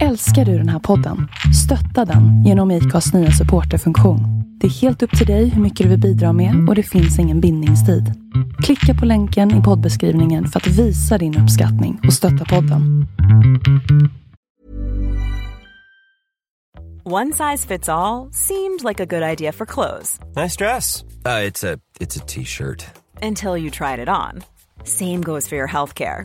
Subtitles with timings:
[0.00, 1.28] Älskar du den här podden?
[1.64, 4.20] Stötta den genom IKAs nya supporterfunktion.
[4.60, 7.18] Det är helt upp till dig hur mycket du vill bidra med och det finns
[7.18, 8.12] ingen bindningstid.
[8.62, 13.06] Klicka på länken i poddbeskrivningen för att visa din uppskattning och stötta podden.
[17.04, 21.02] One size fits all seemed like a good idea for clothes Nice dress.
[21.26, 22.84] Uh, it's a it's a t-shirt.
[23.22, 24.42] until you tried it on.
[24.84, 26.24] Same goes for your healthcare.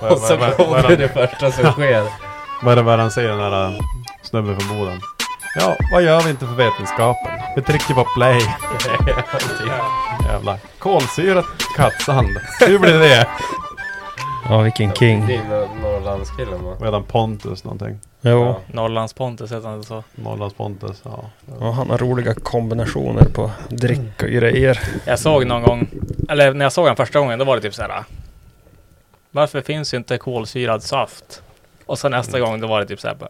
[0.00, 2.04] Och så kommer vad, det första som sker.
[2.62, 3.72] vad är det vad han säger den där äh,
[4.22, 5.00] snubben från Boden?
[5.58, 7.32] Ja, vad gör vi inte för vetenskapen?
[7.56, 8.40] Vi trycker på play.
[10.26, 10.58] Jävlar.
[10.78, 11.44] Kolsyrat
[11.76, 12.28] kattsand.
[12.66, 13.26] Hur blir det?
[14.48, 15.22] Ja, vilken Det king.
[15.30, 16.72] är Nor- Norrlandskillen va?
[16.80, 17.98] Redan Pontus någonting.
[18.20, 18.44] Jo.
[18.44, 18.60] Ja.
[18.66, 20.04] Norrlands Pontus heter han så.
[20.14, 21.24] Norrlands Pontus, ja.
[21.60, 24.80] Ja, han har roliga kombinationer på drick och grejer.
[25.04, 25.88] Jag såg någon gång,
[26.28, 28.04] eller när jag såg han första gången, då var det typ så här.
[29.36, 31.42] Varför finns inte kolsyrad saft?
[31.86, 33.14] Och sen nästa gång, då var det typ så här.
[33.14, 33.28] bara,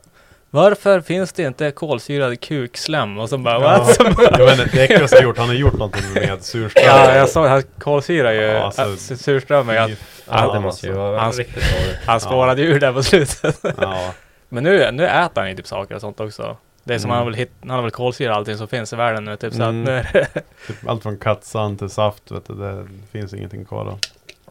[0.50, 3.18] Varför finns det inte kolsyrad kukslem?
[3.18, 3.78] Och så bara, Ja.
[3.78, 4.38] what?
[4.38, 6.90] Jag vet inte, det Ekros har gjort, han har gjort någonting med surströmming.
[6.90, 9.76] ja, jag såg här kolsyra ju, Ja, alltså, surströmming.
[9.76, 9.96] att Fy
[10.30, 11.02] Ja, det måste ju alltså.
[11.02, 11.96] vara Han- riktigt dåligt.
[12.06, 13.60] Han spårade ur där på slutet.
[13.80, 14.10] Ja,
[14.48, 16.56] Men nu, nu äter han ju typ saker och sånt också.
[16.84, 17.14] Det är som Mm.
[17.16, 19.52] han har väl hit, han har väl kolsyra allting som finns i världen nu typ
[19.54, 19.84] så att Mm.
[19.84, 20.26] nu är det,
[20.66, 22.54] typ allt från kattsand till saft, vet du.
[22.54, 23.98] Det finns ingenting kvar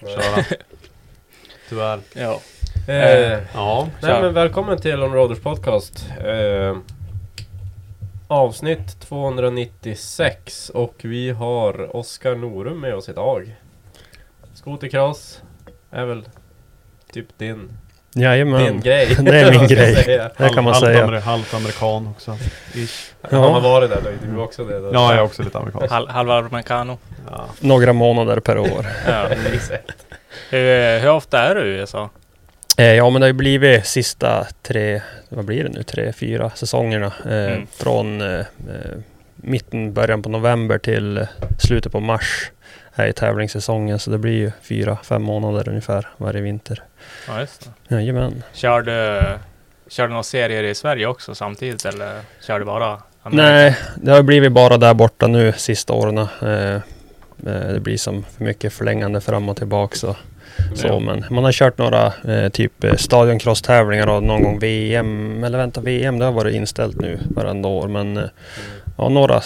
[0.01, 0.45] att köra.
[1.69, 1.99] Tyvärr.
[2.13, 2.39] ja.
[2.87, 3.87] Eh, Ja.
[4.01, 6.05] nej men välkommen till On Roaders podcast.
[6.25, 6.77] Eh,
[8.27, 13.55] avsnitt 296 och vi har Oskar Norum med oss idag.
[14.53, 15.41] Skotercross
[15.91, 16.23] är väl
[17.13, 17.69] typ din,
[18.13, 18.81] din Jajamän.
[18.81, 19.15] grej.
[19.19, 19.95] Det är min grej.
[20.37, 21.05] Det kan man halvt säga.
[21.07, 22.37] amer- halvt amerikan också.
[22.73, 23.11] Ish.
[23.21, 24.79] Han har Ja, varit där då, är du också det?
[24.79, 24.89] Då?
[24.93, 25.91] Ja, jag är också lite amerikansk.
[25.91, 26.97] Hal, halva americano.
[27.31, 27.45] Ja.
[27.59, 28.85] några månader per år.
[29.07, 29.27] Ja.
[29.53, 30.04] Exakt.
[30.49, 32.09] Hur, hur ofta är du i USA?
[32.77, 36.49] Eh, ja, men det har ju blivit sista tre, vad blir det nu, tre, fyra
[36.49, 37.13] säsongerna.
[37.25, 37.67] Eh, Mm.
[37.77, 38.45] Från eh, eh,
[39.35, 41.27] mitten, början på november till eh,
[41.59, 42.51] slutet på mars
[42.95, 43.99] är i tävlingssäsongen.
[43.99, 46.83] Så det blir ju fyra, fem månader ungefär varje vinter.
[47.27, 47.95] Ja, just det.
[47.95, 48.43] Jajamän.
[48.53, 49.21] Kör du,
[49.87, 53.43] kör du några serier i Sverige också samtidigt eller kör du bara Amerika?
[53.43, 56.27] Nej, det har blivit bara där borta nu sista åren.
[57.45, 59.95] Eh, det blir som för mycket förlängande fram och tillbaka.
[59.95, 60.15] Så,
[60.75, 65.43] så, men man har kört några eh, typ eh, stadioncross-tävlingar och någon gång VM.
[65.43, 67.87] Eller vänta, VM det har varit inställt nu varenda år.
[67.87, 68.29] Men eh,
[68.97, 69.41] ja, några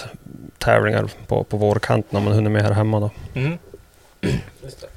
[0.57, 3.11] tävlingar på, på vårkanten om man hunnit med här hemma då.
[3.35, 3.57] Mm.
[4.63, 4.88] Just det.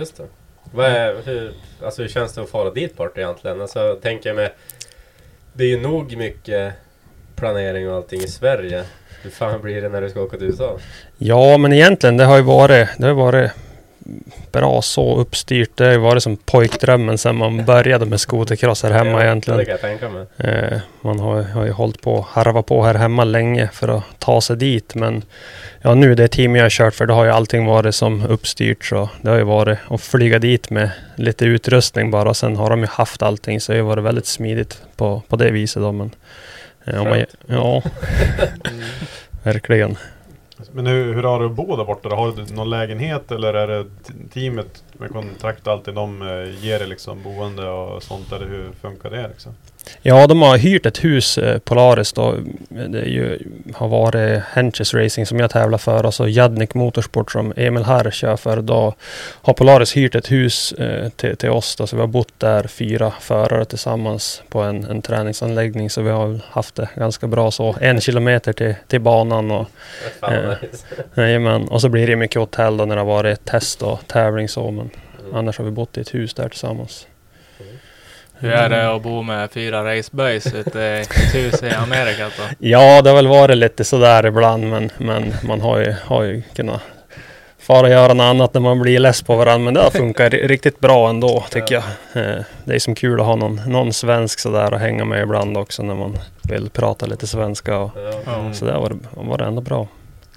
[0.00, 0.26] Just det.
[0.72, 1.52] Vad är, hur,
[1.82, 3.60] alltså hur känns det att fara dit bort egentligen?
[3.60, 4.50] Alltså tänker jag med...
[5.52, 6.72] Det är ju nog mycket
[7.36, 8.84] planering och allting i Sverige.
[9.26, 10.78] Hur fan blir det när du ska åka till USA?
[11.18, 13.50] Ja, men egentligen det har ju varit, det har varit
[14.52, 15.70] bra så uppstyrt.
[15.74, 19.58] Det har ju varit som pojkdrömmen sen man började med skotercross här hemma ja, egentligen.
[19.58, 20.26] Det kan jag tänka mig.
[20.36, 24.40] Eh, man har, har ju hållit på harva på här hemma länge för att ta
[24.40, 24.94] sig dit.
[24.94, 25.22] Men
[25.82, 28.84] ja, nu det team jag har kört för, då har ju allting varit som uppstyrt.
[28.84, 32.34] Så det har ju varit att flyga dit med lite utrustning bara.
[32.34, 35.36] Sen har de ju haft allting så det har ju varit väldigt smidigt på, på
[35.36, 35.92] det viset då.
[35.92, 36.10] Men,
[36.86, 37.82] om man, ja,
[39.42, 39.96] verkligen.
[40.72, 42.08] Men hur, hur har du att bo där borta?
[42.08, 43.86] Har du någon lägenhet eller är det
[44.32, 48.32] teamet med kontrakt och allting de eh, ger dig liksom boende och sånt?
[48.32, 49.54] Eller hur funkar det liksom?
[50.02, 52.34] Ja, de har hyrt ett hus, eh, Polaris då.
[52.68, 53.38] Det ju,
[53.74, 58.10] har varit Henches Racing som jag tävlar för och så Jadnik Motorsport som Emil här
[58.10, 58.62] kör för.
[58.62, 58.94] Då
[59.42, 62.66] har Polaris hyrt ett hus eh, till, till oss då, så vi har bott där
[62.66, 65.90] fyra förare tillsammans på en, en träningsanläggning.
[65.90, 67.76] Så vi har haft det ganska bra så.
[67.80, 69.66] En kilometer till, till banan och
[70.22, 70.52] Eh.
[71.14, 71.68] jajamän.
[71.68, 74.70] Och så blir det mycket hotell då när det har varit test och tävling så.
[74.70, 74.90] Men
[75.26, 75.36] Mm.
[75.38, 77.06] annars har vi bott i ett hus där tillsammans.
[78.38, 82.42] Hur är det att bo med fyra raceboys ute i ett hus i Amerika då?
[82.58, 86.42] Ja, det har väl varit lite sådär ibland men, men man har ju, har ju
[86.56, 86.80] kunnat
[87.58, 89.64] fara och göra något annat när man blir less på varandra.
[89.64, 91.84] Men det har funkat ri- riktigt bra ändå tycker jag.
[92.24, 95.56] Eh, Det är som kul att ha någon, någon svensk sådär att hänga med ibland
[95.56, 97.78] också när man vill prata lite svenska.
[97.78, 98.12] Och, Ja.
[98.26, 98.52] Ja.
[98.52, 99.88] Så det var, var det ändå bra.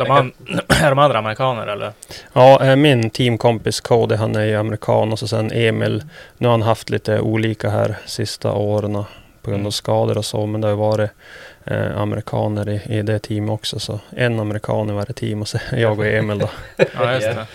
[0.05, 0.33] De an-
[0.83, 1.91] är de andra amerikaner eller?
[2.33, 6.03] Ja, eh, min teamkompis Cody han är ju amerikan och så sen Emil.
[6.37, 9.03] Nu har han haft lite olika här sista åren
[9.41, 10.45] på grund av skador och så.
[10.45, 11.09] Men det har varit
[11.65, 13.79] eh, amerikaner i, i det teamet också.
[13.79, 16.49] Så en amerikan i varje team och så jag och Emil då.
[16.95, 17.45] Ja, just det.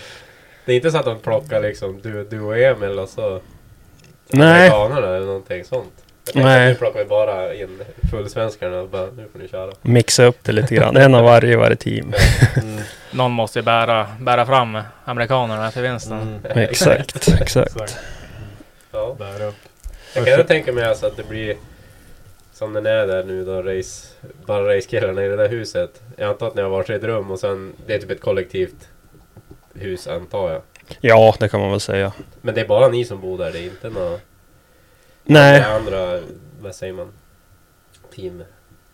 [0.65, 3.41] Det är inte så att de plockar liksom du, du och Emil och så
[4.27, 4.69] Nej.
[4.69, 5.93] amerikanerna eller någonting sånt.
[6.33, 6.69] Nej.
[6.69, 7.81] nu plockar vi bara in
[8.11, 9.71] fullsvenskarna och bara nu får ni köra.
[9.81, 10.97] Mixa upp det lite grann.
[10.97, 12.13] En av varje i varje team.
[12.61, 12.79] Mm.
[13.11, 16.21] Någon måste ju bära, bära fram amerikanerna till vinsten.
[16.21, 16.39] Mm.
[16.69, 17.97] Exakt, exakt.
[18.91, 19.15] Ja.
[19.19, 19.55] Där upp.
[20.15, 21.55] Jag kan tänka mig alltså att det blir
[22.53, 24.07] som den är där nu då, race,
[24.45, 26.01] bara racekillarna i det där huset.
[26.15, 28.89] Jag antar att ni har varsitt rum och sen det är typ ett kollektivt
[29.73, 30.61] hus antar jag.
[31.01, 32.13] Ja, det kan man väl säga.
[32.41, 34.19] Men det är bara ni som bor där, det är inte några
[35.25, 36.19] Nej, andra,
[36.61, 37.11] vad säger man,
[38.15, 38.43] team?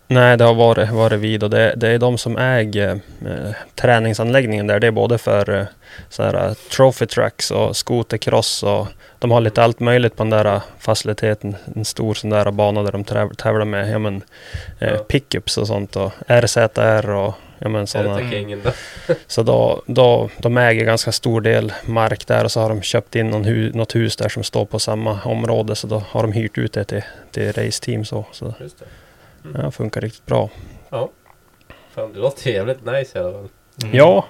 [0.08, 4.66] nej det har varit, varit vid och det, det är de som äger eh, träningsanläggningen
[4.66, 4.80] där.
[4.80, 5.66] Det är både för eh,
[6.08, 8.86] så här, eh, trophy tracks och skotercross och
[9.18, 11.56] de har lite allt möjligt på den där eh, faciliteten.
[11.76, 14.22] En stor sån där bana där de täv- tävlar med ja, men,
[14.78, 17.86] eh, pickups och sånt och RZR och ja, men,
[18.64, 18.70] då?
[19.26, 23.16] Så då, då, de äger ganska stor del mark där och så har de köpt
[23.16, 25.74] in någon hu, något hus där som står på samma område.
[25.74, 28.24] Så då har de hyrt ut det till, till raceteam så.
[28.32, 28.84] Så Just det.
[29.54, 30.50] ja, funkar riktigt bra.
[31.94, 33.48] Fan, det låter jävligt nice i alla fall.
[33.82, 33.96] Mm.
[33.96, 34.24] Ja,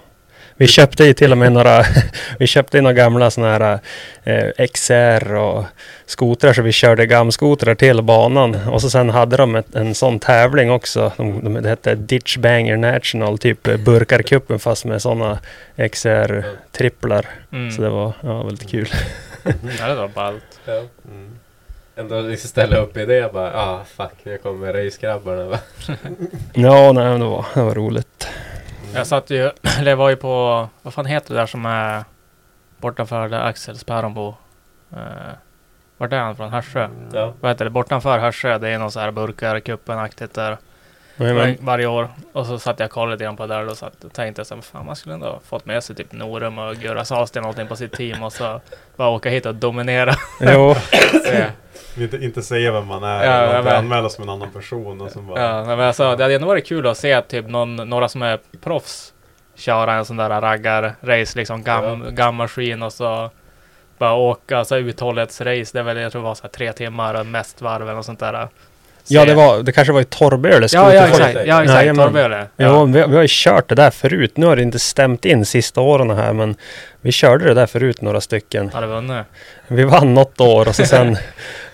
[0.56, 1.84] vi köpte ju till och med några,
[2.38, 3.78] vi köpte några gamla sådana här
[4.24, 5.64] eh, XR och
[6.06, 8.54] skotrar så vi körde gamskotrar till banan.
[8.54, 11.12] Och så sen hade de ett, en sån tävling också.
[11.16, 15.38] De, de, det hette Ditch Banger National, typ eh, Burkarkuppen fast med sådana
[15.76, 17.26] XR-tripplar.
[17.52, 17.70] Mm.
[17.70, 18.88] Så det var ja, väldigt kul.
[19.78, 20.60] Ja, det var ballt.
[20.64, 20.82] Ja.
[21.04, 21.38] Mm.
[21.96, 25.58] Ändå liksom ställa upp i det bara, ah fuck, nu kommer racegrabbarna va?
[26.54, 28.28] Ja, nej, det var, det var roligt.
[28.94, 29.50] Jag satt ju,
[29.84, 32.04] jag var ju på, vad fan heter det där som är
[32.76, 34.34] bortanför där Axels päron bor?
[34.92, 34.98] Uh,
[35.96, 36.50] vart är han från?
[36.50, 36.88] Hörsö?
[37.12, 37.32] Ja.
[37.40, 37.70] Vad heter det?
[37.70, 40.58] Bortanför Hörsö, det är någon så här burkar, kuppen-aktigt där.
[41.16, 42.08] Var, varje år.
[42.32, 44.44] Och så satt jag och kollade lite grann på det där och satt och tänkte
[44.44, 47.42] så här, fan man skulle ändå ha fått med sig typ Norum och Gurra Sahlsten
[47.42, 48.60] någonting på sitt team och så
[48.96, 50.14] bara åka hit och dominera.
[50.40, 50.74] jo,
[51.24, 51.44] Så,
[51.98, 55.40] Inte, inte säga vem man är, Ja, inte anmäla som en annan person och bara...
[55.40, 58.38] ja, men alltså, det hade ändå varit kul att se typ någon, några som är
[58.60, 59.14] proffs
[59.54, 63.30] köra en sån där raggar-race, liksom gam, gammaskin och så
[63.98, 65.70] bara åka så här uthållighetsrace.
[65.72, 68.02] Det är väl, jag tror det var så här tre timmar och mest varv eller
[68.02, 68.48] sånt där.
[69.08, 71.38] Ja det, var, det kanske var i Torrböle Ja, ja exakt.
[71.46, 71.80] Ja, exakt.
[71.80, 72.06] Jajamän.
[72.06, 72.46] Torrböle.
[72.56, 74.36] Jo, vi, vi har ju kört det där förut.
[74.36, 76.54] Nu har det inte stämt in sista åren här, men
[77.00, 78.70] vi körde det där förut några stycken.
[78.72, 79.26] Hade vunnit.
[79.68, 81.18] Vi vann något år och så sen, då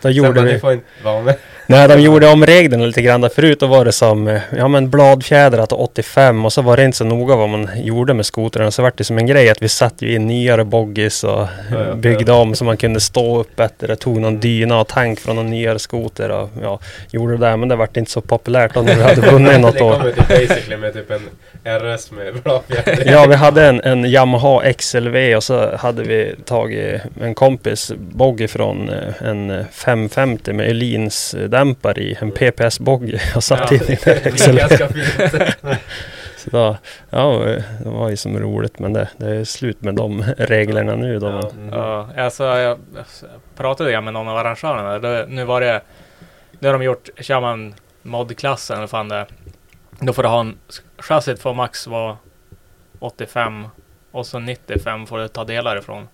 [0.02, 0.52] Sen gjorde bara, vi...
[0.52, 1.36] ni får inte vara med.
[1.70, 3.20] Nej, de gjorde om reglerna lite grann.
[3.20, 6.84] Där förut då var det som, eh, ja men bladfjädrat 85 och så var det
[6.84, 8.70] inte så noga vad man gjorde med skotrarna.
[8.70, 11.94] Så vart det som en grej att vi satt ju in nyare boggis och Ja,
[11.94, 13.96] byggde om så man kunde stå upp bättre.
[13.96, 16.78] Tog någon dyna och tank från någon nyare skoter och ja,
[17.10, 17.56] gjorde det där.
[17.56, 19.92] Men det vart inte så populärt då när vi hade vunnit något år.
[19.92, 21.20] kommer typ basically med typ en
[21.64, 23.12] RS med bra fjäder.
[23.12, 28.48] Ja, vi hade en, en Yamaha XLV och så hade vi tagit en kompis boggy
[28.48, 32.16] från eh, en 550 med Elins dämpare i.
[32.20, 33.76] En PPS-boggy och satt Ja.
[33.76, 34.56] in i Det den är XLV.
[34.56, 35.44] ganska fint.
[36.36, 36.76] Så då,
[37.10, 37.28] ja,
[37.84, 41.26] det var ju som roligt men det, det är slut med de reglerna nu då.
[41.26, 41.50] Ja.
[41.50, 41.68] Mm.
[41.78, 42.78] Ja, alltså jag jag
[43.56, 44.98] pratade jag med någon av arrangörerna.
[44.98, 45.80] Det, nu var det,
[46.58, 49.26] nu har de gjort, kör man modklassen eller fan det.
[50.00, 50.58] Då får du ha en,
[50.98, 52.16] chassit får max vara
[52.98, 53.66] 85
[54.10, 56.08] och så 95 får du ta delar ifrån.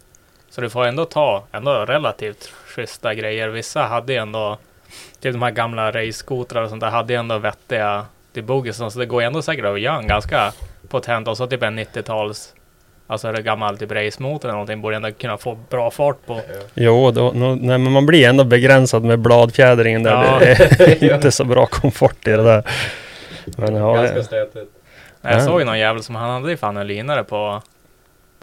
[0.50, 3.48] Så du får ändå ta ändå relativt schyssta grejer.
[3.48, 4.58] Vissa hade ju ändå,
[5.20, 8.90] typ de här gamla race-skotrar och sånt där, hade ju ändå vettiga till boggisen.
[8.90, 10.52] Så det går ju ändå säkert att göra en ganska
[10.88, 12.54] potent och så typ en 90-tals
[13.06, 16.40] Alltså är det gammal typ racemotor eller någonting borde ändå kunna få bra fart på.
[16.74, 20.10] jo, då, nå- nej, men man blir ändå begränsad med bladfjädringen där.
[20.12, 20.38] Ja.
[20.78, 22.62] Det är inte så bra komfort i det där.
[23.56, 24.70] Men ja, Ganska stötigt.
[25.22, 25.40] Jag Ja.
[25.40, 27.62] såg ju någon jävel som han hade ju fan en linare på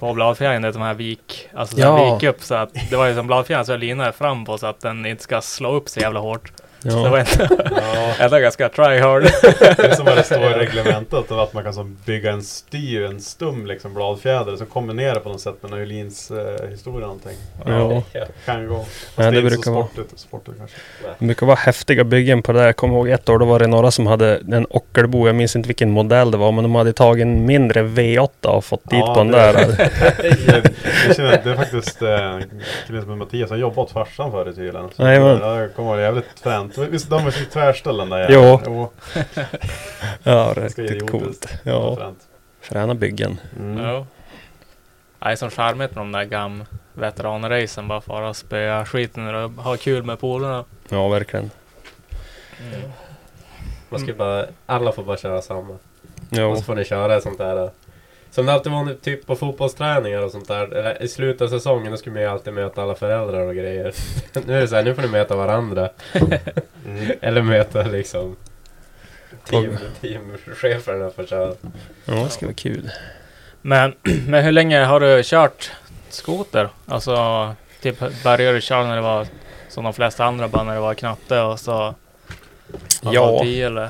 [0.01, 1.97] på bladfjädringen, det är de här vik, alltså så Ja.
[1.97, 4.57] här vik upp så att det var ju som bladfjädring så är linare fram på
[4.57, 6.51] så att den inte ska slå upp så jävla hårt.
[6.83, 7.25] Det var Ja.
[7.47, 7.55] ändå,
[7.93, 9.23] Ja, ändå ganska try hard.
[9.23, 13.03] det är som vad det står i reglementet att man kan som bygga en styr,
[13.03, 17.37] en stum liksom bladfjäder som kombinerar på något sätt med Öhlins eh, historia någonting.
[17.65, 18.03] Ja.
[18.13, 18.25] Ja.
[18.45, 18.77] Kan gå.
[18.79, 19.85] Fast Ja, det det så brukar vara.
[19.87, 20.77] sportigt, sportigt kanske.
[21.19, 22.65] Det brukar vara häftiga byggen på det där.
[22.65, 25.27] Jag kommer ihåg ett år, då var det några som hade en Ockelbo.
[25.27, 28.65] Jag minns inte vilken modell det var, men de hade tagit en mindre V8 och
[28.65, 29.53] fått dit Ja, på den det- där.
[30.61, 30.71] det,
[31.07, 34.89] jag känner, det är faktiskt eh, som Mattias, han jobbade åt farsan förr i tiden.
[34.89, 35.03] Så
[35.75, 36.70] kommer ihåg det jävligt fränt.
[36.77, 38.59] Visst de är som tvärställen där Jo.
[38.65, 38.91] Jo.
[40.23, 41.45] Ja, riktigt coolt.
[41.63, 42.19] Ja, Fränt.
[42.61, 43.39] fräna byggen.
[43.59, 43.83] Mm.
[43.85, 44.05] Ja.
[45.19, 46.63] Det är så charmigt med de där gam
[46.93, 47.87] veteranracen.
[47.87, 50.65] Bara fara och spöa skiten och ha kul med polarna.
[50.89, 51.51] Ja, verkligen.
[53.89, 55.77] Man ska bara, alla får bara köra samma.
[56.29, 56.49] Jo.
[56.51, 57.69] Och så får ni köra sånt där.
[58.31, 60.73] Som det alltid var typ på fotbollsträningar och sånt där.
[60.73, 63.93] Eller I slutet av säsongen då skulle man ju alltid möta alla föräldrar och grejer.
[64.45, 65.89] nu är det så här, nu får ni möta varandra.
[66.85, 67.11] Mm.
[67.21, 68.35] Eller möta liksom
[69.45, 71.53] team, teamcheferna får köra.
[72.05, 72.91] Ja, det ska vara kul.
[73.61, 73.93] Men,
[74.27, 75.71] men hur länge har du kört
[76.09, 76.69] skoter?
[76.85, 79.27] Alltså, typ började du köra när det var
[79.69, 81.95] som de flesta andra bara när det var knatte och så...
[83.01, 83.39] Ja.
[83.43, 83.89] 10 eller?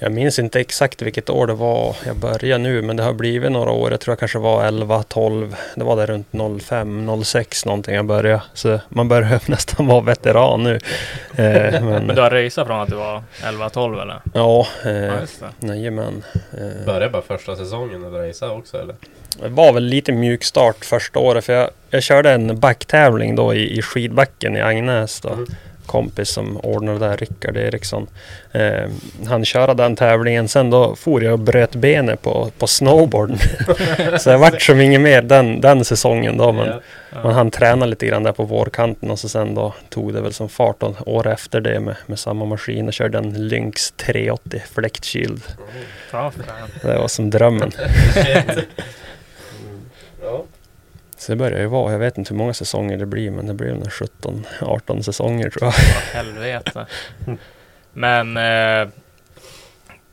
[0.00, 3.52] Jag minns inte exakt vilket år det var jag började nu, men det har blivit
[3.52, 3.90] några år.
[3.90, 5.56] Jag tror jag kanske var 11, 12.
[5.74, 8.42] Det var där runt 05, 06 någonting jag började.
[8.54, 10.74] Så man börjar nästan vara veteran nu.
[10.74, 14.20] Eh, Men men du har raceat från att du var 11-12 eller?
[14.34, 15.66] ja, Ja, eh, just det.
[15.66, 16.24] jajamän.
[16.34, 18.94] Eh, Började bara första säsongen att racea också eller?
[19.42, 23.78] Det var väl lite mjukstart första året för jag, jag körde en backtävling då i,
[23.78, 25.28] i skidbacken i Agnäs då.
[25.28, 25.46] Mm.
[25.88, 28.06] Kompis som ordnade där, Rickard Eriksson.
[28.52, 28.84] Eh,
[29.28, 30.48] han körde den tävlingen.
[30.48, 33.38] Sen då for jag och bröt benet på, på snowboarden.
[34.20, 36.52] så jag vart som inget mer den, den säsongen då.
[36.52, 36.72] Men
[37.12, 37.22] Ja.
[37.22, 40.32] man hann träna lite grann där på vårkanten och så sen då tog det väl
[40.32, 44.62] som fart och år efter det med, med samma maskin och körde en Lynx 380
[44.74, 45.42] fläktkyld.
[46.10, 46.32] Fan.
[46.82, 47.72] Det var som drömmen.
[51.18, 53.54] Så det börjar ju vara, jag vet inte hur många säsonger det blir men det
[53.54, 55.72] blir nog 17-18 säsonger tror jag.
[56.22, 56.86] Helvete.
[57.92, 58.36] Men...
[58.36, 58.88] Eh,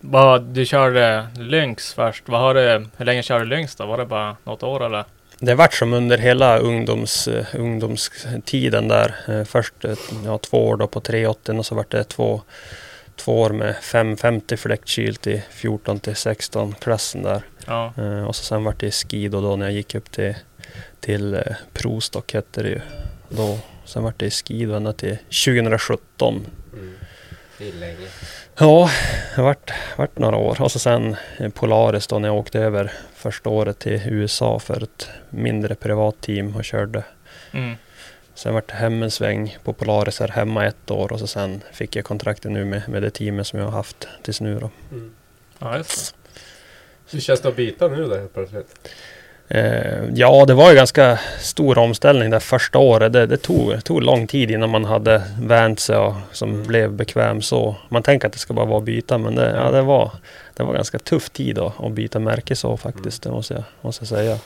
[0.08, 2.24] vad, du körde Lynx först.
[2.30, 3.86] Vad har du, hur länge körde du Lynx då?
[3.86, 5.06] Var det bara något år eller?
[5.40, 9.16] Det vart som under hela ungdoms, eh, ungdomstiden där.
[9.28, 9.96] Eh, Först eh,
[10.26, 12.42] ja, två år då på 380 och så vart det två,
[13.16, 17.42] två år med 550 fläktkyl till 14 till 16 klassen där.
[17.68, 17.94] Ja.
[18.28, 20.36] Och så sen vart det skido då när jag gick upp till,
[21.00, 21.41] till eh,
[21.74, 22.82] Prostock hette det ju.
[23.29, 26.46] Då, sen vart det skido ända till 2017.
[26.74, 26.94] Mm.
[27.58, 28.08] Det är länge.
[28.58, 28.89] Ja,
[29.36, 30.62] det vart, vart några år.
[30.62, 34.84] Och så sen eh, Polaris då när jag åkte över första året till USA för
[34.84, 37.03] ett mindre privat team och körde.
[37.51, 37.75] Mm.
[38.36, 41.62] Sen vart det hem en sväng på Polaris här hemma ett år och så sen
[41.72, 44.70] fick jag kontraktet nu med, med det teamet som jag har haft tills nu då.
[44.91, 45.13] Mm.
[45.60, 46.15] Ja, just
[47.12, 48.89] Hur känns det att byta nu då helt plötsligt?
[49.48, 53.14] Eh, ja, det var ju ganska stor omställning det första året.
[53.14, 57.42] Det, det tog, tog lång tid innan man hade vänt sig och som blev bekväm
[57.42, 57.75] så.
[57.90, 60.12] Man tänker att det ska bara vara att byta men det, ja, det, var,
[60.54, 63.24] det var ganska tuff tid då, att byta märke så faktiskt.
[63.24, 64.38] Det måste jag, måste jag säga.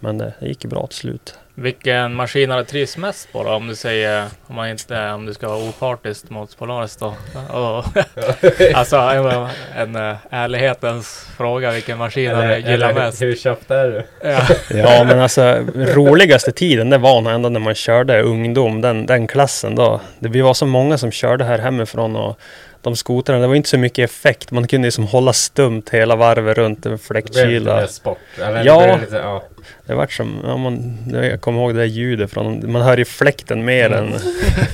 [0.00, 1.34] Men det, det gick bra till slut.
[1.58, 3.50] Vilken maskin har du trivs mest på då?
[3.50, 7.14] Om du säger, om man inte, om du ska vara opartisk mot Polaris då?
[8.74, 13.22] Alltså en, en eh, ärlighetens fråga, vilken maskin har du eller mest?
[13.22, 14.02] hur köpt är du?
[14.28, 14.46] Ja.
[14.70, 19.26] Ja men alltså roligaste tiden det var nog ändå när man körde ungdom, den, den
[19.26, 20.00] klassen då.
[20.18, 22.38] Det vi var så många som körde här hemifrån och
[22.90, 24.50] de skotrarna, det var inte så mycket effekt.
[24.50, 27.76] Man kunde liksom hålla stumt hela varvet runt Det lite fläktkyla.
[27.76, 28.18] mer sport.
[28.40, 28.80] Eller, Ja.
[28.86, 29.42] det lite, ja.
[29.86, 33.04] Det vart som, ja, man, jag kommer ihåg det där ljudet från, man hör ju
[33.04, 34.12] fläkten mer än,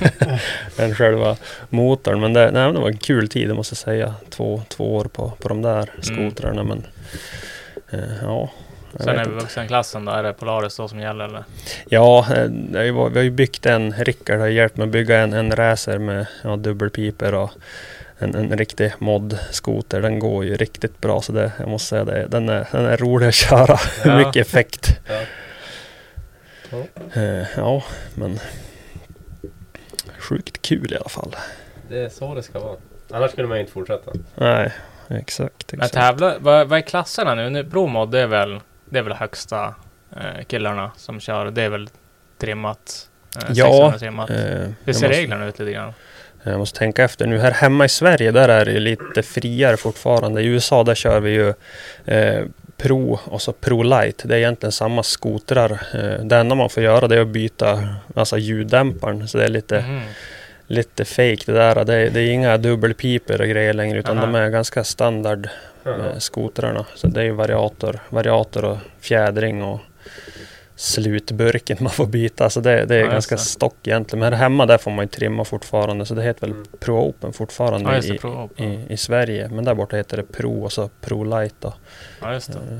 [0.77, 1.37] än själva
[1.69, 2.21] motorn.
[2.21, 4.15] Men det, nej, det var en kul tid det måste jag säga.
[4.31, 6.87] Två, två år på, på de där skotrarna men
[7.91, 8.51] eh, ja.
[8.93, 11.45] jag Sen är vuxenklassen då, är det Polaris då som gäller eller?
[11.89, 15.19] Ja, eh, det varit- vi har ju byggt en, Rickard har hjälpt mig att bygga
[15.19, 17.51] en, en racer med ja, dubbelpiper och
[18.23, 20.01] en, en riktig mod-skoter.
[20.01, 22.97] Den går ju riktigt bra så det, jag måste säga det, den är, den är
[22.97, 23.79] rolig att köra.
[24.05, 24.17] Ja.
[24.27, 25.01] Mycket effekt.
[25.09, 25.23] Ja.
[27.15, 27.83] Eh, ja,
[28.15, 28.39] men
[30.19, 31.37] sjukt kul i alla fall.
[31.89, 32.77] Det är så det ska vara.
[33.11, 34.13] Annars skulle man ju inte fortsätta.
[34.35, 34.73] Nej,
[35.09, 35.73] exakt.
[35.73, 35.95] Men exakt.
[35.95, 37.51] tävlar, vad, vad är klasserna nu?
[37.51, 39.75] nu Promod, det är väl, det är väl högsta
[40.17, 41.51] eh, killarna som kör.
[41.51, 41.89] Det är väl
[42.39, 43.09] trimmat?
[43.37, 44.31] Eh, Ja, 600 trimmat.
[44.31, 45.93] Eh, Hur ser måste- reglerna ut lite grann?
[46.43, 47.39] Jag måste tänka efter nu.
[47.39, 50.43] Här hemma i Sverige där är det ju lite friare fortfarande.
[50.43, 51.55] I USA där kör vi ju
[52.05, 52.45] eh,
[52.77, 54.23] Pro och så Pro Light.
[54.25, 55.71] Det är egentligen samma skotrar.
[55.95, 59.29] Eh, det enda man får göra det är att byta alltså ljuddämparen.
[59.29, 60.01] Så det är lite, Mhm.
[60.67, 61.85] lite fake det där.
[61.85, 64.27] Det är, det är inga dubbelpiper och grejer längre utan Aha.
[64.27, 65.49] de är ganska standard
[65.87, 66.85] eh, skotrarna.
[66.95, 69.81] Så det är ju variator, variator och fjädring och
[70.83, 72.51] slutburken man får byta.
[72.51, 73.41] Så det, det är Ja, ganska det.
[73.41, 74.21] stock egentligen.
[74.21, 76.07] Men här hemma där får man ju trimma fortfarande.
[76.07, 76.65] Så det heter väl Mm.
[76.81, 78.49] Pro Open fortfarande Ja, i, på.
[78.57, 79.49] i, i Sverige.
[79.49, 81.55] Men där borta heter det Pro och så Pro Light.
[81.61, 81.75] Då.
[82.21, 82.59] Ja, just det.
[82.59, 82.79] Eh,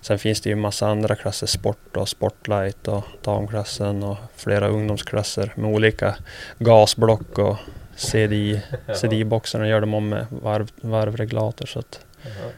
[0.00, 5.52] Sen finns det ju massa andra klasser, Sport och Sportlight och damklassen och flera ungdomsklasser
[5.56, 6.14] med olika
[6.58, 7.56] gasblock och
[7.96, 8.62] CDI.
[8.86, 8.94] Ja.
[8.94, 11.66] CDI-boxarna gör de om med varv, varvreglator.
[11.66, 12.50] Så att Jaha.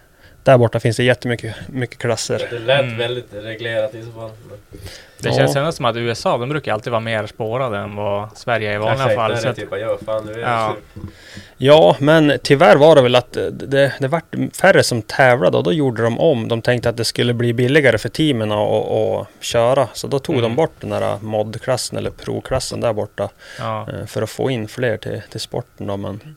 [0.46, 2.46] Där borta finns det jättemycket mycket klasser.
[2.50, 2.98] Det lät Mm.
[2.98, 4.30] väldigt reglerat i så fall.
[5.18, 5.34] Det Ja.
[5.36, 8.74] känns ändå som att USA, de brukar alltid vara mer spårade än vad Sverige är
[8.74, 9.32] i vanliga Exakt, fall.
[9.32, 10.74] är det typ ja fan nu är Ja.
[10.94, 11.00] det
[11.58, 15.72] Ja, men tyvärr var det väl att det, det, vart färre som tävlade och då
[15.72, 16.48] gjorde de om.
[16.48, 19.88] De tänkte att det skulle bli billigare för teamen att, köra.
[19.92, 20.42] Så då tog Mm.
[20.50, 23.28] de bort den där modklassen eller pro-klassen där borta.
[23.58, 23.88] ja.
[23.92, 25.86] eh, för att få in fler till, till sporten.
[25.86, 26.36] Då, men,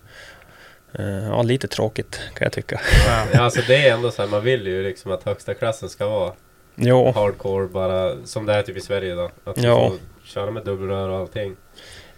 [1.29, 2.81] ja, lite tråkigt kan jag tycka.
[3.07, 3.23] Ja.
[3.33, 6.07] Ja, alltså det är ändå så här, man vill ju liksom att högsta klassen ska
[6.07, 6.31] vara
[6.75, 9.31] Jo, hardcore bara som det är typ i Sverige då.
[9.43, 9.89] Att du Ja.
[9.89, 11.55] får köra med dubbelrör och allting.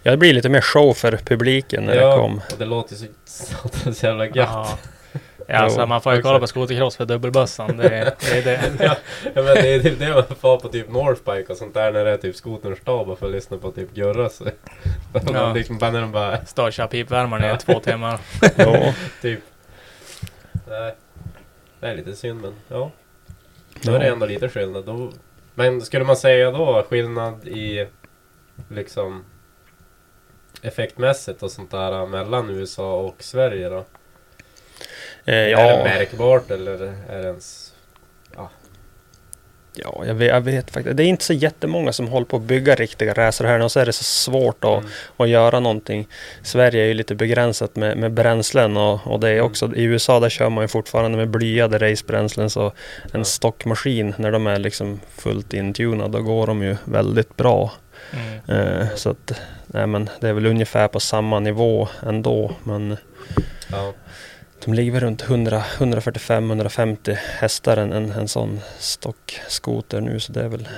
[0.02, 2.36] ja, det blir lite mer show för publiken när det kom.
[2.52, 4.78] och det låter så satans jävla gött.
[5.48, 5.54] Ja.
[5.54, 7.76] Ja, alltså man får ju kolla på skotercross för dubbelbössan.
[7.76, 8.84] Det, är- det är det.
[9.24, 12.04] ja, men det är typ det man får på typ Northbike och sånt där när
[12.04, 14.44] det är typ skoterns dag och får lyssna på typ Gurra så.
[15.32, 15.52] Ja.
[15.52, 17.54] Liksom bara när de bara Stå och köra pipvärmaren Ja.
[17.54, 18.20] i två timmar.
[18.58, 19.40] Jo, typ.
[20.68, 20.94] Nej.
[21.80, 22.90] Det är lite synd men ja.
[23.82, 24.12] Då är det ja.
[24.12, 24.84] ändå lite skillnad.
[24.84, 25.12] Då,
[25.54, 27.86] men skulle man säga då skillnad i
[28.68, 29.24] liksom
[30.62, 33.84] effektmässigt och sånt där mellan USA och Sverige då?
[35.24, 36.72] Eh, Är det ja, märkbart eller
[37.08, 37.72] är det ens...
[39.74, 40.96] ja jag, vet, jag vet faktiskt.
[40.96, 43.80] Det är inte så jättemånga som håller på att bygga riktiga racer här och så
[43.80, 44.90] är det så svårt att, Mm.
[45.16, 46.08] att göra någonting.
[46.42, 49.44] Sverige är ju lite begränsat med, med bränslen och, och det är Mm.
[49.46, 52.72] också i USA där kör man ju fortfarande med blyade racebränslen så en
[53.12, 53.24] Ja.
[53.24, 57.72] stockmaskin när de är liksom fullt intunade då går de ju väldigt bra.
[58.12, 58.60] Mm.
[58.80, 59.32] Eh, så att
[59.66, 62.96] nej men det är väl ungefär på samma nivå ändå men
[63.70, 63.92] Ja.
[64.64, 70.40] De ligger väl runt 100, 145-150 hästar en, en, en sån stockskoter nu så det
[70.40, 70.68] är väl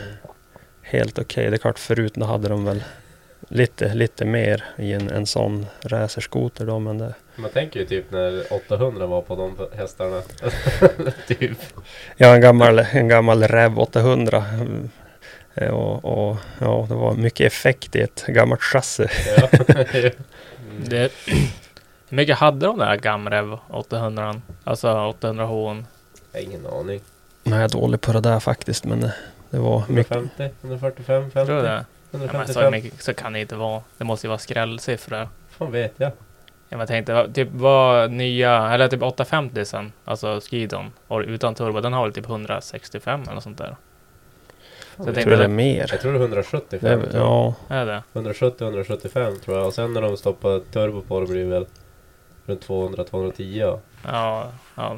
[0.83, 1.51] helt okej.
[1.51, 2.85] Det är klart förut då hade de väl
[3.49, 8.11] lite, lite mer i en, en sån racerskoter då men det, Man tänker ju typ
[8.11, 10.23] när 800 var på de hästarna.
[11.27, 11.59] typ.
[12.17, 14.45] Ja en gammal, en gammal Rev 800
[15.55, 19.07] Eh, och, och ja det var mycket effekt i ett gammalt chassi.
[19.37, 19.49] Ja.
[20.87, 21.13] Det,
[22.09, 24.41] hur mycket hade de där Gamrev 800?
[24.65, 25.85] Alltså 800H?
[26.33, 27.01] Jag har ingen aning.
[27.43, 29.01] Nej jag är dålig på det där faktiskt men
[29.51, 30.17] det, var mycket.
[30.17, 30.51] 150?
[30.61, 31.31] 145?
[31.31, 31.47] 50?
[31.47, 31.85] Tror du det?
[32.11, 32.65] Ja, men 155?
[32.65, 33.83] så, mycket, så kan det inte vara.
[33.99, 35.29] Det måste ju vara skrällsiffror.
[35.51, 36.13] fan vet jag.
[36.69, 41.55] Ja, men Jag tänkte, typ vad nya, eller typ 850 sen, alltså Skidon, och utan
[41.55, 43.77] turbo, den har väl typ 165 eller något sånt där.
[44.97, 45.87] Så jag Jag tror det är mer.
[45.91, 46.81] Jag tror det är 175.
[46.81, 48.03] Det är, ja, är det?
[48.13, 49.67] 170-175 tror jag.
[49.67, 51.67] Och sen när de stoppar turbo på det blir väl
[52.47, 54.51] runt 200-210 ja.
[54.77, 54.97] Ja.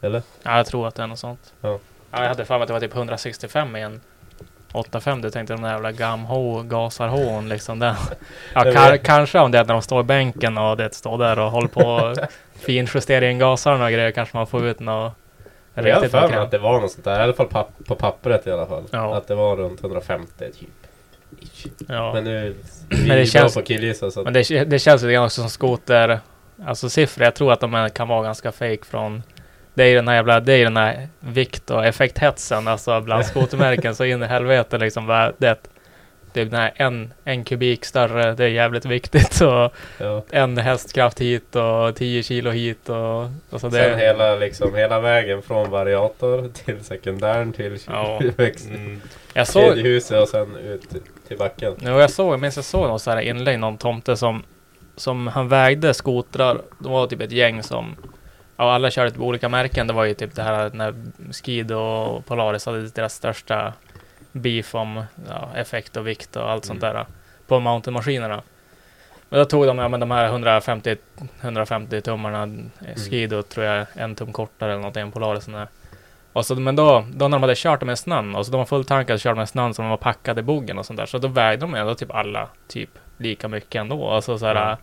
[0.00, 0.22] Eller?
[0.42, 1.54] ja, jag tror att det är något sånt.
[1.60, 1.78] Ja.
[2.10, 4.00] Ja, jag hade för mig att det var typ 165 i en
[4.72, 5.26] 850.
[5.26, 7.78] Jag tänkte de där jävla gamho gasar hån liksom.
[7.78, 7.94] Den.
[8.54, 11.38] Ja, ka- kanske om det är när de står i bänken och det står där
[11.38, 12.16] och håller på och
[12.60, 14.10] finjustera in gasarna och grejer.
[14.10, 15.12] Kanske man får ut något
[15.74, 17.20] Jag har för mig att det var något sånt där.
[17.20, 18.84] I alla fall papp- på pappret i alla fall.
[18.90, 19.16] Ja.
[19.16, 20.68] Att det var runt 150 typ.
[21.88, 22.12] Ja.
[22.14, 22.54] Men nu...
[22.88, 24.10] Men Vi det är känns- bra på killgissa.
[24.24, 26.20] Men det, det känns lite grann också som skoter,
[26.64, 27.24] alltså siffror.
[27.24, 29.22] Jag tror att de här kan vara ganska fake från
[29.74, 33.26] det är ju den här jävla, det är den här vikt och effekthetsen alltså bland
[33.26, 35.06] skotermärken så in i helvete liksom.
[35.06, 35.58] Bara Det,
[36.32, 40.22] det är den här en, en kubik större, det är jävligt viktigt och Ja.
[40.30, 43.96] en hästkraft hit och 10 kilo hit och, och så Sen det.
[43.96, 48.20] hela, liksom, hela vägen från variator till sekundären till Ja.
[48.36, 48.68] växt.
[48.68, 49.00] Mm.
[49.52, 50.82] Kedjehuset och sen ut
[51.28, 51.74] till backen.
[51.80, 54.42] Jo, jag såg, jag minns jag såg någon så här inlägg, någon tomte som,
[54.96, 56.60] som han vägde skotrar.
[56.78, 57.96] Det var typ ett gäng som,
[58.56, 59.86] ja alla körde typ olika märken.
[59.86, 60.94] Det var ju typ det här när
[61.32, 63.72] Skid och Polaris hade deras största
[64.32, 66.94] beef om ja, effekt och vikt och allt sånt Mm.
[66.96, 67.06] där
[67.46, 68.42] på mountainmaskinerna.
[69.28, 70.96] Men då tog de, ja, men de här 150,
[71.40, 72.48] 150 tummarna,
[72.96, 75.46] Skido tror jag en tum kortare eller någonting än Polaris.
[75.46, 75.68] där.
[76.32, 78.58] Och så, men då, då när de hade kört dem med snön, och så de
[78.58, 81.06] var fulltankade körde med snön så de var packade i bogen och sånt där.
[81.06, 84.08] Så då vägde de ändå typ alla typ lika mycket ändå.
[84.08, 84.76] Alltså så, här, Ja.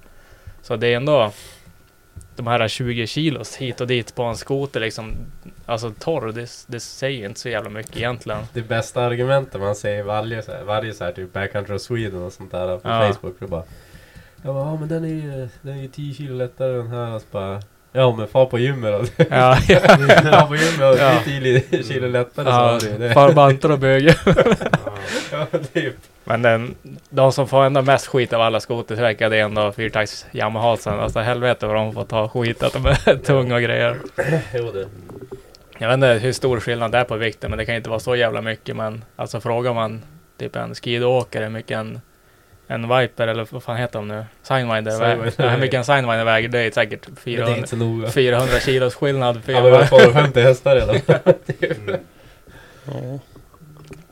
[0.62, 1.32] så det är ändå
[2.36, 5.13] de här 20 kilos hit och dit på en skoter liksom.
[5.65, 8.39] Alltså torr, det, det säger inte så jävla mycket egentligen.
[8.54, 12.24] Det bästa argumentet man säger varje så här, varje så här typ Backcountry of Sweden
[12.24, 13.13] och sånt där på Ja.
[13.13, 13.36] Facebook.
[13.39, 13.63] Det bara
[14.41, 16.88] Jag bara, ja men den är ju, den är ju 10 kilo lättare än den
[17.12, 17.19] här.
[17.19, 19.24] Så bara, ja men far på gymmet då.
[19.30, 19.80] Ja, ja.
[20.32, 21.19] Far på gymmet och Ja.
[21.26, 23.13] 10 kilo lättare ja så var det ju.
[23.13, 24.17] Farbanter och böger.
[25.34, 25.96] Ja, typ.
[26.24, 26.76] Men den,
[27.10, 31.00] de som får ändå mest skit av alla skotertillverkare det är ändå fyrtakts Yamahasen.
[31.00, 33.98] Alltså helvete vad de får ta skit att de är tunga och grejer.
[34.54, 34.88] Jo det.
[35.78, 38.00] Jag vet inte hur stor skillnad det är på vikten, men det kan inte vara
[38.00, 38.76] så jävla mycket.
[38.76, 40.02] Men alltså frågar man
[40.38, 42.02] typ en skidåkare hur mycket en,
[42.67, 44.26] en Viper, eller vad fan heter de nu?
[44.43, 45.15] Signwinder,
[45.50, 48.10] hur mycket en Signwinder väger, det är säkert Men det är 400, inte så noga.
[48.10, 49.41] 400 kilos skillnad.
[49.46, 50.96] Ja men vad får de 50 hästar redan?
[52.86, 53.12] Mm.
[53.12, 53.19] Ja.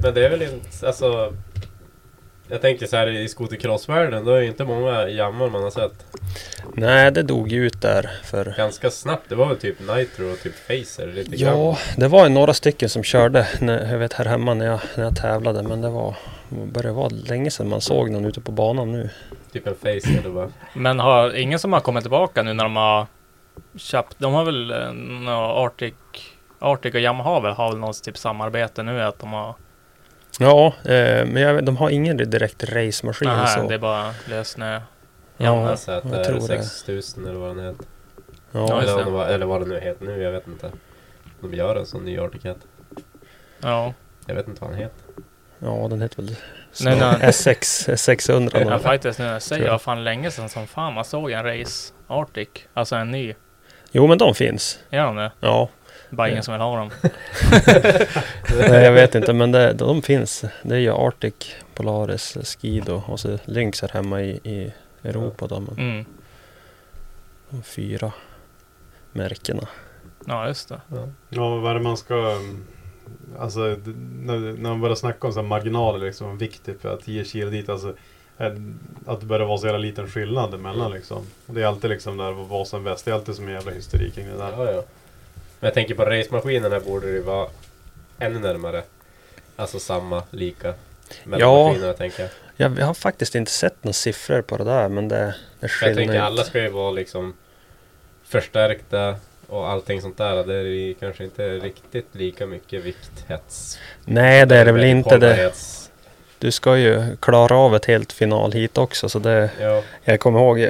[0.04, 1.34] Men det är väl inte, alltså
[2.50, 6.06] Jag tänker så här i skotercrossvärlden, då är det inte många jammar man har sett.
[6.74, 8.54] Nej, det dog ju ut där för...
[8.58, 11.76] Ganska snabbt, det var väl typ Nitro och typ Facer lite Ja, grann.
[11.98, 15.04] det var ju några stycken som körde, när, jag vet här hemma när jag, när
[15.04, 15.64] jag tävlade.
[15.64, 16.16] Men det var,
[16.50, 19.10] det började vara länge sedan man såg någon ute på banan nu.
[19.52, 22.76] Typ en Facer, det bara Men har ingen som har kommit tillbaka nu när de
[22.76, 23.06] har
[23.78, 25.32] köpt, de har väl eh, nå
[25.66, 25.94] Arctic,
[26.60, 29.56] Arctic och Yamaha väl, har väl något typ samarbete nu att de har,
[30.39, 33.67] Ja, eh, men jag, de har ingen direkt racemaskin nej, så.
[33.67, 34.82] det är bara lössnö.
[35.38, 36.63] Ja, jag det det.
[36.63, 37.86] 6000 eller vad den heter.
[38.52, 40.72] Ja, eller, var, eller vad det nu heter nu, jag vet inte.
[41.41, 42.58] De gör en sån ny Arctic Cat.
[43.62, 43.94] Ja,
[44.26, 45.00] Jag vet inte vad han heter.
[45.60, 46.36] ja den heter väl
[46.84, 47.30] Nej, nej.
[47.30, 48.60] S6, 600.
[48.62, 49.72] ja faktiskt nu när jag säger jag.
[49.72, 53.34] vad fan länge sedan som fan man såg en race Arctic, alltså en ny.
[53.91, 54.80] Jo, men de finns.
[54.89, 55.32] Gör de det?
[55.39, 55.70] Ja,
[56.12, 56.32] Bara Ja.
[56.32, 56.89] ingen som vill ha dem.
[58.69, 60.45] Nej, jag vet inte, men det, de finns.
[60.63, 65.47] Det är ju Arctic, Polaris, Skido och så Lynx här hemma i, i Europa.
[65.47, 66.06] Då, men Mm.
[67.50, 68.12] de fyra
[69.12, 69.67] märkena.
[70.26, 70.82] Ja, just det.
[71.30, 72.15] Ja, vad är det man ska...
[72.15, 72.65] um,
[73.39, 77.26] Alltså när, när man börjar snacka om så här marginaler liksom, viktigt för att 10
[77.26, 77.93] kilo dit, alltså
[78.38, 78.74] är-
[79.06, 81.17] att det börjar vara så jävla liten skillnad emellan liksom.
[81.47, 83.71] Och Det är alltid liksom där vad som bäst, det är alltid som en jävla
[83.71, 84.52] hysteri kring det där.
[84.58, 84.84] Ja, ja.
[85.62, 87.47] Men jag tänker på racemaskinerna borde det ju vara
[88.19, 88.84] ännu närmare.
[89.56, 90.74] Alltså samma, lika.
[91.24, 91.67] Mellan Ja.
[91.67, 92.32] maskinerna tänker jag.
[92.58, 95.86] Jag, jag har faktiskt inte sett några siffror på det där, men det, det För
[95.88, 96.24] jag tänker inte.
[96.24, 97.34] alla ska ju vara liksom
[98.24, 99.15] förstärkta
[99.47, 100.43] och allting sånt där.
[100.43, 103.80] Det är kanske inte riktigt lika mycket vikthets.
[104.06, 105.17] Nej, det är det väl inte.
[105.17, 105.54] Det,
[106.39, 109.50] du ska ju klara av ett helt final hit också, så det...
[109.60, 110.69] Ja, Jag kommer ihåg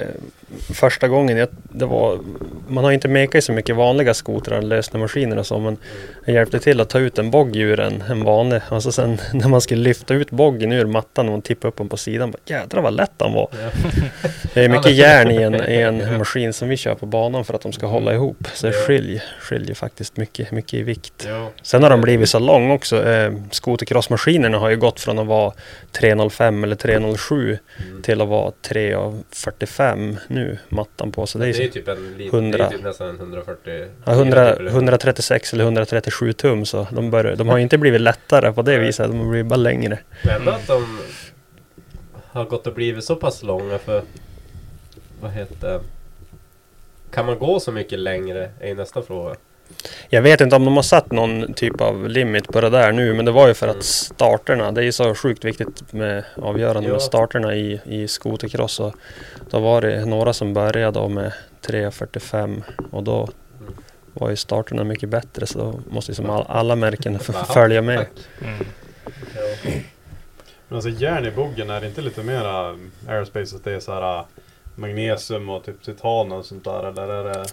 [0.74, 2.20] första gången jag, det var,
[2.68, 5.78] man har inte mekat i så mycket vanliga skotrar, lösnemaskiner och så, men
[6.26, 8.62] jag hjälpte till att ta ut en bogg ur en, en vanlig.
[8.70, 11.78] Och så sen när man skulle lyfta ut boggen ur mattan och man tippade upp
[11.78, 13.48] den på sidan, bara, jädrar vad lätt den var.
[13.52, 13.90] ja.
[14.54, 17.54] Det är mycket järn i en, i en maskin som vi kör på banan för
[17.54, 18.48] att de ska hålla ihop.
[18.54, 21.28] Så det skiljer, skiljer faktiskt mycket, mycket i vikt.
[21.62, 23.10] Sen har de blivit så lång också.
[23.10, 25.54] Eh, skotercrossmaskinerna har ju gått från att vara
[25.92, 27.58] 305 eller 307
[27.92, 28.02] Mm.
[28.02, 31.28] till att vara 345 nu, mattan på.
[31.28, 32.58] Så det Det är, är ju ju typ en liten, 100.
[32.58, 33.86] det är typ nästan en 140.
[34.06, 38.02] ja, 100, eller- 136 eller 137 tum så de, bör, de har ju inte blivit
[38.02, 39.08] lättare på det viset.
[39.08, 40.00] De har blivit bara längre.
[40.26, 41.00] Men att de
[42.32, 44.02] har gått och blivit så pass långa för...
[45.22, 45.80] Vad heter det?
[47.14, 48.50] Kan man gå så mycket längre?
[48.60, 49.36] Är nästa fråga.
[50.10, 53.14] Jag vet inte om de har satt någon typ av limit på det där nu
[53.14, 53.78] men det var ju för Mm.
[53.78, 56.94] att starterna, det är ju så sjukt viktigt med avgörande Ja.
[56.94, 58.80] med starterna i, i skotercross.
[58.80, 58.96] Och
[59.52, 63.30] då var det några som började då med 3.45 och då
[64.14, 67.20] var ju starterna mycket bättre så då måste ju som all, alla märken
[67.54, 68.06] följa med.
[68.42, 68.66] Mm.
[70.68, 73.94] Men alltså järn i boggen, är det inte lite mera aerospace att det är så
[73.94, 74.26] här
[74.76, 76.88] magnesium och typ titan och sånt där?
[76.90, 77.46] Eller är det,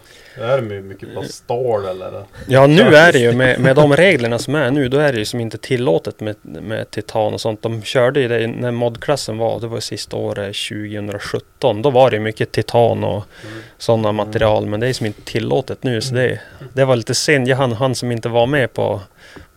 [0.44, 2.24] är det my- mycket bara stål eller?
[2.48, 5.18] Ja nu är det ju med, med de reglerna som är nu då är det
[5.18, 7.62] ju som inte tillåtet med, med titan och sånt.
[7.62, 10.56] De körde ju det när modklassen var, det var ju sista året
[11.02, 11.82] 2017.
[11.82, 13.62] Då var det ju mycket titan och Mm.
[13.78, 16.40] sådana material men det är som inte tillåtet nu så det,
[16.72, 17.48] det var lite synd.
[17.48, 19.00] Jag hann han som inte var med på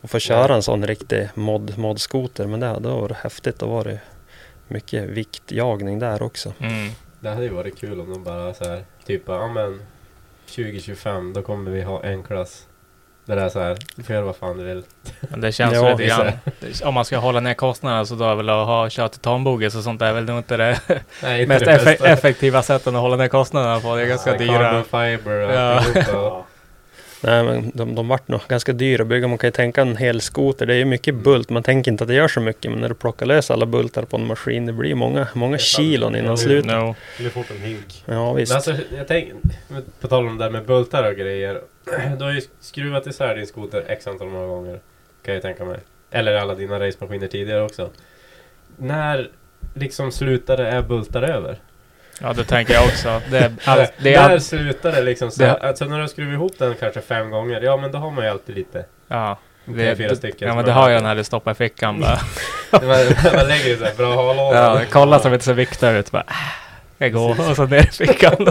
[0.02, 3.60] att få köra en sån riktig mod, modskoter men det, det var det häftigt.
[3.60, 4.00] Då var det
[4.67, 6.54] mycket viktjagning där också.
[6.60, 6.89] Mm.
[7.21, 9.81] Det hade ju varit kul om de bara så här, typ ja men
[10.45, 12.67] 2025 då kommer vi ha en klass.
[13.25, 14.84] Det där så här, du får göra vad fan du vill.
[15.29, 16.31] Men det känns Ja, lite är grann,
[16.84, 19.84] om man ska hålla ner kostnaderna så då är väl att ha kört titanbogis och
[19.84, 20.79] sånt där är väl nog inte det
[21.23, 23.95] Nej, mest det effektiva sätten att hålla ner kostnaderna på.
[23.95, 24.57] Det är ganska Ja, dyra.
[24.57, 25.53] Carbon fiber och
[26.13, 26.45] Ja.
[27.23, 29.27] Nej men de, de vart nog ganska dyra att bygga.
[29.27, 30.65] Man kan ju tänka en hel skoter.
[30.65, 31.49] Det är ju mycket bult.
[31.49, 32.71] Man tänker inte att det gör så mycket.
[32.71, 34.65] Men när du plockar lös alla bultar på en maskin.
[34.65, 36.71] Det blir många, många kilon innan Ja, slutet.
[36.71, 36.95] No.
[37.17, 38.03] Det blir fort en hink.
[38.05, 38.53] Ja Men visst.
[38.55, 39.36] alltså, jag tänker,
[40.01, 41.62] på tal om det där med bultar och grejer.
[42.17, 44.79] Du har ju skruvat isär din skoter x antal många gånger.
[45.25, 45.79] Kan jag tänka mig.
[46.12, 47.89] Eller alla dina racemaskiner tidigare också.
[48.77, 49.29] När
[49.73, 51.57] liksom slutade är bultar över?
[52.21, 53.21] Ja, det tänker jag också.
[53.31, 56.07] Det är, all, Där- det är, där slutar det liksom så det- Alltså när du
[56.07, 59.38] skruvar ihop den kanske fem gånger, ja men då har man ju alltid lite ja.
[59.65, 60.47] Det, fyra stycken.
[60.47, 62.19] ja men det har ju den här du stoppar i fickan bara.
[62.71, 62.81] man,
[63.36, 64.55] man lägger det såhär, bra hållhål.
[64.55, 66.23] Ja, kolla så vi inte ser vikter ut bara.
[67.01, 68.33] "Ah, Jag går och så ner i fickan.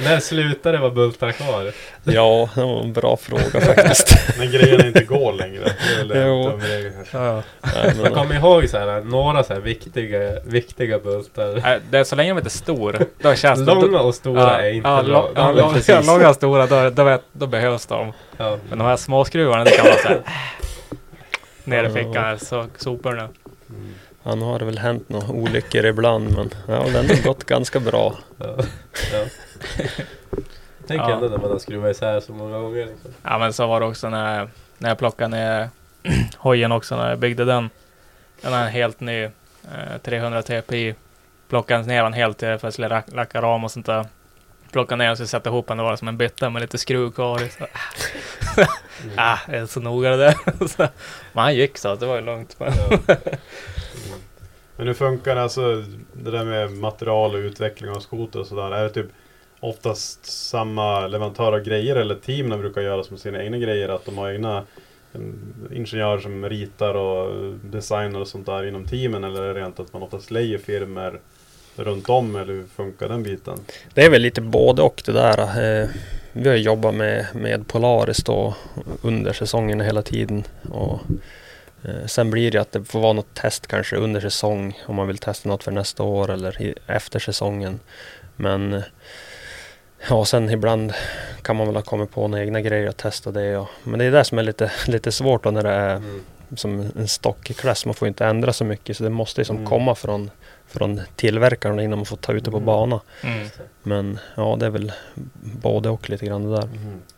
[0.00, 1.72] När slutar det vara bultar kvar?
[2.04, 4.16] Ja, det var en bra fråga faktiskt.
[4.38, 5.72] När grejerna inte går längre.
[6.14, 6.60] Jo.
[7.12, 7.42] Ja.
[7.74, 11.60] Nej, men, kommer ihåg så här, några så här viktiga, viktiga bultar.
[11.62, 13.06] Nej, Det är så länge de inte är stor.
[13.22, 13.74] Då känns det...
[13.74, 15.30] Långa och stora ja, är inte ja, bra.
[15.34, 15.88] ja, är lång- precis.
[15.88, 18.12] ja, långa och stora, då, då, vet, då behövs de.
[18.36, 18.56] Ja.
[18.68, 20.20] Men de här småskruvarna, det kan vara såhär...
[21.64, 23.28] Ner i fickan, så soporna.
[24.22, 28.14] Han har det väl hänt några olyckor ibland men ja, den har gått ganska bra.
[28.38, 28.56] Ja.
[29.12, 29.24] ja.
[30.86, 31.14] Tänk Ja.
[31.14, 32.86] ändå när man har skruvat isär så många gånger.
[32.86, 33.10] Liksom.
[33.22, 35.68] Ja men så var det också när, när jag plockade ner
[36.36, 37.70] hojen också när jag byggde den.
[38.40, 39.30] Den är en helt ny eh,
[40.02, 40.94] 300 TPI.
[41.48, 44.06] Plockade ner den helt eh, för att jag skulle lack- lacka ram och sånt där.
[44.72, 45.76] Plockade ner den och sätta ihop den.
[45.76, 47.48] Det var som en bytta med lite skruv kvar i.
[47.48, 47.64] Så,
[49.16, 50.34] ah, det är så noga det där.
[51.32, 52.56] men han gick så det var ju lugnt.
[52.58, 52.72] Men,
[53.06, 53.14] Ja.
[54.80, 58.70] Men hur funkar det, alltså, det där med material och utveckling av skoter och sådär?
[58.70, 59.06] Är det typ
[59.60, 63.88] oftast samma leverantör av grejer eller team de brukar göra som sina egna grejer?
[63.88, 64.64] Att de har egna
[65.14, 69.24] mm, ingenjörer som ritar och designar och sånt där inom teamen?
[69.24, 71.20] Eller är det rent att man oftast lejer firmor
[71.76, 72.36] runt om?
[72.36, 73.58] Eller hur funkar den biten?
[73.94, 75.38] Det är väl lite både och det där.
[75.82, 75.88] Eh,
[76.32, 78.54] vi har jobbat med, med Polaris då
[79.02, 80.44] under säsongen hela tiden.
[80.70, 81.00] Och,
[82.06, 85.18] sen blir det att det får vara något test kanske under säsong om man vill
[85.18, 87.80] testa något för nästa år eller i, efter säsongen.
[88.36, 88.82] Men eh,
[90.08, 90.92] ja, sen ibland
[91.42, 93.56] kan man väl ha kommit på några egna grejer och testa det.
[93.56, 96.56] Och, men det är det som är lite, lite svårt då när det är Mm.
[96.56, 97.86] som en stockklass.
[97.86, 99.68] Man får inte ändra så mycket så det måste liksom Mm.
[99.68, 100.30] komma från,
[100.70, 102.66] från tillverkaren innan man får ta ut det på Mm.
[102.66, 103.00] bana.
[103.22, 103.48] mm.
[103.82, 104.92] Men ja, det är väl
[105.62, 106.68] både och lite grann det där.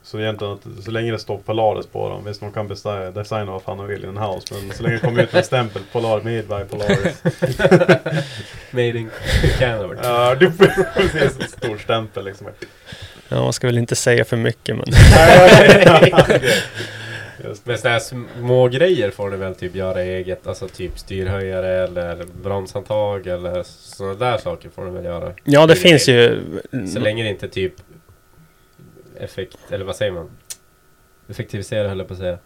[0.03, 3.45] Så egentligen att så länge det står Polaris på dem, visst de kan beställa, designa
[3.53, 6.17] vad fan de vill in house men så länge det kommer ut en stämpel Polar,
[6.17, 7.23] made by Polaris.
[8.71, 9.11] Made in
[9.59, 9.95] Canada.
[10.03, 12.47] Ja, det är en stor stämpel liksom.
[13.29, 14.85] Ja, man ska väl inte säga för mycket men
[17.45, 17.67] Just.
[17.67, 20.47] Men sådana här små grejer får ni väl typ göra eget?
[20.47, 25.33] Alltså typ styrhöjare eller bromshandtag eller sådana där saker får ni väl göra?
[25.45, 26.43] ja, det finns ju...
[26.93, 27.75] Så länge det inte typ
[29.21, 30.31] effekt, eller vad säger man?
[31.29, 32.39] Effektivisera höll jag på att säga.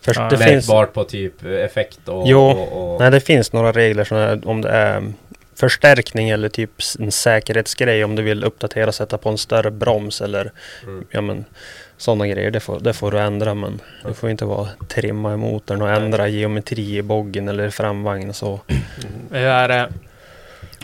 [0.00, 0.28] Först, Ja.
[0.30, 2.22] det finns, på typ effekt och...
[2.26, 2.40] Jo.
[2.40, 5.12] och, och nej, det finns några regler som är, om det är
[5.54, 10.20] förstärkning eller typ en säkerhetsgrej om du vill uppdatera och sätta på en större broms
[10.20, 11.04] eller mm.
[11.10, 11.44] ja men
[12.02, 12.50] sådana grejer.
[12.50, 15.90] Det får, det får du ändra men det får inte vara trimma i motorn och
[15.90, 18.60] ändra geometri i boggen eller framvagn och så.
[19.30, 19.88] Hur är det?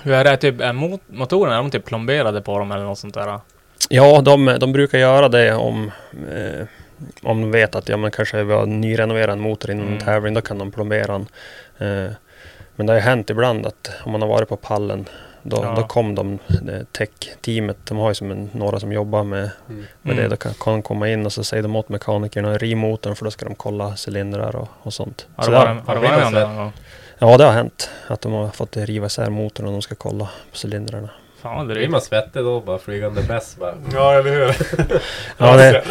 [0.03, 2.99] Hur är det typ, är mot, motorerna, är de typ plomberade på dem eller något
[2.99, 3.41] sånt där?
[3.89, 5.91] Ja, de, de brukar göra det om,
[6.35, 6.67] eh,
[7.23, 10.05] om de vet att ja, men kanske vi har nyrenoverat en motor inom en Mm.
[10.05, 10.35] tävling.
[10.35, 11.27] Då kan de plombera den.
[11.79, 12.13] Eh,
[12.77, 15.05] men det har ju hänt ibland att om man har varit på pallen
[15.49, 15.75] då, Ja.
[15.77, 16.39] då kom de,
[16.93, 19.85] tech-teamet, de har ju som en, några som jobbar med, Mm.
[20.03, 20.21] med det.
[20.23, 20.31] Mm.
[20.31, 23.25] Då kan, kan de komma in och så säger de åt mekanikerna riv motorn för
[23.25, 25.27] då ska de kolla cylindrar och, och sånt.
[25.37, 26.73] Har det varit, har varit det gång?
[27.19, 27.91] Ja, det har hänt.
[28.07, 31.09] Att de har fått riva isär motorn och de ska kolla på cylindrarna.
[31.43, 33.75] Fan vad Blir man svettig då bara flygande bäst bara?
[33.93, 34.57] Ja, eller hur?
[35.39, 35.83] Ja, det!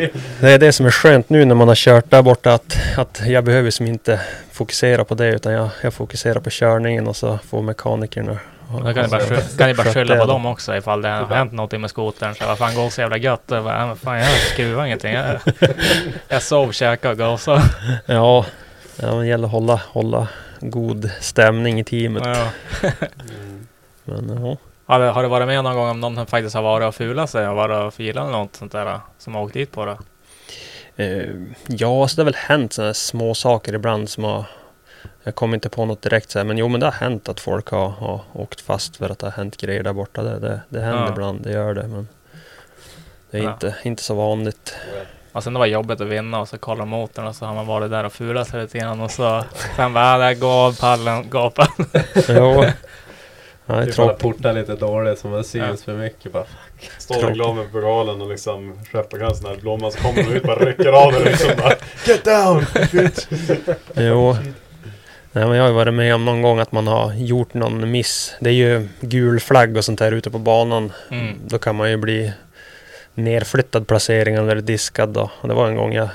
[0.40, 3.22] Det är det som är skönt nu när man har kört där borta att, att
[3.26, 4.20] jag behöver som inte
[4.52, 8.38] fokusera på det utan jag, jag fokuserar på körningen och så får mekanikerna
[8.72, 9.20] Då kan ni bara,
[9.58, 12.34] kan ni bara skylla på dem också ifall det har hänt någonting med skotern.
[12.34, 13.50] Så vad fan går så jävla gött?
[13.52, 15.12] Och bara, "Ja, men fan jag skruvar ingenting.
[15.12, 15.40] Jag,
[16.28, 17.62] jag sov, käkade och gasade.
[18.06, 18.46] Ja,
[18.96, 20.28] ja det gäller att hålla, hålla
[20.60, 22.22] god stämning i teamet.
[22.26, 22.46] Ja.
[24.04, 24.56] Men, ja.
[24.86, 27.30] Har, du, har du varit med någon gång om någon faktiskt har varit och fulat
[27.30, 29.98] sig och varit och filat eller något sånt där som har åkt dit på det?
[30.96, 31.28] Eh,
[31.68, 34.44] ja, så det har väl hänt sådana små saker ibland som har
[35.24, 37.40] jag kommer inte på något direkt så här, men jo men det har hänt att
[37.40, 40.22] folk har, har åkt fast för att det har hänt grejer där borta.
[40.22, 41.08] Det, det, det händer Ja.
[41.12, 41.88] ibland, det gör det.
[41.88, 42.08] Men
[43.30, 43.52] det är Ja.
[43.52, 44.74] inte, inte så vanligt.
[45.32, 47.66] Och sen det var jobbigt att vinna och så kollar motorn och så har man
[47.66, 49.44] varit där och fulat sig lite grann och så
[49.76, 51.68] sen bara, där går pallen, gapar.
[52.28, 52.64] jo.
[53.72, 54.22] Ja, det är Du får tråkigt.
[54.22, 55.76] porta lite dåligt så man syns Ja.
[55.84, 56.44] för mycket bara.
[56.98, 60.42] Står reklam med pokalen och liksom skeppar en sån här blomma så kommer de ut
[60.42, 61.74] bara rycker av den liksom bara
[62.06, 62.64] Get down!
[62.92, 63.26] bitch."
[63.94, 64.36] Jo.
[65.34, 67.90] Nej, men jag har ju varit med om någon gång att man har gjort någon
[67.90, 68.34] miss.
[68.40, 70.92] Det är ju gul flagg och sånt där ute på banan.
[71.10, 71.34] Mm.
[71.46, 72.32] Då kan man ju bli
[73.14, 75.30] nerflyttad placering eller diskad då.
[75.40, 76.08] Och det var en gång jag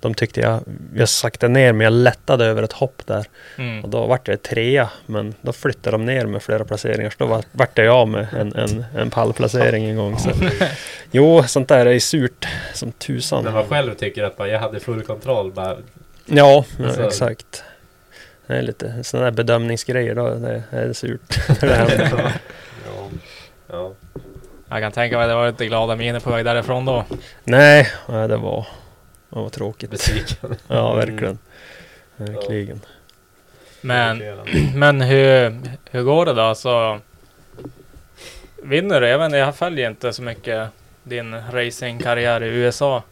[0.00, 0.60] de tyckte jag,
[0.94, 3.26] jag saktade ner men jag lättade över ett hopp där.
[3.58, 3.84] Mm.
[3.84, 7.10] Och då vart jag trea, men då flyttade de ner med flera placeringar.
[7.10, 10.18] Så då var- vart jag av med en, en, en pallplacering en gång.
[10.18, 10.30] Så.
[11.12, 13.44] Jo, sånt där är surt som tusan.
[13.44, 15.76] När man själv tycker att jag hade full kontroll bara.
[16.26, 17.64] Ja, ja Alltså- exakt.
[18.46, 21.20] Det är lite sådana där bedömningsgrejer då, det är surt.
[21.60, 22.10] det.
[22.12, 22.30] Ja.
[23.72, 23.92] Ja.
[24.68, 27.04] Jag kan tänka mig att det var lite glada miner på väg därifrån då.
[27.44, 28.66] nej, nej, det var,
[29.30, 29.90] det var tråkigt.
[29.90, 30.56] Besviken.
[30.68, 31.38] Ja, verkligen.
[32.16, 32.80] Verkligen.
[33.80, 34.22] Men,
[34.74, 36.54] men hur, hur går det då?
[36.54, 37.00] Så
[38.62, 39.08] vinner du?
[39.08, 40.68] Jag vet jag följer inte så mycket
[41.02, 43.02] din racingkarriär i USA.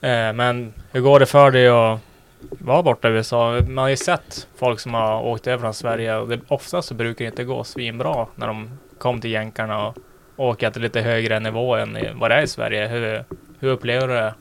[0.00, 2.00] Eh, men hur går det för dig att
[2.40, 3.60] vara borta i USA?
[3.60, 6.94] Man har ju sett folk som har åkt över från Sverige och det, oftast så
[6.94, 9.96] brukar det inte gå svinbra när de kom till jänkarna och
[10.36, 12.88] åker till lite högre nivå än vad det är i Sverige.
[12.88, 13.24] Hur,
[13.58, 14.34] hur upplever du det?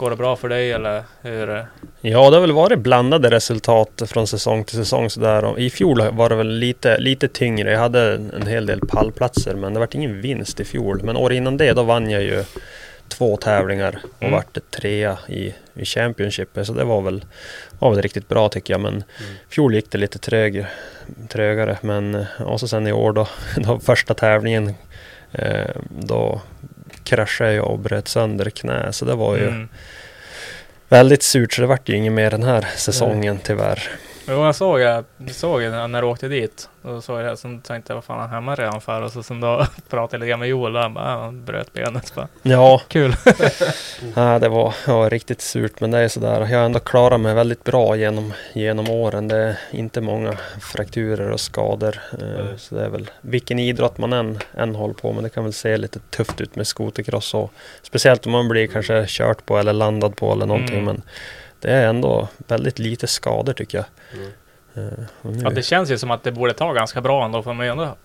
[0.00, 1.66] Går det bra för dig eller hur?
[2.00, 5.58] Ja, det har väl varit blandade resultat från säsong till säsong sådär.
[5.58, 7.72] I fjol var det väl lite, lite tyngre.
[7.72, 11.00] Jag hade en en hel del pallplatser men det var ingen vinst i fjol.
[11.04, 12.44] Men år innan det då vann jag ju
[13.08, 14.32] två tävlingar och Mm.
[14.32, 16.48] vart trea i, i Championship.
[16.62, 17.24] Så det var väl,
[17.78, 18.80] var väl riktigt bra tycker jag.
[18.80, 19.04] Men Mm.
[19.48, 20.66] fjol gick det lite trög,
[21.28, 21.78] trögare.
[21.80, 24.74] Men eh, och så sen i år då, då första tävlingen
[25.32, 26.40] eh, då
[27.10, 28.92] kraschade jag och bröt sönder knä.
[28.92, 29.68] Så det var ju Mm.
[30.88, 33.82] Väldigt surt så det vart ju inget mer den här säsongen tyvärr.
[34.30, 36.68] Jo, jag såg, jag såg det när du åkte dit.
[36.82, 39.02] Och såg jag det, sen tänkte jag vad fan är han hemma redan för?
[39.02, 41.44] Och så sen då pratade jag lite grann med Joel och han bara, "Ja, han
[41.44, 42.14] bröt benet.
[42.14, 43.14] Bara, Ja, Kul.
[44.16, 46.40] ja, det var ja, riktigt surt men det är sådär.
[46.50, 49.28] Jag har ändå klarat mig väldigt bra genom, genom åren.
[49.28, 52.00] Det är inte många frakturer och skador.
[52.18, 52.58] Nej.
[52.58, 55.24] så det är väl vilken idrott man än, än håller på med.
[55.24, 59.04] Det kan väl se lite tufft ut med skotercross och speciellt om man blir kanske
[59.08, 60.78] kört på eller landad på eller någonting.
[60.78, 60.84] Mm.
[60.84, 61.02] Men
[61.60, 63.84] det är ändå väldigt lite skador tycker jag.
[64.14, 65.40] Mm.
[65.44, 67.64] Ja, det känns ju som att det borde ta ganska bra ändå för de är
[67.64, 67.96] ändå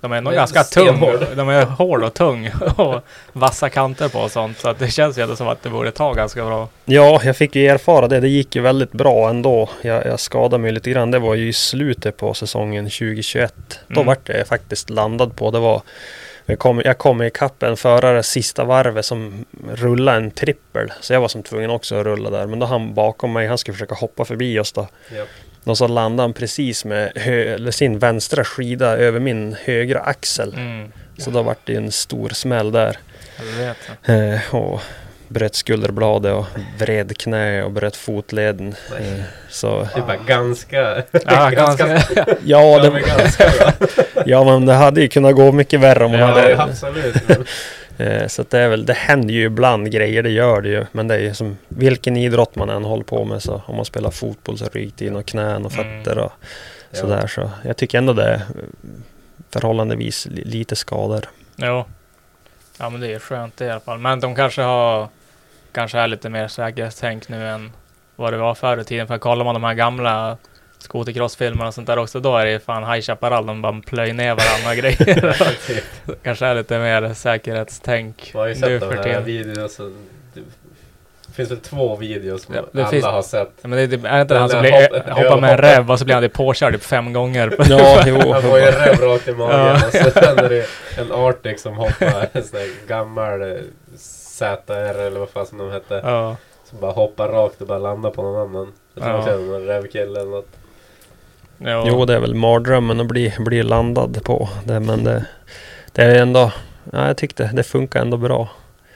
[0.00, 1.00] de är ändå De är ganska tung.
[1.36, 3.00] De är hård och tung och
[3.32, 4.58] vassa kanter på och sånt.
[4.58, 6.68] Så att det känns ju ändå som att det borde ta ganska bra.
[6.84, 8.20] Ja, jag fick ju erfara det.
[8.20, 9.68] Det gick ju väldigt bra ändå.
[9.82, 11.10] Jag, jag skadade mig lite grann.
[11.10, 13.54] Det var ju i slutet på säsongen 2021.
[13.86, 14.06] Då Mm.
[14.06, 15.50] vart jag faktiskt landad på.
[15.50, 15.82] Det var
[16.46, 20.92] jag kom, jag kom ikapp en förare sista varvet som rullade en trippel.
[21.00, 22.46] Så jag var som tvungen också att rulla där.
[22.46, 24.88] Men då han bakom mig, han skulle försöka hoppa förbi oss då.
[25.16, 25.24] Ja.
[25.64, 30.54] Och så landade han precis med hö, eller sin vänstra skida över min högra axel.
[30.54, 30.92] Mm.
[31.18, 32.96] Så då vart det en stor smäll där.
[34.04, 34.80] Eh, och
[35.28, 36.46] bröt skulderbladet och
[36.78, 38.74] vred knä och bröt fotleden.
[39.00, 41.02] Eh, så Det bara ganska...
[41.26, 41.86] Ja, ganska.
[42.44, 43.72] ja, det, men ganska bra.
[44.26, 46.62] ja, men det hade ju kunnat gå mycket värre om man Ja, hade...
[46.62, 47.16] absolut.
[48.00, 50.86] Eh, så det är väl, det händer ju ibland grejer, det gör det ju.
[50.92, 53.42] Men det är ju som vilken idrott man än håller på med.
[53.42, 56.04] Så om man spelar fotboll så ryker det in och knän och Mm.
[56.04, 56.32] fötter och
[56.90, 56.98] Ja.
[57.00, 57.26] sådär.
[57.26, 58.40] Så jag tycker ändå det är
[59.50, 61.24] förhållandevis li- lite skador.
[61.56, 61.84] Jo.
[62.78, 63.98] Ja men det är skönt i alla fall.
[63.98, 65.08] Men de kanske har
[65.72, 67.72] kanske är lite mer säkerhetstänk nu än
[68.16, 69.06] vad det var förr i tiden.
[69.06, 70.36] För kollar man de här gamla
[70.82, 74.14] skotercrossfilmerna och sånt där också, då är det ju fan High Chaparral, de bara plöjer
[74.14, 75.36] ner varandra och grejer.
[76.22, 79.82] kanske är lite mer säkerhetstänk Man har ju nu sett de här videorna så
[80.34, 80.40] det,
[81.34, 83.50] finns väl två videos som Ja, alla finns- har sett.
[83.62, 85.98] Men det, det, är inte det han som blir, hopp- hoppar med en rev och
[85.98, 87.56] så blir han typ påkörd typ fem gånger?
[87.68, 88.32] Ja, jo.
[88.32, 89.74] Han får ju en rev rakt i magen Ja.
[89.86, 90.66] och sen är det
[90.98, 93.58] en Arctic som hoppar en sån där gammal
[93.96, 96.00] ZR eller vad fan som de hette.
[96.04, 96.36] ja.
[96.64, 98.72] Som bara hoppar rakt och bara landar på någon annan.
[98.94, 99.24] Jag tror Ja.
[99.26, 100.48] det är någon rävkille eller något.
[101.60, 101.84] Jo.
[101.86, 104.80] Jo, det är väl mardrömmen att bli, bli landad på det.
[104.80, 105.24] Men det,
[105.92, 106.52] det är ändå...
[106.92, 108.48] Ja, jag tyckte det funkar ändå bra.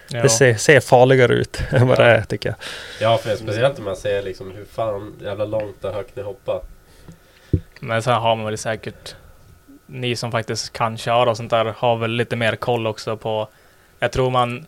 [0.08, 0.22] Jo.
[0.22, 2.56] Det ser, ser farligare ut än vad det är tycker jag.
[3.00, 6.60] Ja, för speciellt om man ser liksom hur fan jävla långt och högt ni hoppar.
[7.80, 9.14] Men sen har man väl säkert
[9.86, 13.48] ni som faktiskt kan köra och sånt där har väl lite mer koll också på.
[13.98, 14.66] Jag tror man.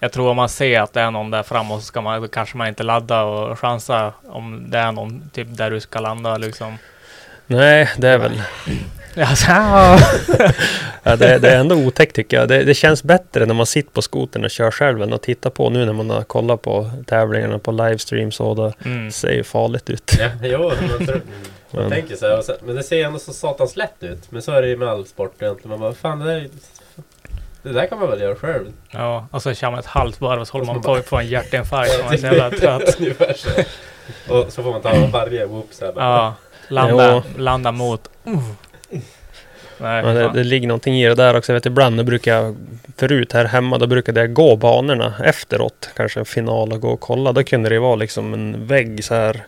[0.00, 2.56] Jag tror om man ser att det är någon där framme så ska man kanske
[2.56, 6.78] man inte ladda och chansa om det är någon typ där du ska landa liksom.
[7.46, 8.42] Nej, det är väl...
[9.16, 9.46] Alltså,
[11.06, 12.48] Ja, det, det är ändå otäckt tycker jag.
[12.48, 15.50] Det, det känns bättre när man sitter på skotern och kör själv än att titta
[15.50, 19.10] på nu när man har kollat på tävlingarna på livestreams och det mm.
[19.10, 20.16] ser ju farligt ut.
[20.18, 21.20] Ja, jo, man, tror,
[21.70, 22.42] man Men- tänker så här.
[22.62, 24.30] Men det ser ändå så satans lätt ut.
[24.30, 25.70] Men så är det ju med all sport egentligen.
[25.70, 26.48] Man bara, fan det där, är-
[27.62, 28.72] det där kan man väl göra själv.
[28.90, 30.94] Ja, och så kör man ett halvt varv och så håller man Och så på
[30.94, 31.92] att få en hjärtinfarkt.
[32.04, 32.96] Man är så jävla trött.
[33.00, 33.48] Ungefär så.
[34.34, 36.04] Och så får man ta varje whoop så här bara.
[36.04, 36.34] Ja,
[36.68, 38.08] landa, landa mot.
[38.28, 38.38] Uh.
[39.78, 41.52] Nej, det, det ligger någonting i det där också.
[41.52, 42.56] Jag vet ibland, brukar jag,
[42.96, 45.90] förut här hemma, då brukade jag gå banorna efteråt.
[45.96, 47.32] Kanske en final och gå och kolla.
[47.32, 49.44] Då kunde det vara liksom en vägg så här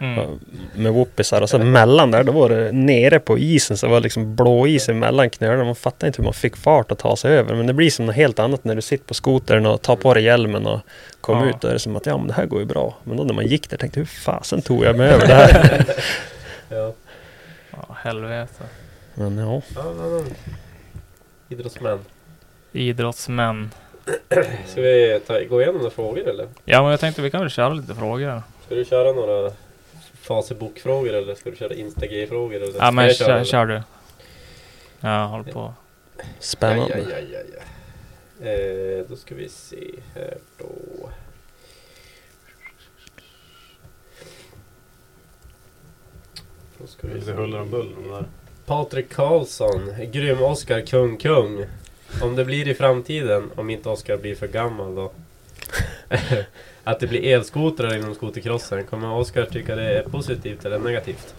[0.00, 0.38] Mm.
[0.74, 1.40] med whoopisar.
[1.42, 4.66] Och så mellan där, då var det nere på isen så var det liksom blå
[4.66, 5.64] is emellan knölarna.
[5.64, 7.54] Man fattar inte hur man fick fart att ta sig över.
[7.54, 10.14] Men det blir som något helt annat när du sitter på skotern och tar på
[10.14, 10.80] dig hjälmen och
[11.20, 11.50] kommer Ja.
[11.50, 11.60] ut.
[11.60, 12.94] Då är det som att ja, men det här går ju bra.
[13.04, 15.34] Men då när man gick där tänkte jag, hur fasen tog jag mig över det
[15.34, 15.84] här?
[16.68, 16.92] Ja.
[17.70, 18.64] Ja, helvete.
[19.14, 19.62] Men ja.
[19.74, 20.24] Ja, ja, ja.
[21.48, 21.98] Idrottsmän.
[22.72, 23.70] Idrottsmän.
[24.66, 26.48] Ska vi ta, gå igenom några frågor eller?
[26.64, 28.42] Ja, men jag tänkte vi kan väl köra lite frågor.
[28.66, 29.52] Ska du köra några
[30.22, 32.56] Facebook-frågor eller ska du köra Instag-frågor?
[32.56, 32.78] Eller?
[32.78, 33.44] Ja, men jag köra, kör, eller?
[33.44, 33.82] kör du.
[35.00, 35.74] Jag håller på.
[36.38, 36.98] Spännande.
[36.98, 38.50] Ja, ja, ja, ja, ja.
[38.50, 40.68] Eh, då ska vi se här då.
[46.78, 47.32] Då ska vi Lite se.
[47.32, 48.24] huller om buller de där.
[48.66, 51.64] Patrik Karlsson, grym Oscar, kung, kung.
[52.22, 55.12] Om det blir i framtiden, om inte Oscar blir för gammal då.
[56.84, 61.34] att det blir elskotrar inom skotercrossen, kommer Oscar tycka det är positivt eller negativt?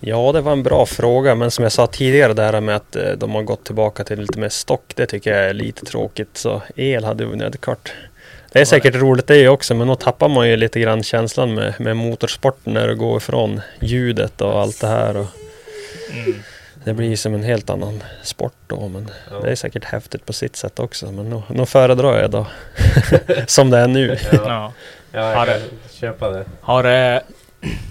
[0.00, 1.34] Ja, det var en bra fråga.
[1.34, 4.20] Men som jag sa tidigare, det här med att eh, de har gått tillbaka till
[4.20, 4.92] lite mer stock.
[4.96, 6.36] Det tycker jag är lite tråkigt.
[6.36, 7.92] Så el hade vunnit det klart.
[8.54, 11.74] Det är säkert roligt det också, men då tappar man ju lite grann känslan med,
[11.80, 15.16] med motorsporten när det går ifrån ljudet och allt det här.
[15.16, 15.26] Och
[16.12, 16.34] Mm.
[16.84, 18.88] det blir som en helt annan sport då.
[18.88, 19.38] Men Ja.
[19.40, 21.12] det är säkert häftigt på sitt sätt också.
[21.12, 22.46] Men nog, nog föredrar jag då
[23.46, 24.18] som det är nu.
[24.32, 24.72] Ja, Ja.
[25.12, 26.44] ja jag Har kan det- köpa det.
[26.60, 27.22] Har det...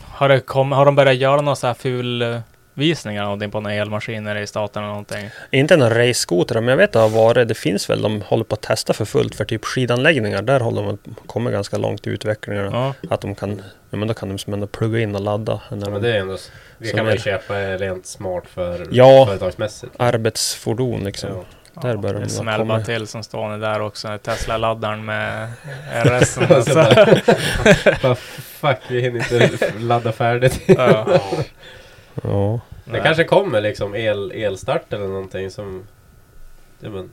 [0.04, 2.42] Har, det kom, har de börjat göra några så här ful
[2.74, 5.30] visningar någonting på några elmaskiner i staten eller någonting?
[5.52, 7.48] Inte några raceskoter, men jag vet att det har varit.
[7.48, 10.42] Det finns väl, de håller på att testa för fullt för typ skidanläggningar.
[10.42, 10.98] Där håller de
[11.28, 12.70] kommit ganska långt i utvecklingen.
[12.74, 12.94] Ja.
[13.10, 15.62] Att de kan, ja men då kan de som ändå plugga in och ladda.
[15.70, 16.38] Ja, men det är ändå...
[16.78, 19.26] Det Som kan man ju är- köpa rent smart för Ja.
[19.28, 19.94] företagsmässigt.
[19.98, 21.30] Arbetsfordon liksom.
[21.30, 21.82] Ja.
[21.82, 22.82] Där börjar det de smäller komma.
[22.84, 24.18] till som står där också.
[24.18, 25.50] Tesla-laddaren med
[26.04, 27.06] bara,
[28.02, 30.62] bara, fuck, vi hinner inte ladda färdigt.
[32.24, 32.60] Ja.
[32.86, 35.84] Det kanske kommer liksom el, elstart eller någonting som...
[36.80, 37.10] Ja, men,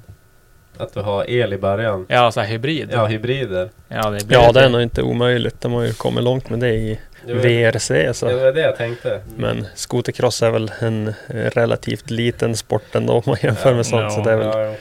[0.78, 2.07] att du har el i början.
[2.09, 2.88] Ja, så här hybrid.
[2.92, 3.70] Ja, hybrider.
[3.88, 5.61] ja, det blir ja, det är nog inte omöjligt.
[5.61, 7.88] De har ju kommit långt med det i Det var, VRC.
[7.94, 8.26] det Så.
[8.26, 9.20] var det jag tänkte.
[9.36, 13.86] Men skotercross är väl en eh, relativt liten sport ändå om man jämför Ja, med
[13.86, 14.03] sånt.
[14.03, 14.74] ja, Så det är väl Ja, ja.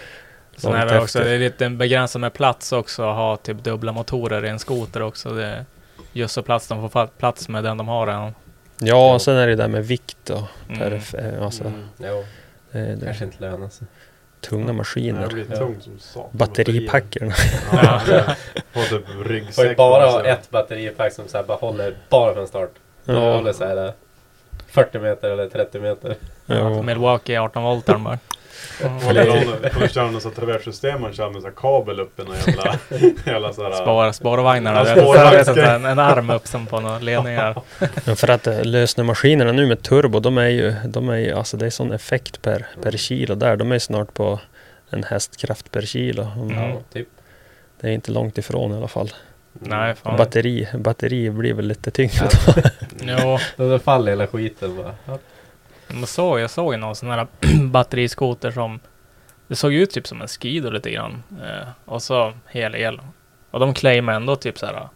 [0.57, 3.91] Sen är det också, det är lite begränsat med plats också att ha typ dubbla
[3.91, 5.29] motorer i en skoter också.
[5.29, 5.65] Det är
[6.13, 8.33] just så plats de får plats med den de har redan.
[8.81, 10.81] Ja, och sen är det där med vikt och Mm.
[10.81, 12.23] perif- eh, alltså, Mm, jo,
[12.71, 13.87] det är det kanske inte lönar sig.
[14.41, 15.27] tunga Det maskiner.
[15.27, 16.29] blir Ja.
[17.71, 19.77] Ja, typ ryggsäck.
[19.77, 22.71] Bara ha ett batteripack som så här bara håller bara från start.
[23.05, 23.33] Ja.
[23.35, 23.91] håller så här eh,
[24.67, 26.15] 40 meter eller 30 meter.
[26.45, 26.81] Ja.
[26.81, 28.19] Milwaukee 18 voltar bara.
[29.73, 32.75] Kommer köra något traverssystem man kör med så här kabel upp i någon jävla...
[33.31, 33.71] jävla så här.
[33.71, 35.65] Ja, är spårvagnsgrej.
[35.65, 37.61] en, en arm upp som på några ledningar.
[38.05, 41.57] Men för att eh, lösnemaskinerna nu med turbo, de är ju, de är ju, alltså
[41.57, 43.55] det är sån effekt per, per kilo där.
[43.55, 44.39] De är snart på
[44.89, 46.27] en hästkraft per kilo.
[46.35, 46.57] Mm.
[46.57, 46.69] Ja.
[46.69, 47.07] Ja, typ.
[47.81, 49.09] Det är inte långt ifrån i alla fall.
[49.53, 50.17] Nej, fan.
[50.17, 52.29] Batteri, batteri blir väl lite tyngre.
[53.01, 55.17] Jo, Då då faller hela skiten bara.
[55.89, 55.95] Ja.
[55.95, 57.27] men så, jag såg någon sån här
[57.71, 58.79] batteriskoter som
[59.47, 61.23] det såg ut typ som en Skido lite grann.
[61.43, 63.01] Eh, och så hel el.
[63.51, 64.87] Och de claimar ändå typ så här.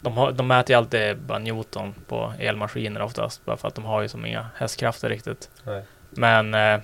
[0.00, 3.44] De, har, de mäter ju alltid bara Newton på elmaskiner oftast.
[3.44, 5.50] Bara för att de har ju som inga hästkrafter riktigt.
[5.64, 5.82] Nej.
[6.10, 6.80] Men, eh,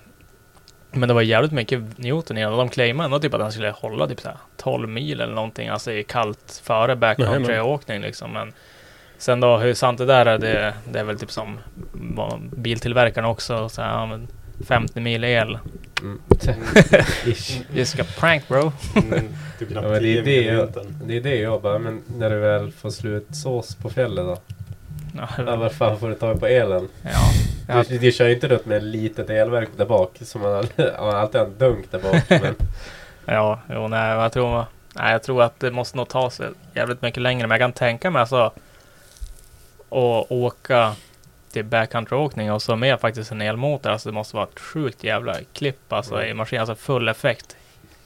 [0.91, 2.53] men det var jävligt mycket Newton i den.
[2.53, 5.35] Och de claimar ändå typ att den skulle hålla typ så här 12 mil eller
[5.35, 5.69] någonting.
[5.69, 8.33] Alltså i kallt före backcountry-åkning liksom.
[8.33, 8.53] Men
[9.19, 11.59] sen då hur sant det där är, det, det är väl typ som
[12.51, 13.69] biltillverkarna också.
[13.69, 14.29] Så här, ja, men
[14.69, 15.59] 50 mil el.
[16.01, 16.21] Mm.
[17.75, 18.73] You ska prank bro.
[18.97, 20.69] Mm, typ Ja, det, 10 är det, jag,
[21.05, 24.37] det är det jag bara, men när du väl får slut sås på fjället då?
[25.17, 26.89] Ja, Ja, vad fan får du tag på elen?
[27.03, 27.11] ja.
[27.69, 27.85] Ja.
[27.89, 30.87] Du, du kör ju inte runt med ett litet elverk där bak som man alltid,
[31.01, 32.23] man alltid har en dunk där bak.
[32.43, 32.55] Men,
[33.29, 34.65] Ja, jo, nej, jag tror,
[34.95, 37.47] nej, jag tror att det måste nog ta sig jävligt mycket längre.
[37.47, 38.53] Men jag kan tänka mig alltså
[39.91, 40.95] att åka
[41.53, 43.91] till backcountryåkning och så med faktiskt en elmotor.
[43.91, 46.61] Alltså det måste vara ett sjukt jävla klipp alltså i maskinen.
[46.61, 47.57] Alltså full effekt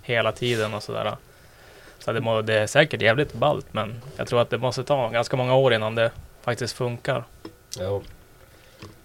[0.03, 1.17] hela tiden och sådär.
[1.99, 5.09] Så det, må, det är säkert jävligt ballt men jag tror att det måste ta
[5.09, 6.11] ganska många år innan det
[6.43, 7.25] faktiskt funkar.
[7.79, 8.03] ja.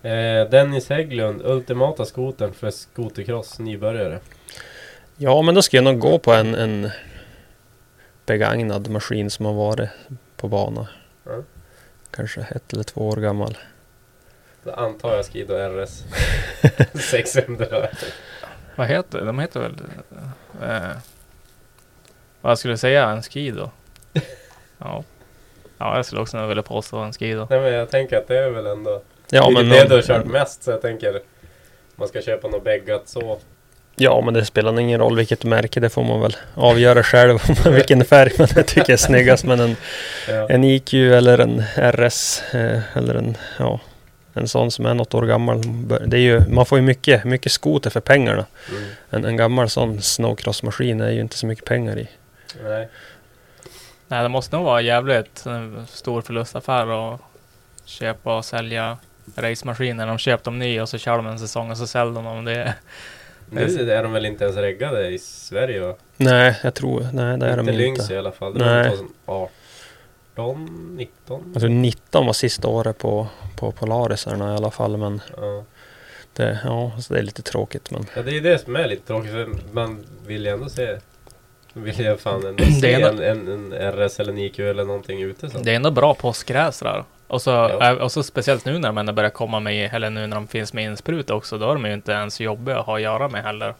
[0.10, 4.20] eh, Dennis Hägglund, ultimata skotern för skotercross nybörjare.
[5.18, 6.90] Ja, men då ska jag nog gå på en, en
[8.26, 9.90] begagnad maskin som har varit
[10.38, 10.88] på bana.
[11.24, 11.44] Ja.
[12.16, 13.58] Kanske ett eller två år gammal.
[14.64, 16.04] Då antar jag Skido RS
[17.12, 17.88] 600.
[18.76, 19.26] Vad heter det?
[19.26, 19.76] De heter väl...
[20.62, 20.98] Eh,
[22.42, 23.10] vad skulle jag säga?
[23.10, 23.70] En skido?
[24.78, 25.04] Ja.
[25.78, 27.48] Ja, jag skulle också nog vilja påstå en skido.
[27.50, 29.02] Nej men jag tänker att det är väl ändå...
[29.30, 31.22] Ja, det men, är det du har kört mest så jag tänker...
[31.96, 33.40] Man ska köpa något bäggat så.
[33.96, 35.80] Ja, men det spelar ingen roll vilket märke.
[35.80, 37.40] Det får man väl avgöra själv.
[37.70, 39.44] vilken färg man tycker är snyggast.
[39.44, 39.76] Men en,
[40.28, 40.50] Ja.
[40.50, 43.80] en IQ eller en RS eh, eller en, ja,
[44.34, 45.62] en sån som är något år gammal.
[46.06, 48.46] Det är ju, man får ju mycket, mycket skoter för pengarna.
[48.70, 48.84] Mm.
[49.10, 52.08] En, en gammal sån snowcrossmaskin är ju inte så mycket pengar i.
[52.64, 52.88] Nej.
[54.08, 57.22] Nej, det måste nog vara jävligt en stor förlustaffär att
[57.86, 58.98] köpa och sälja
[59.36, 60.08] racemaskiner.
[60.08, 62.46] De köper dem nya och så kör de en säsong och så säljer de dem.
[62.46, 62.74] Det,
[63.50, 65.96] Nu är de väl inte ens reggade i Sverige va?
[66.18, 68.14] Nej, jag tror, nej det är inte de Lynx inte.
[68.14, 68.54] i alla fall.
[68.54, 68.90] Det Nej.
[69.26, 69.50] var
[70.36, 71.50] 2018, 19?
[71.54, 74.98] Jag tror 19 var sista året på, på Polarisarna i alla fall.
[74.98, 75.64] Men Ja.
[76.34, 77.92] det, ja, så det är lite tråkigt.
[77.92, 80.70] Men ja, det är ju det som är lite tråkigt för man vill ju ändå
[80.70, 80.98] se
[81.74, 85.22] man vill ju fan ändå se en, en, en RS eller en IQ eller någonting
[85.22, 85.58] ute så.
[85.58, 87.04] det är ändå bra påskgräs där.
[87.28, 87.92] Och så, Ja.
[87.92, 90.74] äh, och så speciellt nu när de börjar komma med, eller nu när de finns
[90.74, 93.44] med insprut också, då är de ju inte ens jobbiga att ha att göra med
[93.44, 93.74] heller.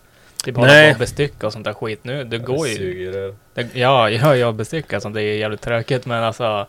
[0.44, 0.96] Typ hålla Nej.
[1.40, 2.24] på och sånt där skit nu.
[2.24, 3.34] Det går Det ju.
[3.54, 5.16] Det, ja, ja, jag bestyckar sånt.
[5.16, 6.68] Det är jävligt tråkigt men alltså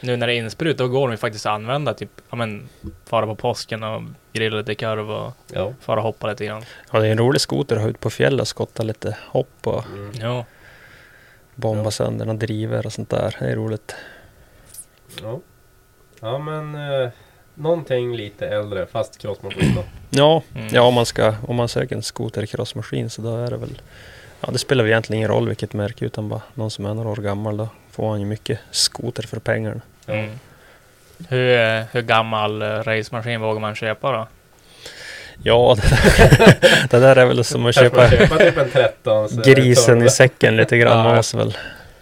[0.00, 2.68] nu när det är insprut då går de ju faktiskt att använda typ, ja men
[3.06, 4.02] fara på påsken och
[4.32, 5.72] grilla lite korv och Ja.
[5.80, 6.64] fara och hoppa lite grann.
[6.92, 9.66] ja, det är en rolig skoter att ha ut på fjället och skotta lite hopp
[9.66, 10.10] och Mm.
[10.20, 10.44] Ja.
[11.54, 11.90] bomba Ja.
[11.90, 13.36] sönder några driver och sånt där.
[13.40, 13.94] Det är roligt.
[15.22, 15.40] Ja.
[16.26, 17.08] Ja men eh,
[17.54, 19.82] någonting lite äldre fast crossmaskin då.
[20.10, 20.68] Ja, Mm.
[20.74, 23.80] ja om, man ska, om man söker en skotercrossmaskin så då är det väl
[24.40, 27.08] Ja, det spelar väl egentligen ingen roll vilket märke utan bara någon som är några
[27.08, 27.56] år gammal.
[27.56, 29.80] Då får han ju mycket skoter för pengarna.
[30.06, 30.30] Mm.
[31.28, 34.26] Hur, eh, hur gammal eh, racemaskin vågar man köpa då?
[35.42, 35.88] Ja, det
[36.38, 39.42] där, det där är väl som att Kanske man köpa köpa typ en 13 så
[39.42, 41.04] grisen i säcken lite grann.
[41.04, 41.56] Man måste väl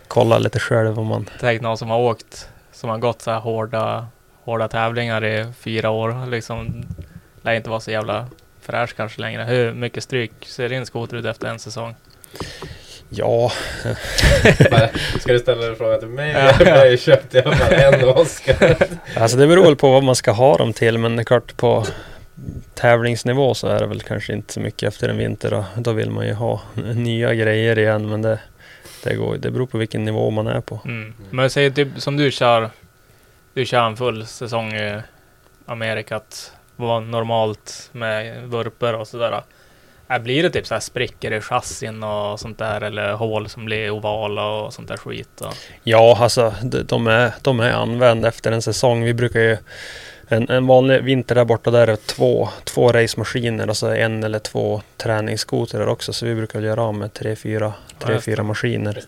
[0.09, 1.31] kolla lite själv om man...
[1.41, 4.07] Tänk någon som har åkt, som har gått så här hårda,
[4.45, 6.27] hårda tävlingar i fyra år.
[6.31, 6.85] Liksom,
[7.43, 8.27] lär inte vara så jävla
[8.61, 9.45] fräsch kanske längre.
[9.45, 11.95] Hur mycket stryk ser din skoter ut efter en säsong?
[13.09, 13.53] Ja,
[15.21, 16.33] Ska du ställa en fråga till mig?
[16.33, 16.53] Ja.
[16.61, 18.77] Jag har ju köpt i alla fall en Oscar.
[19.17, 20.99] alltså det beror väl på vad man ska ha dem till.
[20.99, 21.87] Men det är klart på
[22.75, 25.51] tävlingsnivå så är det väl kanske inte så mycket efter en vinter.
[25.51, 26.61] Då, då vill man ju ha
[26.95, 28.09] nya grejer igen.
[28.09, 28.39] Men det,
[29.05, 30.81] det, går, det beror på vilken nivå man är på.
[30.85, 31.15] Mm.
[31.31, 32.71] Men säger typ som du kör,
[33.55, 35.01] du kör en full säsong i
[35.67, 36.53] Amerikat.
[36.77, 39.43] Vad normalt med vurper och sådär.
[40.11, 43.65] Äh, blir det typ så här sprickor i chassin och sånt där eller hål som
[43.65, 45.41] blir ovala och sånt där skit?
[45.41, 49.05] Och, Ja, alltså de, är, de är använda efter en säsong.
[49.05, 49.57] Vi brukar ju
[50.29, 54.39] en, en vanlig vinter där borta där är två, två racemaskiner och så en eller
[54.39, 56.13] två träningsskotrar också.
[56.13, 58.21] Så vi brukar göra av med tre, fyra, tre, det.
[58.21, 59.03] fyra maskiner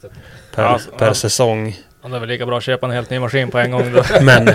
[0.54, 1.14] per, Ja, per ja.
[1.14, 1.76] säsong.
[2.06, 3.92] Och det är väl lika bra att köpa en helt ny maskin på en gång
[3.92, 4.02] då.
[4.22, 4.48] Men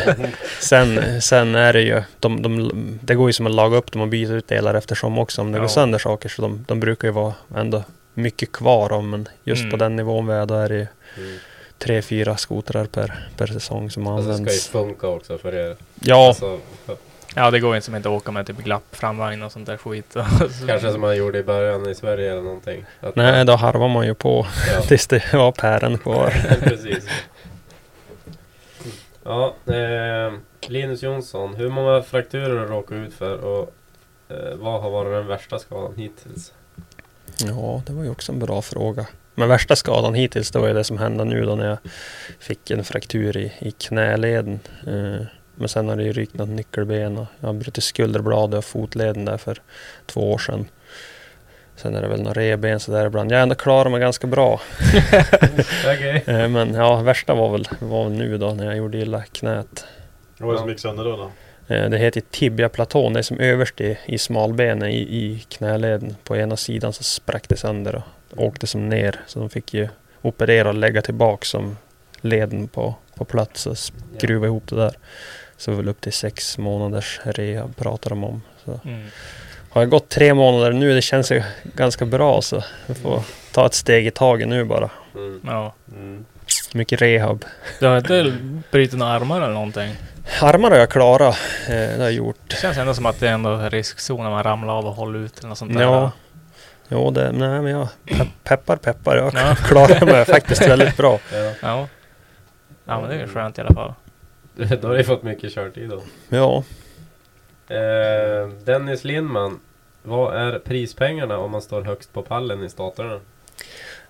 [0.60, 2.72] sen, sen är det ju, de, de,
[3.02, 5.52] det går ju som att laga upp dem och byta ut delar eftersom också om
[5.52, 5.62] det Ja.
[5.62, 6.30] går sönder saker.
[6.30, 7.84] Så de, de brukar ju vara ändå
[8.14, 9.10] mycket kvar om.
[9.10, 9.72] Men just Mm.
[9.72, 10.88] på den nivån vi är då är det ju
[11.18, 11.38] Mm.
[11.78, 14.68] tre, fyra skotrar per, per säsong som Och så ska ju används.
[14.68, 15.76] funka också för er.
[16.02, 16.60] Ja, Alltså,
[17.36, 19.78] Ja, det går inte som inte att åka med typ glapp framvagn och sånt där
[19.78, 20.16] skit.
[20.68, 22.86] kanske som man gjorde i början i Sverige eller någonting.
[23.00, 26.34] Att nej då harvar man ju på ja, tills det var pären kvar.
[26.64, 27.04] precis.
[29.24, 30.34] Ja, eh,
[30.68, 31.56] Linus Jonsson.
[31.56, 33.74] Hur många frakturer har du råkat ut för och
[34.30, 36.54] eh, vad har varit den värsta skadan hittills?
[37.46, 39.08] Ja, det var ju också en bra fråga.
[39.36, 41.78] Men värsta skadan hittills det var ju det som hände nu då när jag
[42.40, 44.60] fick en fraktur i, i knäleden.
[44.88, 48.66] Eh, men sen har det ju rykt något nyckelben och jag har brutit skulderbladet och
[48.66, 49.62] fotleden där för
[50.06, 50.68] två år sedan.
[51.76, 53.32] Sen är det väl några revben sådär ibland.
[53.32, 54.62] Jag har ändå klarat mig ganska bra.
[55.86, 56.24] Okej.
[56.28, 59.86] Eh, men ja, värsta var väl, var väl nu då när jag gjorde illa knät.
[60.38, 61.16] Vad var det som gick sönder då?
[61.68, 61.76] då?
[61.76, 63.14] Eh, Det heter tibiaplatån.
[63.14, 66.16] Det är som överst i, i smalbenet i, i knäleden.
[66.24, 67.96] På ena sidan så sprack det sönder
[68.36, 69.20] och åkte som ner.
[69.28, 69.88] Så de fick ju
[70.22, 71.78] operera och lägga tillbaka som
[72.22, 74.94] leden på, på plats och skruva ihop det där.
[75.58, 78.42] Så väl upp till sex månaders rehab pratar de om.
[78.66, 79.06] Så Mm.
[79.72, 83.66] Har jag gått tre månader nu, det känns ju ganska bra så jag får ta
[83.66, 84.90] ett steg i taget nu bara.
[85.16, 85.42] Mm.
[85.46, 85.74] Ja.
[85.96, 86.26] Mm.
[86.74, 87.46] Mycket rehab.
[87.80, 88.38] Du har inte
[88.72, 89.96] brutit några armar eller någonting?
[90.42, 91.38] Armar har jag klarat.
[91.68, 92.36] Eh, det har jag gjort.
[92.48, 95.20] Det känns ändå som att det är ändå riskzon när man ramlar av och håller
[95.20, 95.82] ut eller något sånt där.
[95.82, 96.12] Ja.
[96.90, 99.16] Jo, det, nej men jag pe- peppar peppar.
[99.18, 99.56] Jag Ja.
[99.68, 101.20] klarar mig faktiskt väldigt bra.
[101.34, 101.52] Ja.
[101.62, 101.88] Ja.
[102.86, 103.94] Ja men det är skönt i alla fall.
[104.82, 106.02] Då har du fått mycket körtid då.
[106.30, 106.64] Ja,
[107.72, 109.60] Eh, Dennis Lindman.
[110.04, 113.20] Vad är prispengarna om man står högst på pallen i staterna?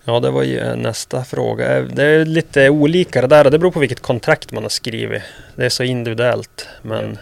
[0.04, 1.78] Ja, det var ju eh, nästa fråga.
[1.78, 3.50] Eh, Det är lite olika det där.
[3.50, 5.22] Det beror på vilket kontrakt man har skrivit.
[5.56, 6.68] Det är så individuellt.
[6.82, 7.18] Men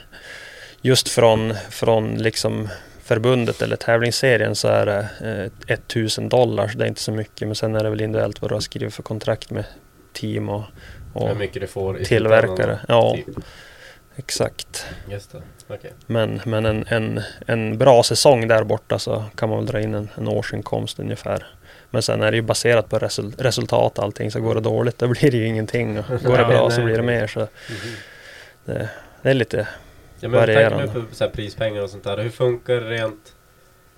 [0.82, 2.68] just från, från liksom
[3.04, 5.08] förbundet eller tävlingsserien så är det
[5.68, 6.68] eh, 1000 dollar.
[6.68, 7.48] Så det är inte så mycket.
[7.48, 9.66] Men sen är det väl individuellt vad du har skrivit för kontrakt med
[10.14, 10.64] team och,
[11.14, 11.30] och
[12.06, 12.80] tillverkare.
[12.88, 13.36] Ja, Typ.
[14.16, 14.86] exakt.
[15.10, 15.42] Just det.
[15.70, 15.94] Okej.
[16.06, 19.94] Men, men en, en, en bra säsong där borta så kan man väl dra in
[19.94, 21.48] en, en årsinkomst ungefär.
[21.90, 24.32] Men sen är det ju baserat på resul, resultat allting.
[24.32, 26.00] Så går det dåligt då blir det ju ingenting.
[26.00, 27.28] Och går det bra så blir det mer.
[27.28, 27.48] Så Mhm.
[28.66, 28.90] det,
[29.22, 29.68] det är lite...
[30.20, 30.88] Ja, men Varierande.
[30.88, 32.18] på så här prispengar och sånt där.
[32.18, 33.34] Hur funkar det rent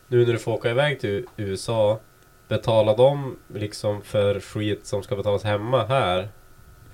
[0.08, 2.00] nu när du får åka iväg till USA?
[2.48, 6.28] Betalar de liksom för skit som ska betalas hemma här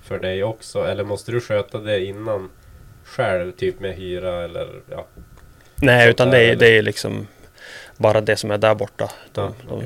[0.02, 0.84] för dig också?
[0.86, 2.50] Eller måste du sköta det innan
[3.08, 3.52] själv?
[3.52, 5.06] Typ med hyra eller ja.
[5.82, 7.26] Nej, utan där, det är, det är liksom
[7.96, 9.10] bara det som är där borta.
[9.32, 9.76] De, Ja,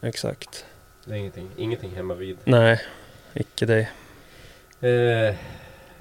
[0.00, 0.08] de.
[0.08, 0.64] Exakt.
[1.04, 2.36] Det är ingenting, ingenting hemma vid.
[2.44, 2.80] Nej,
[3.34, 3.88] icke det.
[4.88, 5.34] Eh,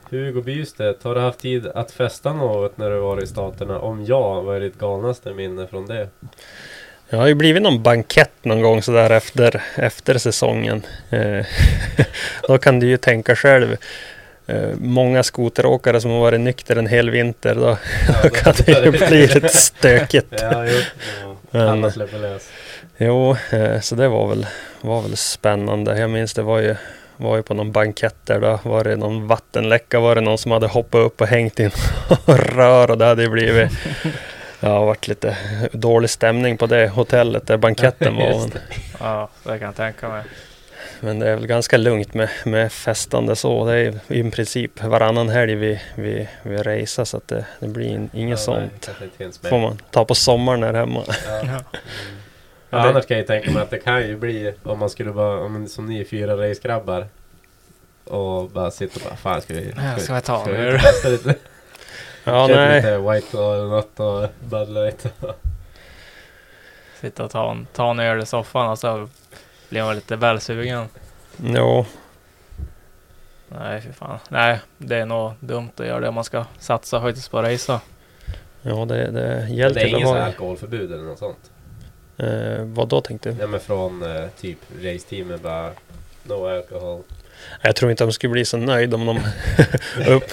[0.09, 3.79] Hugo Bystedt, har du haft tid att festa något när du var i Staterna?
[3.79, 6.09] Om ja, vad är ditt galnaste minne från det?
[7.09, 10.85] Jag har ju blivit någon bankett någon gång sådär efter, efter säsongen.
[11.09, 11.45] Eh,
[12.47, 13.77] då kan du ju tänka själv.
[14.47, 17.55] Eh, många skoteråkare som har varit nykter en hel vinter.
[17.55, 17.77] Då,
[18.23, 20.27] då kan det ju bli lite stökigt.
[20.41, 20.79] Ja, jo.
[21.51, 21.61] Ja.
[21.61, 22.49] Alla Men, släpper lös.
[22.97, 24.47] jo, eh, så det var väl,
[24.81, 25.99] var väl spännande.
[25.99, 26.75] Jag minns det var ju,
[27.17, 28.39] var ju på någon bankett där.
[28.39, 29.99] Då var det någon vattenläcka.
[29.99, 31.71] Var det någon som hade hoppat upp och hängt in
[32.25, 32.91] rör.
[32.91, 33.71] Och det hade ju blivit
[34.59, 35.37] Ja, det varit lite
[35.71, 38.49] dålig stämning på det hotellet där banketten var.
[38.99, 40.23] Ja, det kan jag tänka mig.
[41.05, 43.65] Men det är väl ganska lugnt med, med festande så.
[43.65, 47.85] Det är i princip varannan helg vi, vi, vi racear så att det, det blir
[47.87, 48.89] in, inget Ja, sånt.
[49.49, 51.03] Får man ta på sommaren här hemma.
[51.07, 51.13] Ja.
[51.45, 51.59] Ja.
[52.69, 52.77] Mm.
[52.77, 54.79] Ja, Ja, det- annars kan jag ju tänka mig att det kan ju bli om
[54.79, 57.07] man skulle vara, om, man- som ni fyra racegrabbar
[58.03, 61.09] och bara sitta och bara fan ska vi, Ja, ska vi ta ska vi testa
[61.09, 61.35] lite?
[62.23, 62.75] Ja, Köpa nej.
[62.75, 65.05] lite White och något och Bud Light.
[67.01, 69.09] Sitta och ta en, ta en öl i soffan och så
[69.75, 70.87] blir man lite väl sugen.
[71.43, 71.85] Jo,
[73.49, 74.19] Nej, fy fan.
[74.29, 77.81] Nej, det är nog dumt att göra det om man ska satsa faktiskt på racea.
[78.61, 80.21] ja det, det Det gäller är sån här ha.
[80.25, 81.51] alkoholförbud eller något sånt?
[82.17, 83.35] Eh, vad då tänkte du?
[83.41, 85.71] Ja men från eh, typ raceteamet bara
[86.23, 87.01] No alcohol.
[87.61, 89.17] Jag tror inte de skulle bli så nöjda om de
[90.13, 90.31] upp,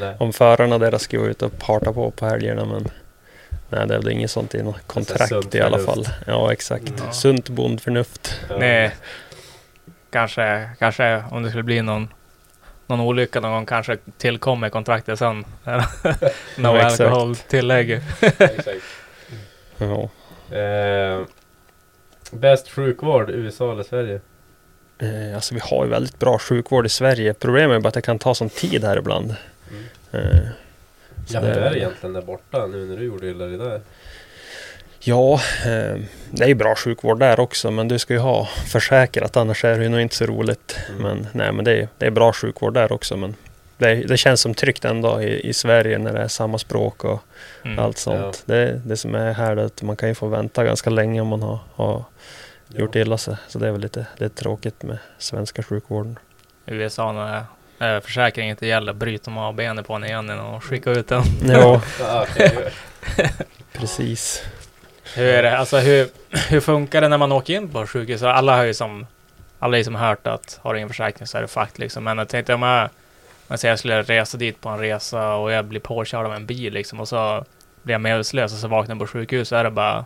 [0.00, 0.16] Nej.
[0.18, 2.64] om förarna deras skulle vara ute och parta på på helgerna.
[2.64, 2.88] Men
[3.68, 6.08] nej, det är väl inget sånt i något kontrakt sunt i alla förnuft.
[6.08, 6.14] fall.
[6.26, 6.92] Ja, exakt.
[7.06, 7.12] Ja.
[7.12, 8.40] Sunt bondförnuft.
[8.48, 8.56] Ja.
[8.58, 8.94] Nej.
[10.10, 12.08] Kanske, kanske om det skulle bli någon,
[12.86, 15.38] någon olycka någon gång kanske tillkommer kontraktet sen.
[15.64, 15.76] no
[16.56, 17.00] Ja, exakt.
[17.00, 18.00] alcohol tillägg.
[18.20, 18.82] Exakt.
[19.78, 20.08] Ja.
[20.56, 21.20] Eh,
[22.30, 24.20] bäst sjukvård, USA eller Sverige?
[24.98, 27.34] Eh, alltså vi har ju väldigt bra sjukvård i Sverige.
[27.34, 29.34] Problemet är bara att det kan ta sån tid här ibland.
[30.12, 30.36] Mm.
[30.36, 30.42] Eh,
[31.28, 33.80] Ja, hur det- är det egentligen där borta nu när du gjorde illa det där?
[35.00, 35.34] Ja,
[35.66, 36.00] eh,
[36.30, 39.76] det är ju bra sjukvård där också men du ska ju ha försäkrat annars är
[39.78, 40.78] det ju nog inte så roligt.
[40.88, 41.02] Mm.
[41.02, 43.34] Men nej men det är, det är bra sjukvård där också men
[43.78, 47.22] det, det känns som tryggt ändå i, i Sverige när det är samma språk och
[47.64, 47.78] Mm.
[47.78, 48.42] allt sånt.
[48.46, 51.28] Det, det som är här är att man kan ju få vänta ganska länge om
[51.28, 52.04] man har, har
[52.68, 53.36] gjort illa sig.
[53.48, 56.18] Så det är väl lite, lite tråkigt med svenska sjukvården.
[56.66, 57.42] USA när
[57.84, 61.22] äh, försäkringen inte gäller bryter de av benet på en igen de skickar ut den.
[61.48, 61.80] Ja,
[63.72, 64.42] precis.
[65.14, 65.58] Hur är det?
[65.58, 66.08] Alltså hur,
[66.48, 68.22] hur funkar det när man åker in på sjukhus?
[68.22, 69.06] Alla har ju som
[69.58, 72.04] alla ju som hört att har du ingen försäkring så är det fakt liksom.
[72.04, 72.88] Men jag tänkte om jag,
[73.46, 76.46] man säger jag skulle resa dit på en resa och jag blir påkörd av en
[76.46, 77.44] bil liksom och så
[77.82, 80.04] blir jag medvetslös och så vaknar jag på sjukhus så är det bara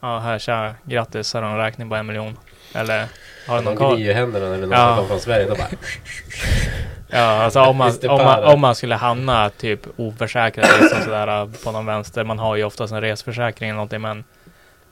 [0.00, 2.38] Ja här tja, grattis, här har du en räkning på en miljon.
[2.74, 3.06] Eller
[3.48, 3.96] har du någon De kvar?
[3.96, 4.86] gnider händerna när någon Ja.
[4.86, 5.46] som kommer från Sverige.
[5.46, 5.68] Då bara...
[7.12, 11.48] Ja, alltså om man, det om man, om man skulle hamna typ oförsäkrad liksom sådär
[11.64, 12.24] på någon vänster.
[12.24, 14.24] Man har ju oftast en resförsäkring eller någonting men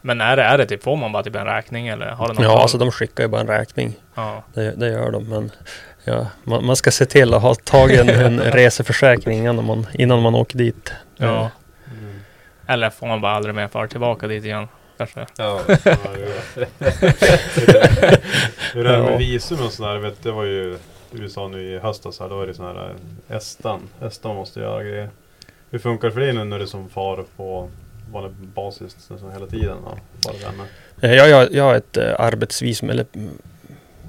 [0.02, 2.34] Men är det, är det typ, får man bara typ en räkning eller har du
[2.34, 2.60] någon Ja, koll?
[2.60, 3.94] alltså de skickar ju bara en räkning.
[4.14, 4.42] ja.
[4.54, 5.50] Det, det gör de, men
[6.04, 10.22] ja, man, man ska se till att ha tagit en, en reseförsäkring innan man, innan
[10.22, 10.92] man åker dit.
[11.16, 11.50] ja.
[11.90, 12.20] Mm.
[12.66, 14.68] Eller får man bara aldrig mer fara tillbaka dit igen?
[14.98, 15.26] Kanske.
[15.36, 15.60] Ja.
[18.74, 19.92] Hur är det med visum och sådär?
[19.92, 20.78] Jag vet, det var ju
[21.12, 22.28] USA nu i höstas här.
[22.28, 22.94] Då var det sån här
[23.30, 23.80] eh, Estan.
[24.02, 25.10] Estan måste göra grejer.
[25.70, 27.68] Hur funkar det för dig nu när du som far på
[28.12, 29.76] vanlig basis nästan hela tiden?
[29.84, 29.98] Då?
[30.24, 30.66] Bara.
[31.10, 33.30] Eh, Jag, jag, jag har ett eh, arbetsvisum, eller mm,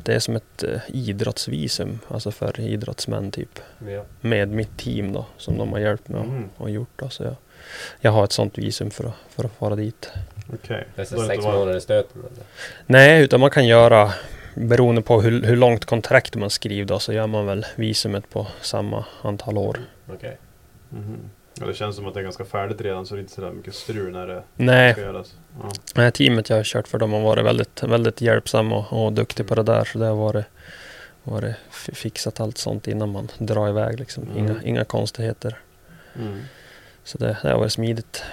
[0.03, 3.59] det är som ett idrottsvisum, alltså för idrottsmän typ.
[3.87, 4.03] Ja.
[4.21, 6.49] Med mitt team då, som de har hjälpt mig Mm.
[6.57, 6.89] och, och gjort.
[6.95, 7.35] Då, så jag,
[7.99, 10.09] jag har ett sånt visum för att, för att fara dit.
[10.53, 10.87] Okej.
[10.95, 12.43] Det är sex månader i stöten eller?
[12.85, 14.13] Nej, utan man kan göra
[14.55, 18.47] beroende på hur, hur långt kontrakt man skriver då, så gör man väl visumet på
[18.61, 19.77] samma antal år.
[20.13, 20.37] Okej.
[20.89, 21.17] Mhm.
[21.59, 23.51] Ja, det känns som att det är ganska färdigt redan så det är inte sådär
[23.51, 25.35] mycket strul när det Nej, ska göras.
[25.61, 25.71] Ja.
[25.95, 29.47] Nej, teamet jag har kört för dem har varit väldigt, väldigt hjälpsamma och, och duktiga
[29.47, 29.83] på det där.
[29.85, 30.45] Så det har varit,
[31.23, 31.55] varit
[31.93, 34.23] fixat allt sånt innan man drar iväg liksom.
[34.23, 34.37] Mm.
[34.37, 35.57] Inga, inga konstigheter.
[36.15, 36.39] Mm.
[37.03, 38.23] Så det, det har varit smidigt.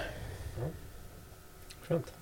[1.87, 2.13] Skönt.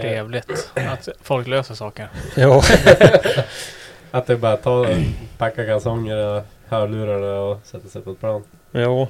[0.00, 2.08] Trevligt att folk löser saker.
[2.36, 2.62] Jo,
[4.10, 4.86] Att det bara ta,
[5.38, 8.42] packa kalsonger och hörlurarna och sätta sig på ett plan.
[8.72, 9.08] jo.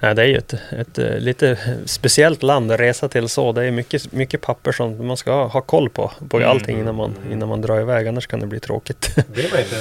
[0.00, 3.52] Nej, det är ju ett, ett eh, lite speciellt land att resa till så.
[3.52, 6.12] Det är mycket, mycket papper som man ska ha, ha koll på.
[6.28, 6.50] På Mm.
[6.50, 8.08] allting innan man, innan man drar iväg.
[8.08, 9.16] Annars kan det bli tråkigt.
[9.32, 9.76] Blir man inte...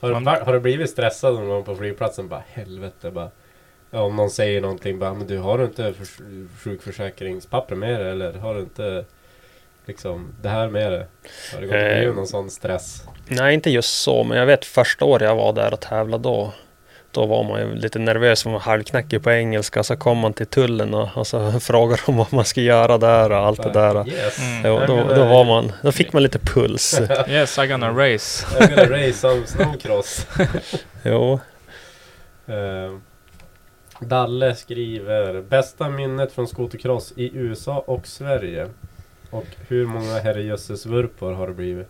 [0.00, 2.28] Har du, Man- har du blivit stressad någon gång på flygplatsen?
[2.28, 3.30] Bara helvete bara.
[3.90, 6.20] Ja, om någon säger någonting bara, men du har du inte förs-
[6.64, 9.04] sjukförsäkringspapper med dig eller har du inte
[9.92, 11.06] liksom det här med dig?
[11.54, 11.80] Har det gått Eh.
[12.06, 13.02] med någon sån stress?
[13.28, 14.24] Nej, inte just så.
[14.24, 16.52] Men jag vet första året jag var där och tävlade då.
[17.10, 19.82] Då var man ju lite nervös, man var halvknackig på engelska.
[19.82, 23.30] Så kom man till tullen och, och så frågade de vad man ska göra där
[23.32, 24.08] och allt det där.
[24.08, 24.38] Yes!
[24.38, 24.62] Mm.
[24.64, 27.00] Jo, då, då, var man, då fick man lite puls.
[27.28, 28.46] Yes, I'm gonna race.
[28.46, 30.26] I'm gonna race some snowcross.
[31.04, 31.40] Jo,
[32.46, 32.98] Eh,
[34.00, 38.68] Dalle skriver Bästa minnet från skotercross i USA och Sverige.
[39.32, 41.88] Och hur många herrejösses vurpor har det blivit?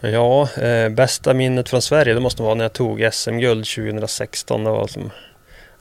[0.00, 4.64] ja eh, bästa minnet från Sverige det måste vara när jag tog SM-guld 2016.
[4.64, 5.10] Det var, som,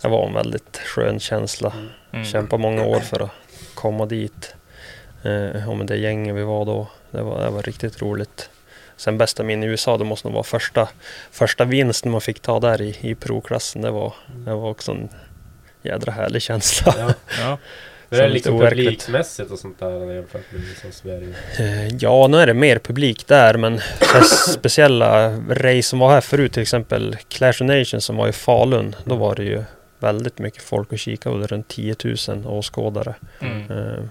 [0.01, 1.73] det var en väldigt skön känsla.
[2.11, 2.25] Mm.
[2.25, 3.31] Kämpa många år för att
[3.73, 4.55] komma dit.
[5.23, 6.87] Eh, och med det gänget vi var då.
[7.11, 8.49] Det var, det var riktigt roligt.
[8.97, 10.89] Sen bästa min i USA, det måste nog vara första,
[11.31, 13.81] första vinsten man fick ta där i, i provklassen.
[13.81, 14.13] Det var,
[14.45, 15.09] det var också en
[15.83, 16.95] jädra härlig känsla.
[16.97, 17.13] Ja.
[17.39, 17.57] Ja.
[18.11, 21.35] Det är Så liksom publikmässigt och sånt där jämfört med och Sverige.
[21.59, 23.79] Eh, ja, nu är det mer publik där, men
[24.55, 28.95] speciella race som var här förut, till exempel Clash of Nations som var i Falun,
[29.05, 29.63] då var det ju
[29.99, 31.95] väldigt mycket folk och det runt 10
[32.27, 33.15] 000 åskådare.
[33.39, 33.71] Mm.
[33.71, 34.03] Eh,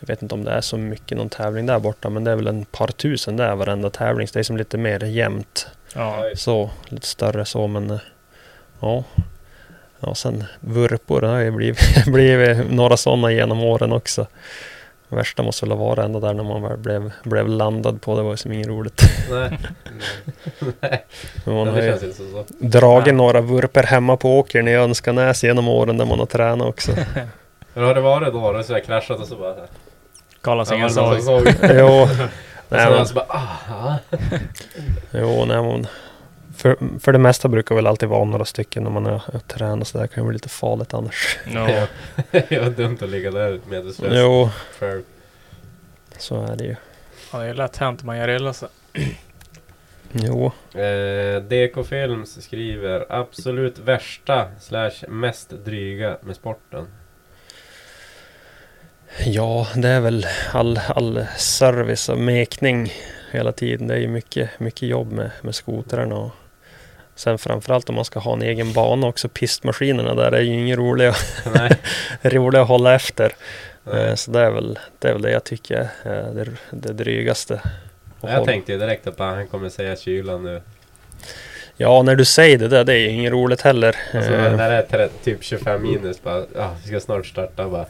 [0.00, 2.36] Jag vet inte om det är så mycket någon tävling där borta, men det är
[2.36, 4.28] väl en par tusen där varenda tävling.
[4.28, 5.66] Så det är som lite mer jämnt.
[5.94, 6.24] Ja.
[6.34, 7.98] Så, lite större så, men eh,
[8.80, 9.04] ja.
[10.06, 14.26] Ja, sen vurpor, det har ju blivit, blivit några sådana genom åren också.
[15.08, 18.16] Värsta måste väl ha varit ändå där när man väl blev, blev landad på.
[18.16, 19.02] Det var ju som inget roligt.
[20.80, 21.04] Nej,
[21.44, 23.14] Men man har det ju dragit Nej.
[23.14, 26.92] några vurper hemma på åkern i Önskanäs genom åren där man har tränat också.
[27.74, 28.40] Hur har det varit då?
[28.40, 29.54] Har du kraschat och så bara...
[30.44, 31.22] Ja, ingen det såg.
[31.22, 31.46] såg?
[31.62, 32.08] jo, Och
[32.68, 33.98] nej, sen men, så bara ah, ja.
[35.10, 35.86] jo, nej, men
[36.56, 39.84] för, för det mesta brukar väl alltid vara några stycken när man är och tränar
[39.84, 41.38] så där kan det bli lite farligt annars.
[41.54, 41.86] Ja.
[42.30, 45.02] Det var dumt att ligga där medvetslös Jo, själv.
[46.18, 46.76] så är det ju.
[47.32, 48.68] ja, det är lätt hänt man gör illa sig.
[50.12, 56.86] Jo, Eh, DK Films skriver absolut värsta slash mest dryga med sporten.
[59.26, 62.92] ja, det är väl all, all service och mekning
[63.30, 63.86] hela tiden.
[63.86, 66.30] Det är ju mycket, mycket jobb med, med skotrarna och
[67.16, 69.28] sen framförallt om man ska ha en egen bana också.
[69.28, 71.14] Pistmaskinerna där är ju inget roliga,
[72.22, 73.24] roliga att hålla efter.
[73.86, 74.16] Eh, Nej.
[74.16, 77.60] Så det är väl det, är väl det jag tycker är det, det drygaste.
[78.20, 78.44] Jag hålla.
[78.44, 80.62] tänkte ju direkt att han kommer säga kylan nu.
[81.76, 83.96] Ja, när du säger det där, det är ju inget roligt heller.
[84.14, 87.86] Alltså Eh, när det är typ 25 minus bara, ah, vi ska snart starta bara.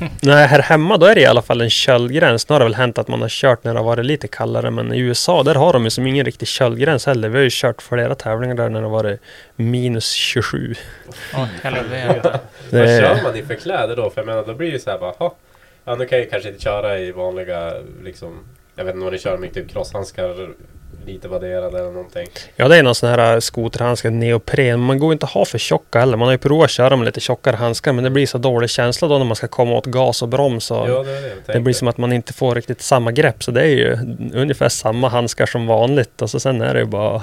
[0.22, 2.48] Nej, här hemma då är det i alla fall en köldgräns.
[2.48, 4.70] Nu har det väl hänt att man har kört när det har varit lite kallare,
[4.70, 7.28] men i USA där har de ju som ingen riktig köldgräns heller.
[7.28, 9.20] Vi har ju kört flera tävlingar där när det har varit
[9.56, 10.74] minus 27.
[11.34, 12.40] Åh, helvete.
[12.70, 14.10] Vad Det- kör man i för kläder då?
[14.10, 15.34] För jag menar då blir det ju såhär bara, ha,
[15.84, 17.72] ja nu kan jag kanske inte köra i vanliga
[18.04, 18.38] liksom,
[18.76, 20.48] jag vet inte vad ni kör med typ crosshandskar,
[21.06, 22.26] lite vadderade eller någonting.
[22.56, 24.80] Ja, det är någon sån här äh, skoterhandskar, neopren.
[24.80, 26.16] Man går inte att ha för tjocka heller.
[26.16, 28.70] Man har ju provat att köra med lite tjockare handskar, men det blir så dålig
[28.70, 30.70] känsla då när man ska komma åt gas och broms.
[30.70, 33.12] Och Ja det är det jag det blir som att man inte får riktigt samma
[33.12, 33.42] grepp.
[33.42, 33.98] Så det är ju
[34.34, 36.22] ungefär samma handskar som vanligt.
[36.22, 37.22] Och så sen är det ju bara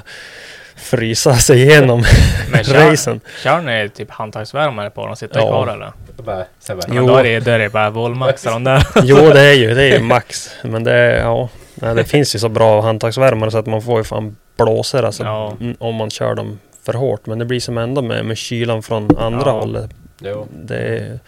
[0.76, 2.04] frysa sig igenom
[2.52, 3.22] Men kör, racen.
[3.44, 5.48] kör ni typ handtagsvärmare på dem sitter Ja.
[5.48, 5.92] kvar eller?
[6.26, 6.46] Bara,
[6.88, 7.08] Jo.
[7.08, 8.84] Då är det, då är det bara våldmaxar de där.
[9.04, 10.50] Jo, det är ju, det är ju max.
[10.64, 11.50] Men det, är- ja,
[11.82, 15.24] nej, det finns ju så bra handtagsvärmare så att man får ju fan blåsor alltså,
[15.24, 15.54] Ja.
[15.60, 17.26] mm, om man kör dem för hårt.
[17.26, 19.52] Men det blir som ändå med, med kylan från andra Ja.
[19.60, 20.48] hållet Jo.
[20.64, 21.20] Det är...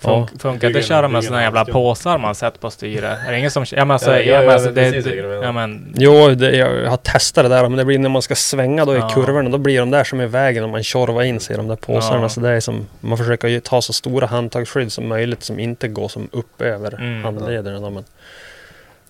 [0.00, 3.18] Fun Ja, funkar inte att köra med en jävla påsar man sett på styret?
[3.26, 3.64] Är det ingen som...
[3.72, 6.96] Ja men alltså, Ja, ja, ja, alltså det, det, ja, men, Jo, det, jag har
[6.96, 9.08] testat det där men det blir när man ska svänga då i Ja.
[9.08, 11.56] kurvorna då blir de där som är i vägen om man tjorvar in sig i
[11.56, 12.22] de där påsarna.
[12.22, 12.28] Ja.
[12.28, 15.88] Så det är som, man försöker ju ta så stora handtagsskydd som möjligt som inte
[15.88, 17.24] går som upp över Mm.
[17.24, 17.90] handlederna.
[17.90, 18.04] Men,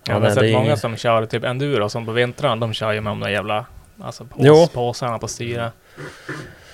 [0.09, 2.73] jag har nej, sett det är många som kör typ enduro som på vintrarna, de
[2.73, 3.65] kör ju med de där jävla
[4.01, 4.53] alltså, Jo.
[4.53, 5.71] pås, påsarna på styret.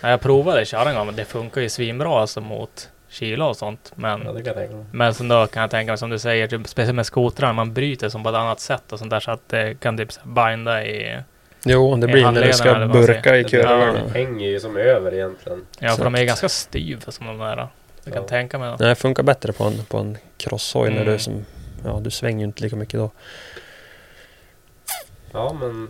[0.01, 3.57] Ja, jag provade köra en gång men det funkar ju svinbra alltså mot kyla och
[3.57, 3.91] sånt.
[3.95, 4.85] Men, Ja, det kan jag tänka mig.
[4.91, 7.73] men sen då kan jag tänka mig som du säger, typ, speciellt med skotrar, man
[7.73, 10.85] bryter som på ett annat sätt och sånt där så att det kan typ binda
[10.85, 11.19] i...
[11.65, 13.99] jo, det blir när du ska burka i Det kurvorna.
[14.13, 15.65] hänger ju som över egentligen.
[15.79, 17.67] Ja, för de är ganska styva som de där.
[18.03, 18.29] Jag kan Ja.
[18.29, 18.75] tänka mig.
[18.77, 21.05] Det funkar bättre på en, på en crosshoj när Mm.
[21.07, 21.45] du är som...
[21.83, 23.11] Ja, du svänger ju inte lika mycket då.
[25.33, 25.89] Ja, men...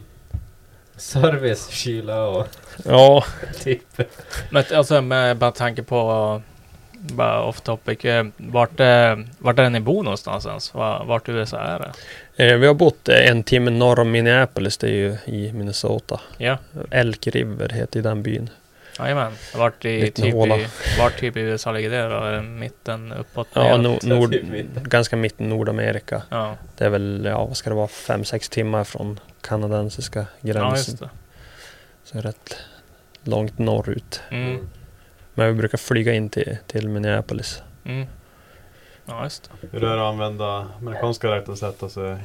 [0.98, 2.48] Service, kyla och
[2.86, 3.24] Ja,
[3.60, 4.02] tipp.
[4.50, 6.42] Men alltså med bara tanke på
[6.92, 8.06] bara off topic.
[8.06, 10.74] eh, Vart, eh, vart är ni bor någonstans ens?
[10.74, 11.92] Va- Vart i USA är det?
[12.46, 16.20] eh, vi har bott eh, en timme norr om Minneapolis, det är ju i Minnesota.
[16.38, 16.58] Ja,
[16.92, 18.50] Elk River heter den byn.
[19.00, 19.34] Jajamän.
[19.56, 20.58] Vart i, Liten typ håla.
[20.58, 20.68] i,
[21.00, 22.42] vart typ i USA ligger det då?
[22.42, 24.84] Mitten, uppåt, Ja, no, nord, Typ mitten.
[24.84, 26.22] ganska mitt Nordamerika.
[26.30, 26.56] ja.
[26.78, 30.78] Det är väl, ja vad ska det vara, fem sex timmar från kanadensiska ja, gränsen.
[30.78, 31.10] just det.
[32.04, 32.58] så rätt
[33.24, 34.22] långt norrut.
[34.32, 34.68] Mm.
[35.34, 37.62] Men vi brukar flyga in till, till Minneapolis.
[37.86, 38.08] Mm.
[39.06, 39.68] Ja, just det.
[39.72, 42.18] Hur är det att använda amerikanska räknesätt, alltså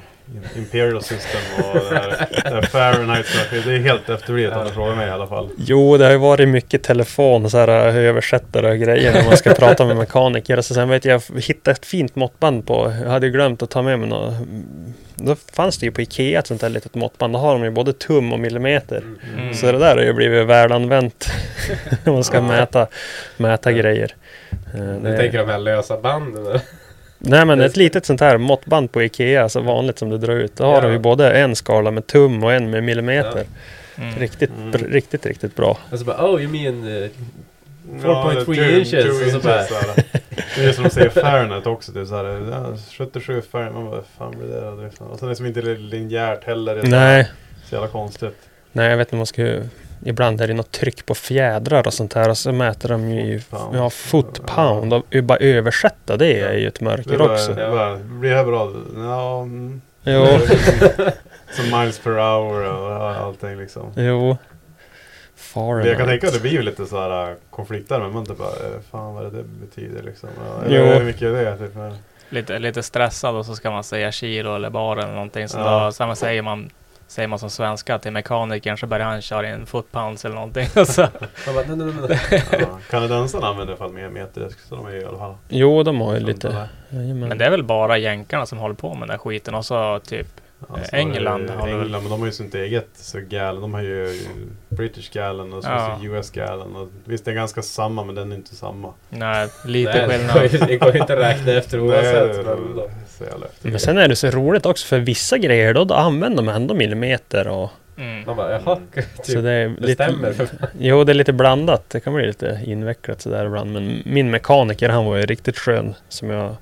[0.56, 3.26] Imperial System och det här, det här Fahrenheit.
[3.64, 5.48] Det är helt efterblivet om du frågar mig i alla fall.
[5.58, 9.54] Jo, det har ju varit mycket telefon, så här översättare och grejer när man ska
[9.54, 10.60] prata med mekaniker.
[10.60, 13.70] Så sen vet jag, jag hittade ett fint måttband på, jag hade ju glömt att
[13.70, 14.34] ta med mig något.
[15.14, 17.32] Då fanns det ju på Ikea ett sånt där litet måttband.
[17.34, 19.02] Då har de ju både tum och millimeter.
[19.36, 19.54] Mm.
[19.54, 21.26] Så det där har ju blivit välanvänt.
[22.04, 22.42] när man ska Ja.
[22.42, 22.86] mäta,
[23.36, 24.14] mäta grejer.
[24.74, 26.60] Eh, det- tänker de här lösa banden?
[27.22, 30.56] Nej men ett litet sånt här måttband på Ikea, så vanligt som du drar ut.
[30.56, 30.80] Då har Ja.
[30.80, 33.44] de ju både en skala med tum och en med millimeter.
[33.98, 34.18] Mm.
[34.18, 34.70] Riktigt, Mm.
[34.72, 35.78] br- riktigt, riktigt bra.
[35.92, 36.84] Och så bara oh you mean...
[36.84, 37.08] Uh,
[38.02, 40.04] 4.3 Ja, inches, two så bara- såhär.
[40.56, 41.92] Det är som de säger Fahrenheit också.
[41.92, 43.74] Det är såhär, ja, 77 Fahrenheit.
[43.74, 46.74] Man bara, vad fan blir det är Och sen är det som inte linjärt heller.
[46.74, 47.28] Det är Nej,
[47.64, 48.36] Så jävla konstigt.
[48.72, 49.62] nej jag vet inte, man ska ju...
[50.04, 53.40] Ibland är det något tryck på fjädrar och sånt här och så mäter de ju
[53.72, 54.92] ja, foot pound.
[54.92, 57.54] Och bara översätta det är ju ett Det mörker är bara, också.
[57.54, 58.72] det blir det här bra?
[58.96, 59.46] Ja.
[60.02, 60.26] Jo,
[61.50, 63.92] Som miles per hour och allting liksom.
[63.96, 64.36] jo.
[65.54, 67.98] Men jag kan tänka att det blir ju lite så här äh, konflikt där.
[68.00, 70.28] Men man inte bara, eh, fan vad det det betyder liksom.
[70.46, 70.74] Ja, Jo.
[70.82, 71.56] eller hur mycket är det?
[71.56, 71.72] Typ,
[72.28, 75.48] Lite, lite stressad och så ska man säga kilo eller bar eller någonting.
[75.48, 75.84] Så Ja.
[75.84, 76.70] då, samma säger man,
[77.10, 80.66] säger man som svenska till mekanikern så börjar han köra in foot pounds eller någonting.
[80.76, 81.00] Och så,
[81.46, 82.42] Man bara, nej, nej, nej, nej.
[82.60, 82.78] ja.
[82.90, 84.48] Kanadensarna använder i alla fall mer meter.
[84.68, 85.34] Så de är ju i alla fall.
[85.48, 86.48] Jo, de har ju lite...
[86.48, 86.68] där.
[87.14, 89.54] Men det är väl bara jänkarna som håller på med den här skiten.
[89.54, 92.88] Och så typ, Så har England har väl- England, men de har ju sitt eget
[92.94, 93.60] så gallon.
[93.62, 94.20] De har ju
[94.68, 95.98] British gallon och så Ja.
[96.02, 96.76] US gallon.
[96.76, 98.92] Och visst, det är ganska samma, men den är inte samma.
[99.10, 100.68] nej, lite Nej, det skillnad.
[100.68, 102.46] Det går ju inte att räkna efter oavsett.
[103.62, 106.48] men så sen är det så roligt också för vissa grejer då, då använder de
[106.48, 107.70] ändå millimeter och...
[107.98, 108.24] Mm.
[108.36, 108.78] Bara, jaha.
[109.16, 110.34] så Typ, det är det lite, stämmer.
[110.78, 111.90] Jo, det är lite blandat.
[111.90, 113.72] Det kan bli lite invecklat sådär ibland.
[113.72, 116.56] Men min mekaniker, han var ju riktigt skön som jag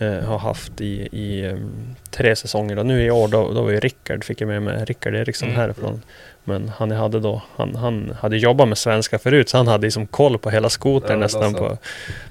[0.00, 2.76] har haft i, i em, tre säsonger.
[2.76, 2.82] Då.
[2.82, 5.60] Nu i år, då, då var ju Rickard, fick jag med mig Rickard Eriksson Mm.
[5.60, 6.02] härifrån.
[6.44, 10.06] Men han hade då, han, han hade jobbat med svenska förut så han hade liksom
[10.06, 11.58] koll på hela skotern Ja, nästan alltså.
[11.68, 11.78] på,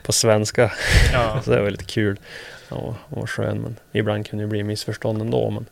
[0.04, 0.72] på svenska.
[1.14, 1.42] Ja.
[1.44, 2.18] Så det var lite kul.
[2.70, 5.50] Ja, var skön men ibland kunde det bli missförstånd ändå.
[5.50, 5.66] Men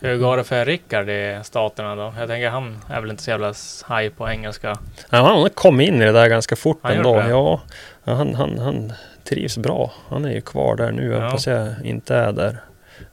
[0.00, 2.14] Hur går det för Rickard i staterna då?
[2.18, 3.54] Jag tänker han är väl inte så jävla
[3.84, 4.78] haj på engelska.
[5.10, 7.24] Ja, han kom in i det där ganska fort Han ändå.
[7.28, 7.60] ja,
[8.04, 8.92] han, han, han
[9.30, 9.92] trivs bra.
[10.08, 11.10] Han är ju kvar där nu.
[11.10, 11.24] Ja.
[11.24, 11.30] Ja.
[11.30, 12.56] Fast jag inte är där.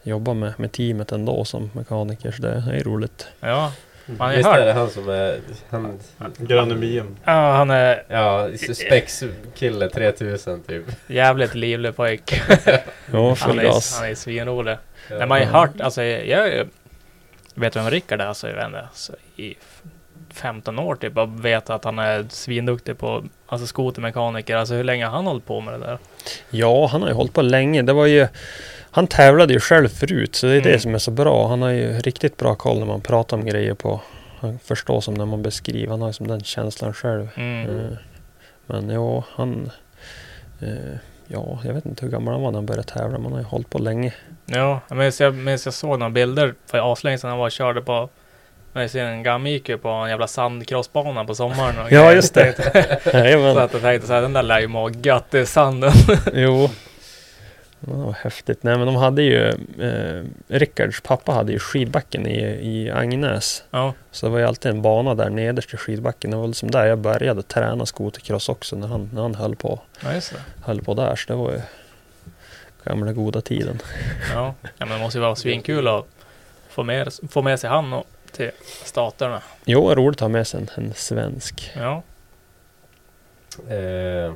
[0.04, 2.32] Jobbar med, med teamet ändå som mekaniker.
[2.32, 3.28] Så det är roligt.
[3.40, 3.72] Ja,
[4.06, 5.40] man har ju Visst är det han som är...
[5.70, 6.00] Han,
[6.38, 7.16] Granne Miem.
[7.24, 10.84] Ja, han är ja, spex-kille 3000 typ.
[11.08, 12.42] jävligt livlig pojk.
[13.12, 14.78] Ja, full Han är, han är svinrolig.
[15.10, 15.18] Ja.
[15.18, 16.68] Nej, man har ju hört, alltså jag
[17.56, 19.56] vet vem Rickard är, alltså, jag vet inte, alltså, i
[20.38, 24.56] 15 år typ och vet att han är svinduktig på alltså skotermekaniker.
[24.56, 25.98] Alltså hur länge har han hållit på med det där?
[26.50, 27.82] Ja, han har ju hållit på länge.
[27.82, 28.28] Det var ju...
[28.92, 30.72] Han tävlade ju själv förut, så det är Mm.
[30.72, 31.48] det som är så bra.
[31.48, 34.02] Han har ju riktigt bra koll när man pratar om grejer på...
[34.40, 35.92] Han förstår som när man beskriver.
[35.92, 37.30] Han har som den känslan själv.
[37.36, 37.80] Mm.
[37.80, 37.92] Eh,
[38.66, 39.72] Men ja, han...
[40.62, 40.98] eh,
[41.30, 43.18] Ja, jag vet inte hur gammal han var när han började tävla.
[43.18, 44.14] Men han har ju hållit på länge.
[44.46, 47.52] Ja, jag minns jag, minns jag såg några bilder för aslänge sedan han var och
[47.52, 48.10] körde på
[48.78, 51.80] Men sen Gam gick ju på en jävla sandcrossbana på sommaren.
[51.80, 52.54] och Ja, just det.
[53.04, 55.92] Så att jag tänkte såhär, den där lär ju må gött i sanden.
[56.34, 56.70] Jo.
[57.80, 58.64] Ja, var häftigt.
[58.64, 59.48] Nej men de hade ju,
[59.80, 63.64] eh, Rickards pappa hade ju skidbacken i, i Agnäs.
[63.72, 66.32] Ja, Så det var ju alltid en bana där nederst i skidbacken.
[66.32, 69.80] Det var liksom där jag började träna skotercross också när han, när han höll, på,
[70.04, 70.40] ja just det.
[70.66, 71.16] höll på där.
[71.16, 71.62] Så det var ju
[72.84, 73.80] gamla goda tiden.
[74.34, 76.06] Ja, ja men det måste ju vara svinkul att
[76.70, 78.52] få med, få med sig han och, till
[78.84, 79.42] staterna.
[79.66, 81.72] Jo, roligt att ha med sig en, en svensk.
[81.76, 82.04] Ja.
[83.70, 84.34] Eh,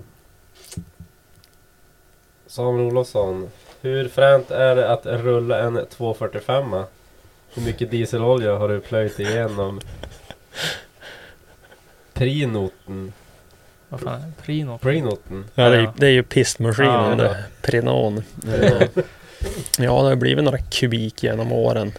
[2.47, 3.49] Samuel Olofsson.
[3.81, 6.83] Hur fränt är det att rulla en 245
[7.53, 9.81] Hur mycket dieselolja har du plöjt igenom
[12.13, 13.13] prinoten?
[13.89, 14.33] Vad fan är det?
[14.43, 14.77] Prino?
[14.77, 15.45] Prinoten?
[15.55, 17.23] Ja, det, är, ju- det är ju pistmaskinen, Ja.
[17.23, 17.43] det.
[17.61, 18.23] Prenon.
[18.47, 18.81] Eh,
[19.79, 21.91] Ja, det har blivit några kubik genom åren.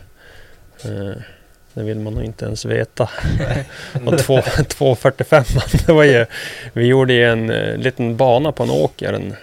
[1.74, 3.10] Det vill man nog inte ens veta.
[4.06, 5.44] Och två- 245
[5.86, 6.26] det var ju,
[6.72, 9.12] Vi gjorde ju en eh, liten bana på en åker.
[9.12, 9.34] En,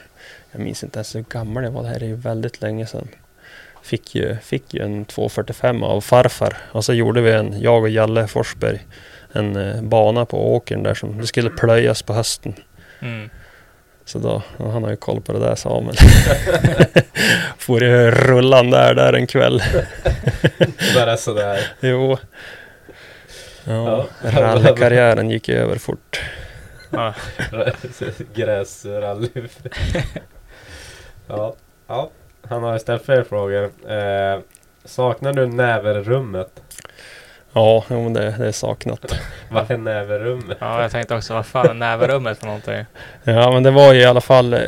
[0.52, 1.84] jag minns inte ens hur gammal det var.
[1.84, 3.08] Det här är ju väldigt länge sedan.
[3.84, 6.58] Fick ju, fick ju en 245 av farfar.
[6.72, 8.80] Och så gjorde vi en, jag och Jalle Forsberg,
[9.34, 12.54] en eh, bana på åkern där som det skulle plöjas på hösten.
[13.02, 13.30] Mm.
[14.10, 15.96] Så då, han har ju koll på det där Samuel.
[17.58, 19.62] Får ju rullan där, där en kväll.
[20.96, 21.60] Bara sådär.
[21.80, 22.18] Jo.
[23.64, 24.32] Ja, Ja.
[24.32, 26.22] rallykarriären gick ju över fort.
[26.90, 27.14] Ja.
[28.34, 29.30] Gräsrally.
[31.28, 31.56] ja.
[31.88, 32.10] ja,
[32.50, 33.64] han har ställt fler frågor.
[33.92, 34.40] Eh,
[34.86, 36.62] saknar du näverrummet?
[37.54, 39.14] Ja, jo, men det, det är saknat.
[39.52, 40.58] Vad är näverrummet?
[40.62, 42.86] ja, jag tänkte också, vad fan är näverummet för någonting?
[43.24, 44.54] Ja, men det var ju i alla fall...
[44.54, 44.60] Eh,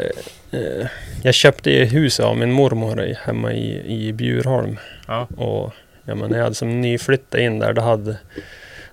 [0.52, 0.88] eh,
[1.24, 4.80] jag köpte ju huset av min mormor i- hemma i, i Bjurholm.
[5.08, 5.28] Ja.
[5.38, 5.74] Och
[6.06, 8.16] ja, men när jag hade som nyflyttat in där, då hade...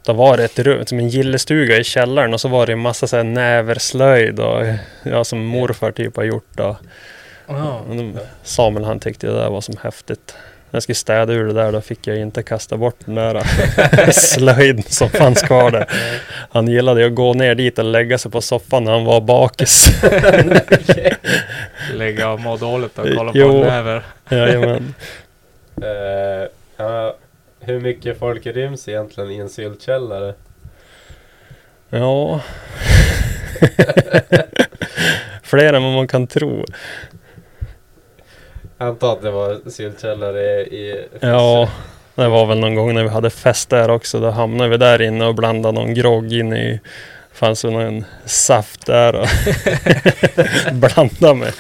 [0.03, 2.79] Då var det ett rum, som en gillestuga i källaren och så var det en
[2.79, 4.65] massa så här näverslöjd och
[5.03, 6.61] ja, som morfar typ har gjort.
[6.61, 6.77] Och,
[7.47, 7.81] Ja.
[7.89, 10.37] och de, Samuel han tyckte det där var som häftigt.
[10.71, 13.43] När jag skulle städa ur det där då fick jag inte kasta bort den där
[14.13, 15.87] slöjden som fanns kvar där.
[16.51, 19.21] Han gillade ju att gå ner dit och lägga sig på soffan när han var
[19.21, 20.03] bakis.
[21.95, 23.49] Ligga och må dåligt och kolla Jo.
[23.49, 24.03] på näver.
[24.29, 24.95] Jajamän.
[25.83, 27.17] Eh, ja,
[27.61, 30.35] hur mycket folk ryms egentligen i en syltkällare?
[31.91, 32.41] Ja.
[35.43, 36.65] Fler än vad man kan tro.
[38.79, 41.09] Antar att det var syltkällare i...
[41.21, 41.69] Ja,
[42.15, 44.21] det var väl någon gång när vi hade fest där också.
[44.21, 46.81] Då hamnade vi där inne och blandade någon grogg in i...
[47.33, 49.27] fanns det någon saft där och
[50.73, 51.53] blanda med.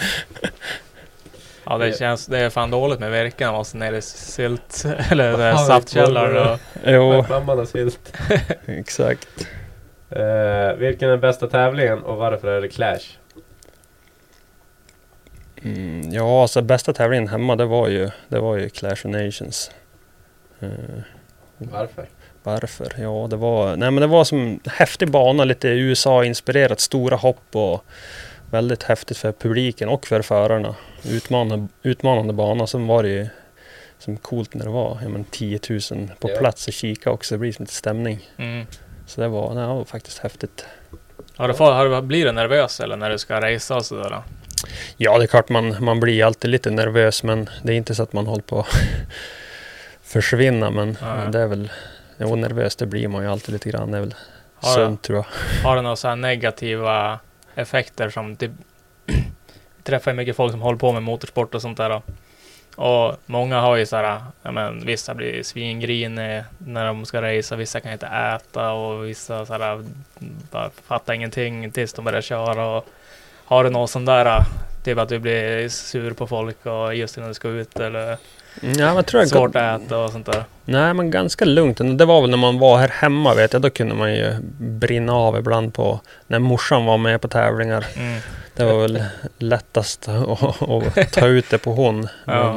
[1.64, 5.36] Ja, det känns, det är fan dåligt med verkan och så nere i sylt, eller
[5.38, 6.58] det är Ja, saftkällare och...
[6.86, 8.12] Jo, Mamman har sylt.
[8.66, 9.28] exakt.
[10.10, 13.18] Eh, vilken är bästa tävlingen och varför är det Clash?
[15.64, 19.70] Mm, ja, alltså bästa tävlingen hemma det var ju, det var ju Clash of Nations.
[20.60, 20.68] Eh,
[21.58, 22.08] Varför?
[22.42, 22.92] Varför?
[22.98, 27.44] Ja, det var, nej, men det var som en häftig bana, lite USA-inspirerat, stora hopp
[27.56, 27.84] och
[28.50, 30.74] väldigt häftigt för publiken och för förarna.
[31.04, 32.66] Utmanande, utmanande bana.
[32.66, 33.26] Sen var det ju
[33.98, 35.80] som coolt när det var ja, men 10 000
[36.20, 36.36] på Ja.
[36.38, 37.34] plats och kika också.
[37.34, 38.28] Det blir som lite stämning.
[38.36, 38.66] Mm.
[39.06, 40.66] Så det var, nej, det var faktiskt häftigt.
[41.36, 44.22] Har du, fått- har du, blir du nervös eller när du ska racea och sådär?
[44.96, 48.02] Ja, det är klart man, man blir alltid lite nervös men det är inte så
[48.02, 48.66] att man håller på att
[50.02, 50.70] försvinna.
[50.70, 51.30] Men Nej.
[51.32, 51.72] det är väl,
[52.18, 53.90] jo nervös det blir man ju alltid lite grann.
[53.90, 54.14] Det är väl
[54.54, 55.26] Har sunt tror jag.
[55.68, 57.18] Har du några så negativa
[57.54, 58.50] effekter som typ...
[59.06, 59.24] Vi
[59.82, 61.88] träffar ju mycket folk som håller på med motorsport och sånt där.
[61.88, 62.02] då.
[62.78, 67.58] Och många har ju så här, ja men vissa blir svingrinig när de ska racea,
[67.58, 69.84] vissa kan inte äta och vissa så här,
[70.50, 72.66] bara fattar ingenting tills de börjar köra.
[72.76, 72.86] Och
[73.44, 74.42] har du någon sån där,
[74.84, 78.16] typ att du blir sur på folk och just innan du ska ut eller
[78.62, 80.44] Ja, men tror jag svårt att äta och sånt där?
[80.64, 81.78] Nej, men ganska lugnt.
[81.98, 83.62] Det var väl när man var här hemma vet jag.
[83.62, 87.86] Då kunde man ju brinna av ibland på när morsan var med på tävlingar.
[87.96, 88.20] Mm.
[88.56, 89.04] Det var väl
[89.38, 90.62] lättast att,
[90.96, 92.08] att ta ut det på hon.
[92.24, 92.52] Ja.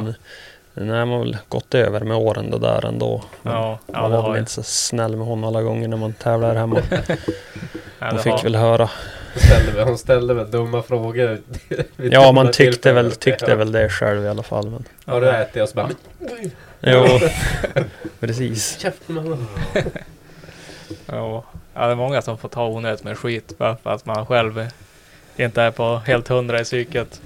[0.74, 3.22] Men nej, man har väl gått över med åren det där ändå.
[3.42, 6.54] Men Ja, man var väl inte så snäll med hon alla gånger när man tävlar
[6.54, 6.76] hemma.
[8.00, 8.90] Man fick har- väl höra.
[9.36, 11.40] Ställde, väl- hon ställde väl dumma frågor?
[11.96, 14.70] Ja, man tyckte väl, tyckte väl det själv i alla fall.
[14.70, 15.62] Men, Har du ätit?
[15.62, 15.88] Och så bara...
[16.80, 17.06] jo,
[18.20, 18.78] precis.
[18.78, 19.46] Käften.
[21.06, 24.26] Ja, ja, det är många som får ta onödigt med skit bara för att man
[24.26, 24.66] själv
[25.36, 27.20] inte är på helt hundra i psyket.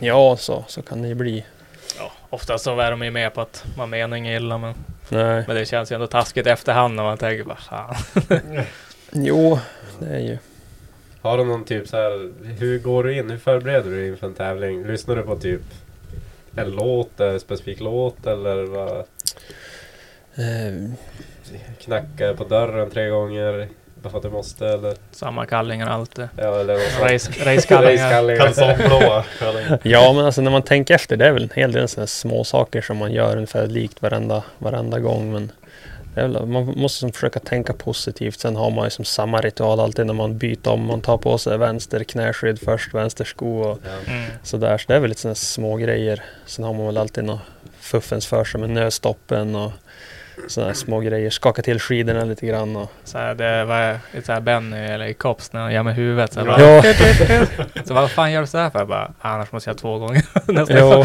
[0.00, 1.44] Ja, så, så kan det ju bli.
[1.98, 4.74] Ja, oftast så är de ju med på att man menar inget illa men
[5.08, 5.44] Nej.
[5.46, 7.94] Men det känns ju ändå taskigt efterhand när man tänker bara fan.
[9.12, 9.58] Jo,
[9.98, 10.38] det är ju...
[11.22, 13.30] Har du någon typ så här, hur går du in?
[13.30, 14.86] Hur förbereder du dig inför en tävling?
[14.86, 15.60] Lyssnar du på typ
[16.56, 18.98] en låt, en specifik låt eller vad?
[20.34, 20.90] Eh,
[21.80, 23.68] Knacka på dörren tre gånger
[24.02, 24.94] bara för att du måste eller?
[25.10, 26.28] Samma kallingar alltid.
[26.36, 26.74] Ja, eller
[27.44, 28.36] racekallingar.
[28.36, 29.24] Kalsongblåa.
[29.82, 32.44] ja, men alltså när man tänker efter, det är väl en hel del sådana små
[32.44, 35.32] saker som man gör ungefär likt varenda, varenda gång.
[35.32, 35.52] Men
[36.46, 38.40] man måste som försöka tänka positivt.
[38.40, 40.86] Sen har man ju som samma ritual alltid när man byter om.
[40.86, 43.78] Man tar på sig vänster knäskydd först, vänster sko och.
[44.06, 44.24] Mm.
[44.42, 44.78] sådär.
[44.78, 46.24] Så det är väl lite sådana små grejer.
[46.46, 47.40] Sen har man väl alltid något
[47.80, 49.72] fuffens för sig med nödstoppen och
[50.46, 51.30] sådana små grejer.
[51.30, 55.14] Skaka till skidorna lite grann och Så här, det var lite såhär Benny eller i
[55.14, 56.32] Cops när han gör med huvudet.
[56.32, 56.82] Så, här, Ja.
[56.82, 58.78] bara, så vad fan gör du sådär för?
[58.78, 60.22] Jag bara, annars måste jag två gånger.
[60.52, 61.04] Nästa Jo.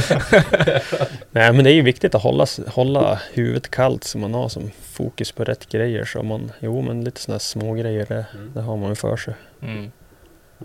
[1.31, 4.71] Nej men det är ju viktigt att hålla, hålla huvudet kallt så man har som
[4.91, 6.05] fokus på rätt grejer.
[6.05, 8.51] Så man, jo men lite sådana små grejer det, Mm.
[8.53, 9.33] det har man ju för sig.
[9.61, 9.91] Mm.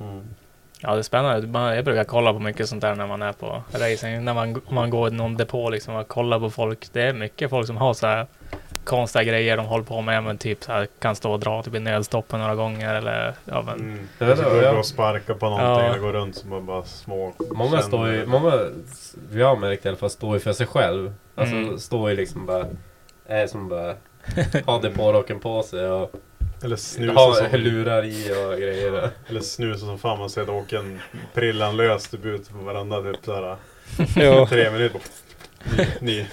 [0.00, 0.22] Mm.
[0.82, 1.46] Ja det är spännande.
[1.46, 4.24] Man- Jag brukar kolla på mycket sånt där när man är på racing.
[4.24, 6.92] När man, man går i någon depå liksom och kollar på folk.
[6.92, 8.26] Det är mycket folk som har så här
[8.84, 10.22] konstiga grejer de håller på med.
[10.24, 13.62] Men typ så här, kan stå och dra typ i nödstoppen några gånger eller ja
[13.62, 13.74] men.
[13.80, 14.08] Mm.
[14.18, 14.78] Det- gå ja.
[14.78, 15.80] och sparka på någonting Ja.
[15.82, 17.32] eller gå runt som bara, bara små...
[17.54, 18.52] Många står ju, många,
[19.30, 21.14] vi har märkt i alla fall, står ju för sig själv.
[21.34, 21.78] Alltså Mm.
[21.78, 22.66] står ju liksom bara,
[23.26, 23.94] är som bara,
[24.66, 26.12] har depårocken på sig och
[26.64, 29.10] Eller snusa har som, lurar i och grejer.
[29.28, 31.00] eller snusa som fan man ser att åka en
[31.34, 33.56] prillan lös typ ut på varandra typ såhär
[34.16, 34.46] Jo.
[34.48, 35.00] tre minuter.
[35.76, 36.26] Ny, ny.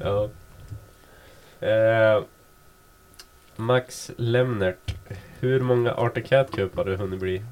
[0.00, 0.28] Ja.
[1.68, 2.22] Eh,
[3.56, 4.94] Max Lemnert,
[5.40, 7.42] hur många Arctic Cat Cup har du hunnit bli?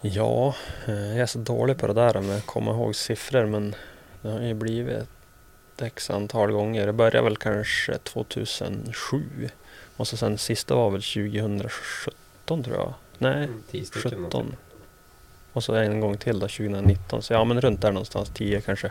[0.00, 0.54] Ja,
[0.86, 3.74] eh, jag är så dålig på det där med att komma ihåg siffror men
[4.22, 6.86] det har ju blivit ett x antal gånger.
[6.86, 9.22] Det började väl kanske 2007
[9.96, 12.94] och så sen sista var väl 2017 tror jag.
[13.18, 14.02] Nej, Mm, Tio stycken.
[14.10, 14.22] 17.
[14.22, 14.56] någonting.
[15.52, 17.22] Och så en gång till då 2019.
[17.22, 18.90] Så ja men runt där någonstans, 10 kanske.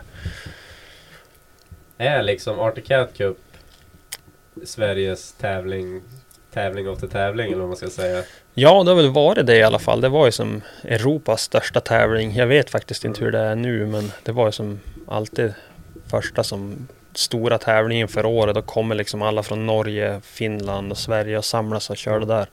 [1.98, 3.38] Är liksom Arctic Cat Cup
[4.64, 6.02] Sveriges tävling,
[6.52, 8.22] tävling efter tävling eller vad man ska säga?
[8.54, 10.00] Ja, det har väl varit det i alla fall.
[10.00, 12.34] Det var ju som Europas största tävling.
[12.34, 15.54] Jag vet faktiskt inte hur det är nu, men det var ju som alltid
[16.10, 16.88] första som
[17.18, 18.54] stora tävlingen för året.
[18.54, 22.46] Då kommer liksom alla från Norge, Finland och Sverige och samlas och kör det där.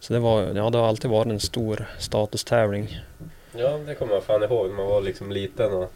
[0.00, 3.00] Så det var, ja det har alltid varit en stor statustävling.
[3.56, 5.92] Ja, det kommer jag fan ihåg man var liksom liten och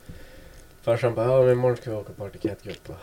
[0.85, 2.97] farsan bara ja men imorgon ska vi åka på Arctic Cat Cup.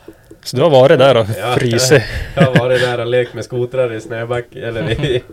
[0.44, 1.56] Så du har varit där och Ja.
[1.60, 2.04] frysit?
[2.36, 5.24] Jag har varit där och lekt med skotrar i snöback eller i,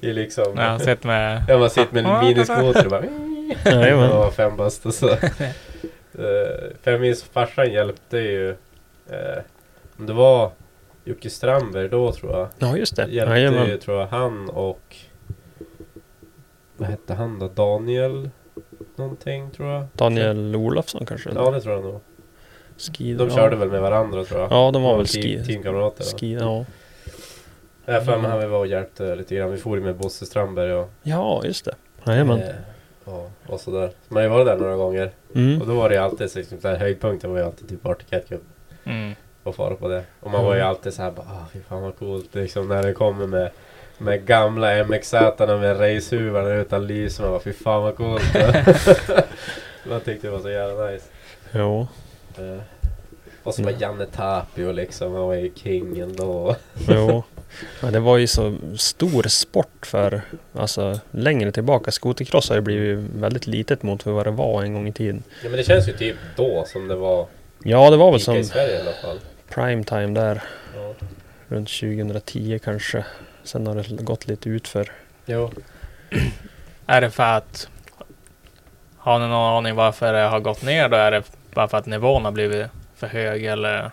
[0.00, 0.52] i liksom...
[0.56, 1.42] Jag har sett med...
[1.48, 3.04] Ja, man sitter med en miniskoter och bara...
[3.64, 4.04] Jajamän.
[4.10, 5.08] Jag var fem bast och så.
[6.18, 8.56] Eh, För jag minns farsan hjälpte ju...
[9.10, 9.42] eh,
[9.98, 10.50] Om det var
[11.04, 12.48] Jocke Strandberg då tror jag.
[12.58, 13.06] Ja just det.
[13.06, 13.78] Hjälpte ju Jajamän.
[13.78, 14.96] tror jag han och...
[16.76, 17.48] Vad hette han då?
[17.48, 18.30] Daniel?
[18.96, 19.84] Någonting tror jag.
[19.92, 21.30] Daniel Olofsson kanske?
[21.34, 22.00] Ja det tror jag nog.
[22.78, 23.34] Ski, De ja.
[23.34, 24.52] körde väl med varandra tror jag.
[24.52, 26.04] Ja, de var De väl ski, Teamkamrater.
[26.04, 26.64] ski ja.
[27.86, 29.50] Jag har för mig han var och hjälpte lite grann.
[29.50, 30.90] Vi for ju med Bosse Strandberg och...
[31.02, 31.74] ja, just det.
[32.06, 32.40] Jajamän.
[32.42, 32.48] eh,
[33.04, 33.88] och, och sådär.
[33.88, 35.10] Så man har ju varit där några gånger.
[35.30, 35.58] Och Mm.
[35.66, 38.28] då var det ju alltid liksom, så här, höjdpunkten var ju alltid typ Arctic Cat
[38.28, 38.40] Cup.
[38.86, 39.14] Mm.
[39.42, 40.02] Och fara på det.
[40.20, 40.70] Och man var ju Mm.
[40.70, 42.34] alltid så här bara ah, fy fan vad coolt.
[42.34, 43.50] Liksom när det kommer med
[43.98, 47.20] med gamla MX-Z med racehuvarna utan lys.
[47.20, 48.22] Man bara fy fan vad coolt.
[49.88, 51.04] man tyckte det var så jävla nice.
[51.52, 51.86] Jo.
[52.38, 52.62] Eh,
[53.42, 55.12] och så var Janne Tapio liksom.
[55.14, 56.56] Han var ju kingen då.
[56.88, 57.22] Jo.
[57.82, 60.22] Ja, det var ju så stor sport för,
[60.54, 61.90] alltså längre tillbaka.
[61.90, 65.22] Skotercross har ju blivit väldigt litet mot vad det var en gång i tiden.
[65.42, 67.26] Ja men det känns ju typ då som det var
[67.66, 68.80] Ja, det var väl som Sverige
[69.48, 70.42] prime time där.
[70.74, 70.94] Ja.
[71.48, 73.04] Runt 2010 kanske.
[73.42, 74.92] Sen har det gått lite utför.
[75.26, 75.50] Jo.
[76.86, 77.68] Är det för att...
[78.98, 80.96] Har ni någon aning varför det har gått ner då?
[80.96, 81.22] Är det
[81.54, 83.90] bara för att nivån har blivit för hög eller?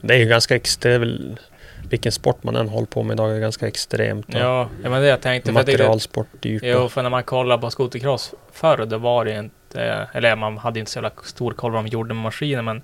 [0.00, 1.40] Det är ju ganska extremt.
[1.90, 4.26] Vilken sport man än håller på med idag är ganska extremt.
[4.28, 5.52] Ja, ja men det jag tänkte.
[5.52, 6.62] Materialsport dyrt.
[6.64, 10.08] Jo, för när man kollar på skotercross förr, då var det inte...
[10.12, 12.82] Eller man hade inte så jävla stor koll vad de gjorde med maskiner, men...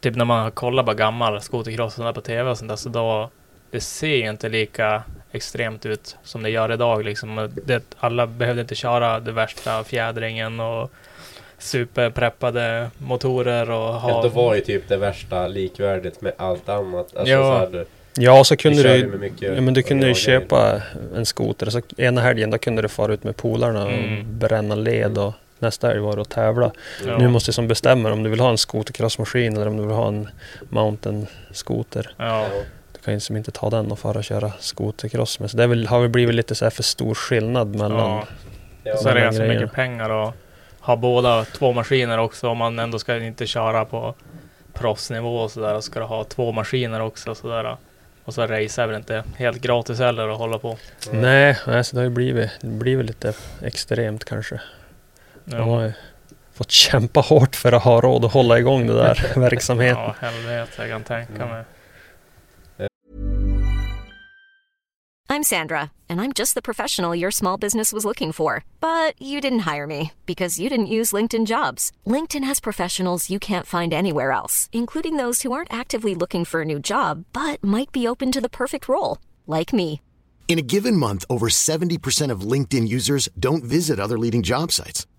[0.00, 2.76] Typ när man kollar på gammal skotercross och sånt där på TV och sånt där,
[2.76, 3.30] så då...
[3.70, 5.02] Det ser ju inte lika
[5.32, 7.50] extremt ut som det gör idag liksom.
[7.64, 10.90] Det, alla behövde inte köra det värsta fjädringen och
[11.58, 14.10] superpreppade motorer och ha...
[14.10, 17.16] Ja, då var ju typ det värsta likvärdigt med allt annat.
[17.16, 17.42] Alltså, Ja.
[17.42, 17.86] så här, du,
[18.18, 20.82] Ja, så kunde du mycket Ja men du kunde ju köpa
[21.16, 21.70] en skoter.
[21.70, 24.38] Så ena helgen då kunde du fara ut med polarna och Mm.
[24.38, 26.72] bränna led och nästa helg var att tävla.
[27.06, 27.18] Ja.
[27.18, 29.96] Nu måste du som bestämma om du vill ha en skotercrossmaskin eller om du vill
[29.96, 30.28] ha en
[30.68, 32.14] mountain skoter.
[32.16, 32.46] Ja.
[32.92, 35.50] Du kan ju som inte ta den och fara och köra skotercross med.
[35.50, 38.10] Så det väl, har väl blivit lite så här för stor skillnad mellan...
[38.10, 38.24] Ja.
[38.84, 38.96] Ja.
[38.96, 39.60] Så är det ganska grejerna.
[39.60, 40.34] mycket pengar och
[40.80, 44.14] ha båda två maskiner också om man ändå ska inte köra på
[44.72, 45.80] proffsnivå och sådär.
[45.80, 47.76] Ska du ha två maskiner också sådär.
[48.24, 50.76] Och så race är väl inte helt gratis heller att hålla på.
[51.10, 54.60] Nej, nej, så det har ju blivit, väl lite extremt kanske.
[55.46, 55.92] Man har Ja, ju
[56.54, 60.02] fått kämpa hårt för att ha råd att hålla igång det där verksamheten.
[60.02, 61.64] ja helvete jag kan tänka mig.
[65.28, 68.62] I'm Sandra, and I'm just the professional your small business was looking for.
[68.80, 71.90] But you didn't hire me because you didn't use LinkedIn jobs.
[72.06, 76.60] LinkedIn has professionals you can't find anywhere else, including those who aren't actively looking for
[76.60, 80.00] a new job but might be open to the perfect role, like me.
[80.48, 85.06] In a given month, over 70% of LinkedIn users don't visit other leading job sites.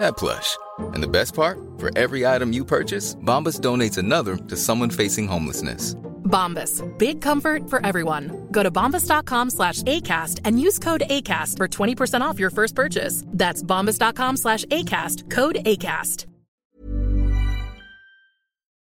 [0.00, 0.56] that plush.
[0.94, 1.58] And the best part?
[1.78, 5.94] For every item you purchase, Bombas donates another to someone facing homelessness.
[6.24, 6.82] Bombas.
[6.98, 8.30] Big comfort for everyone.
[8.50, 13.24] Go to bombas.com slash ACAST and use code ACAST for 20% off your first purchase.
[13.26, 15.30] That's bombas.com slash ACAST.
[15.30, 16.26] Code ACAST.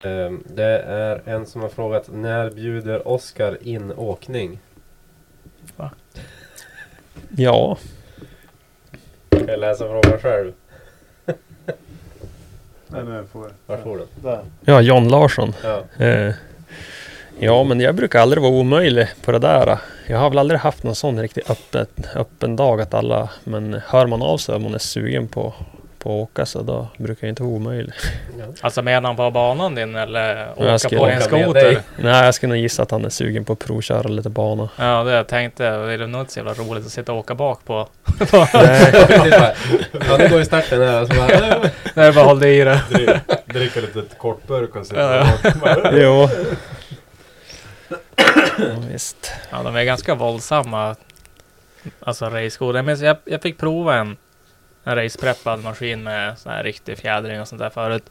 [0.05, 4.59] Ehm, Det är en som har frågat när bjuder Oskar in åkning?
[7.36, 7.78] Ja,
[9.30, 10.52] Ska jag läsa frågan själv?
[12.89, 13.52] Nej, nu får.
[13.66, 14.09] Varsågod.
[14.23, 14.40] Där.
[14.65, 15.55] ja John Larsson.
[15.62, 16.05] Ja.
[16.05, 16.35] Eh,
[17.39, 19.78] ja, men jag brukar aldrig vara omöjlig på det där.
[20.06, 23.31] Jag har väl aldrig haft någon sån riktigt öppet, öppen dag att alla...
[23.44, 25.55] Men hör man av sig om man är sugen på,
[25.99, 27.93] på att åka så då brukar jag inte vara omöjlig.
[28.61, 31.83] Alltså menar han på banan din eller åka Jag skulle- på din med skoter?
[31.97, 34.69] Nej, jag skulle nog gissa att han är sugen på att provköra lite bana.
[34.77, 35.70] Ja, det jag tänkte.
[35.70, 37.89] Det är nog inte så jävla roligt att sitta och åka bak på.
[38.55, 38.93] Nej,
[39.31, 39.53] bara,
[40.09, 41.07] Ja, nu går ju starten här.
[41.07, 42.81] Så bara, äh, Nej, bara håll dig i det.
[42.91, 45.27] Dri- Dricka lite kortburk och sitta Ja,
[45.65, 45.91] ja.
[45.93, 46.29] jo.
[48.59, 49.33] Ja, visst.
[49.51, 50.97] Ja, de är ganska våldsamma.
[52.01, 52.79] Alltså raceskoter.
[52.79, 54.16] Jag, minns, jag, jag fick prova en,
[54.85, 58.05] en racepreppad maskin med sån här riktig fjädring och sånt där förut.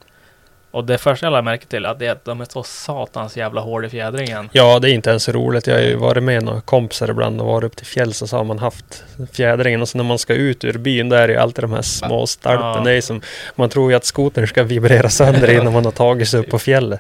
[0.72, 3.38] Och det första jag lade märke till att det är att de är så satans
[3.38, 4.50] jävla hård i fjädringen.
[4.52, 5.68] Ja, det är inte ens roligt.
[5.68, 8.38] Jag har ju varit med några kompisar ibland och varit upp till fjälls och så
[8.38, 11.36] har man haft fjädringen och så när man ska ut ur byn där är ju
[11.36, 12.66] alltid de här små stolpen.
[12.66, 12.82] Ja.
[12.86, 13.22] Det är som,
[13.56, 16.60] man tror ju att skotern ska vibrera sönder innan man har tagit sig upp på
[16.60, 17.00] fjället.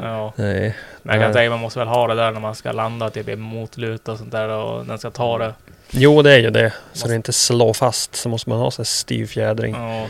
[0.00, 0.32] Ja.
[0.36, 0.76] Nej.
[1.02, 3.28] Men jag kan tänka man måste väl ha det där när man ska landa typ
[3.28, 5.54] i motlut och sånt där och den ska ta det.
[5.90, 6.72] Jo, det är ju det.
[6.92, 9.74] Så det inte slår fast så måste man ha så här styv fjädring.
[9.74, 10.06] Ja.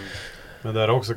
[0.63, 1.15] Men det är också,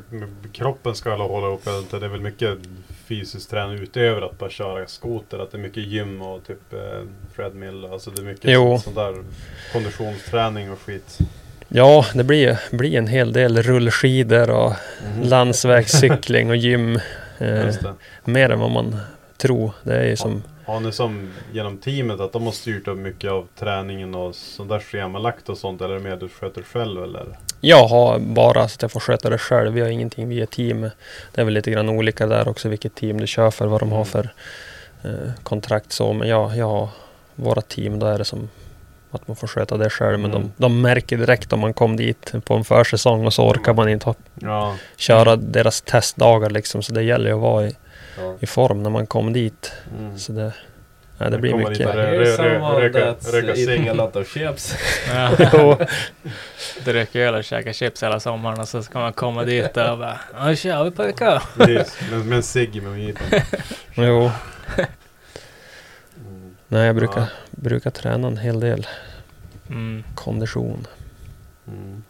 [0.52, 1.64] kroppen ska alla hålla ihop.
[1.90, 2.58] Det är väl mycket
[3.06, 5.38] fysisk träning utöver att bara köra skoter.
[5.38, 6.78] Att det är mycket gym och typ eh,
[7.36, 7.84] treadmill.
[7.92, 8.78] Alltså det är mycket Jo.
[8.78, 9.14] sånt där
[9.72, 11.18] konditionsträning och skit.
[11.68, 14.72] Ja, det blir, blir en hel del rullskidor och
[15.22, 17.00] landsvägscykling och gym.
[17.38, 17.74] Eh,
[18.24, 18.96] mer än vad man
[19.36, 19.72] tror.
[19.82, 20.42] Det är ju som...
[20.66, 24.68] Har ni som genom teamet att de har styrt upp mycket av träningen och sånt
[24.68, 25.80] där schemalagt och sånt?
[25.80, 27.26] Eller är det mer du sköter själv eller?
[27.60, 29.72] Jag har bara så att jag får sköta det själv.
[29.72, 30.80] Vi har ingenting via team.
[31.34, 33.92] Det är väl lite grann olika där också vilket team du kör för, vad de
[33.92, 34.28] har för
[35.04, 35.10] eh,
[35.42, 36.12] kontrakt så.
[36.12, 36.88] Men ja, jag har
[37.34, 38.48] våra team, då är det som
[39.10, 40.18] att man får sköta det själv.
[40.18, 40.42] Men Mm.
[40.42, 43.88] de, de märker direkt om man kom dit på en försäsong och så orkar man
[43.88, 46.82] inte ha, Ja, köra deras testdagar liksom.
[46.82, 47.76] Så det gäller ju att vara i,
[48.18, 48.36] Ja.
[48.40, 49.72] i form när man kom dit.
[49.98, 50.18] mm.
[50.18, 50.52] Så det,
[51.18, 51.86] ja, det blir mycket.
[51.86, 54.00] röka- cigg.
[54.16, 54.76] of chips.
[55.14, 55.30] Ja.
[56.84, 60.18] Dricker öl och käkar chips hela sommaren och så ska man komma dit och bara
[60.46, 61.42] Nu kör vi pojkar!
[61.56, 63.24] Precis, med, en cigg med mojito.
[63.94, 64.30] Jo,
[66.26, 66.56] Mm.
[66.68, 67.26] nej jag brukar, Ja.
[67.50, 68.86] brukar träna en hel del
[69.68, 70.04] Mm.
[70.14, 70.86] kondition.
[71.68, 72.02] Mm.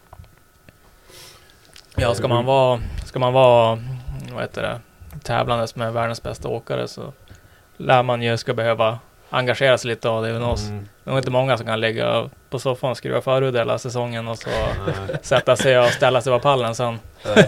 [1.97, 3.79] Ja, ska man vara, ska man vara,
[4.33, 4.81] vad heter det,
[5.23, 7.13] tävlandes med världens bästa åkare så
[7.77, 8.99] lär man ju ska behöva
[9.31, 10.69] engagera sig lite av det än oss.
[10.69, 10.89] Mm.
[11.05, 14.39] Det är inte många som kan ligga på soffan och skruva förhud hela säsongen och
[14.39, 14.51] så
[15.23, 16.99] sätta sig och ställa sig på pallen sen.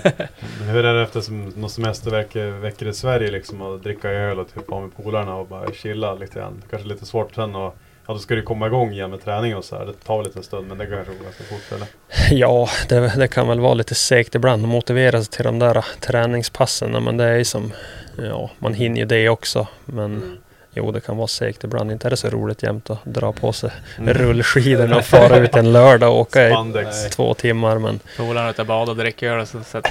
[0.61, 4.69] Hur är det efter som någon semesterveckor i Sverige liksom och dricka öl och typ
[4.69, 6.63] vara med polarna och bara chilla lite grann?
[6.71, 7.77] Kanske lite svårt sen och
[8.07, 9.87] Ja då ska du komma igång igen med träning och så här.
[9.87, 11.87] Det tar väl lite en stund men det kanske går ganska fort eller?
[12.31, 15.85] Ja, det, det kan väl vara lite segt ibland att motivera sig till de där
[16.01, 17.05] träningspassen.
[17.05, 17.73] Men det är ju som,
[18.17, 19.67] ja, man hinner ju det också.
[19.85, 20.39] Men
[20.75, 21.93] jo, det kan vara segt ibland.
[21.93, 24.15] Inte är det så roligt jämt att dra på sig Mm.
[24.15, 27.05] rullskidorna och fara ut en lördag och åka i Spandex.
[27.11, 27.79] två timmar.
[27.79, 29.91] Men Polarna ute och badar och dricker öl och så sätter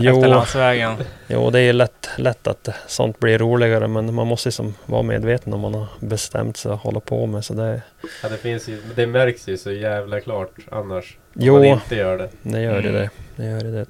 [0.00, 0.94] vi efter landsvägen.
[1.26, 3.88] jo, det är ju lätt, lätt att sånt blir roligare.
[3.88, 7.26] Men man måste ju som vara medveten om man har bestämt sig att hålla på
[7.26, 7.44] med.
[7.44, 7.82] Så det,
[8.22, 11.16] Ja, det finns ju, det märks ju så jävla klart annars.
[11.36, 11.54] Om Jo.
[11.54, 12.28] man inte gör det.
[12.42, 12.92] det gör ju Mm.
[12.94, 13.10] det.
[13.36, 13.86] Det gör det.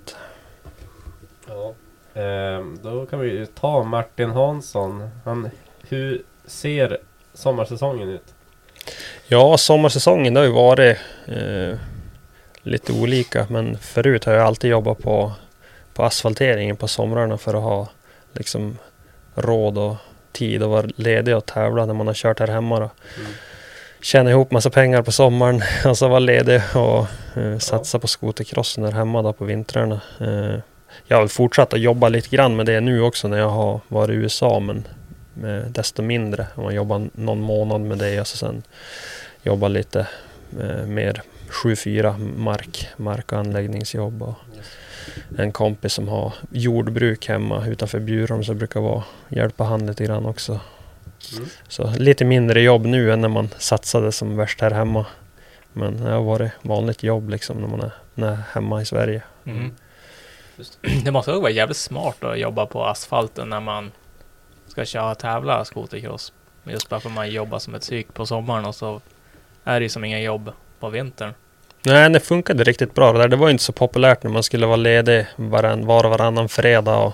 [1.48, 1.74] Ja.
[2.20, 5.10] Ehm, då kan vi ju ta Martin Hansson.
[5.24, 5.50] Han,
[5.88, 6.98] hur ser
[7.34, 8.34] sommarsäsongen ut?
[9.26, 11.78] Ja, sommarsäsongen det har ju varit eh,
[12.62, 13.46] lite olika.
[13.50, 15.32] Men förut har jag alltid jobbat på,
[15.94, 17.88] på asfalteringen på somrarna för att ha
[18.32, 18.78] liksom
[19.34, 19.96] råd och
[20.32, 22.80] tid att vara ledig och tävla när man har kört här hemma.
[22.80, 22.90] Då.
[23.16, 23.32] Mm.
[24.00, 27.06] Tjäna ihop massa pengar på sommaren och så vara ledig och
[27.36, 30.00] eh, satsa på skotercrossen här hemma då på vintrarna.
[30.20, 30.60] Eh,
[31.06, 34.10] jag har fortsatt att jobba lite grann med det nu också när jag har varit
[34.10, 34.84] i USA men
[35.68, 36.46] desto mindre.
[36.56, 38.62] Man jobbar någon månad med det och så sen
[39.42, 40.06] jobbar lite
[40.60, 44.22] eh, mer 7-4 mark, mark och anläggningsjobb.
[44.22, 44.34] Och
[45.38, 50.26] en kompis som har jordbruk hemma utanför Bjurum så brukar vara hjälpa han lite grann
[50.26, 50.60] också.
[51.36, 51.48] Mm.
[51.68, 55.06] Så lite mindre jobb nu än när man satsade som värst här hemma.
[55.72, 59.22] Men det har varit vanligt jobb liksom när man är, när är hemma i Sverige.
[59.44, 59.74] Mm.
[61.04, 63.92] Det måste också vara jävligt smart att jobba på asfalten när man
[64.74, 66.32] ska köra och tävla skotercross.
[66.64, 69.00] Just bara för att man jobbar som ett psyk på sommaren och så
[69.64, 71.34] är det ju som inga jobb på vintern.
[71.86, 73.28] Nej, det funkade riktigt bra det där.
[73.28, 76.96] Det var inte så populärt när man skulle vara ledig varann, var och varannan fredag
[76.96, 77.12] och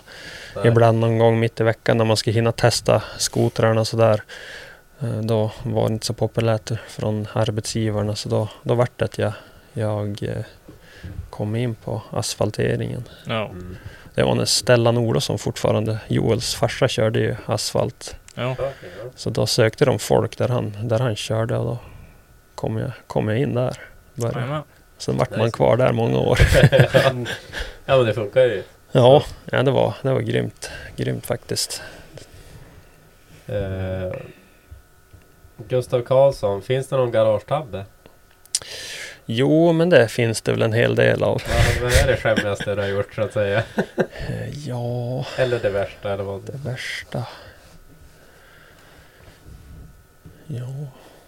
[0.57, 0.69] Nej.
[0.69, 4.23] ibland någon gång mitt i veckan när man skulle hinna testa skotrarna och sådär.
[5.01, 9.19] Eh, Då var det inte så populärt från arbetsgivarna så då, då vart det att
[9.19, 9.33] jag,
[9.73, 10.45] jag eh,
[11.31, 13.05] kom in på asfalteringen.
[13.27, 13.47] Ja.
[13.49, 13.77] Mm.
[14.21, 18.17] Det var när Stellan Olofsson fortfarande, Joels farsa körde ju asfalt.
[18.35, 18.57] Ja.
[19.17, 21.79] Så då sökte de folk där han, där han körde och då
[22.55, 23.77] kom jag, kom jag in där.
[24.15, 24.63] Började.
[24.99, 26.39] Sen vart man kvar där många år.
[27.85, 28.63] ja men det funkar ju.
[28.93, 30.71] Ja, ja det, var, det var grymt.
[30.97, 31.83] Grymt faktiskt.
[33.47, 34.21] Eh,
[35.69, 37.85] Gustav Karlsson, finns det någon garagetabbe?
[39.33, 41.43] Jo, men det finns det väl en hel del av.
[41.49, 43.63] Ja, vad är det skämmigaste du har gjort så att säga?
[44.29, 46.43] Eh, Ja, Eller det värsta eller vad?
[46.43, 47.25] det värsta.
[50.47, 50.67] Ja,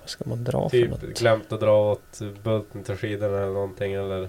[0.00, 1.00] vad ska man dra för Typ något?
[1.18, 4.28] glömt att dra åt bulten till skidorna eller någonting eller?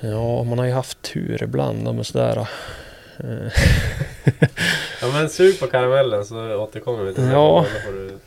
[0.00, 2.48] Ja, man har ju haft tur ibland och sådär.
[3.18, 3.52] Eh,
[5.00, 7.32] Ja men sug på karamellen så återkommer vi till det.
[7.32, 7.66] Ja.
[7.74, 8.18] Då får du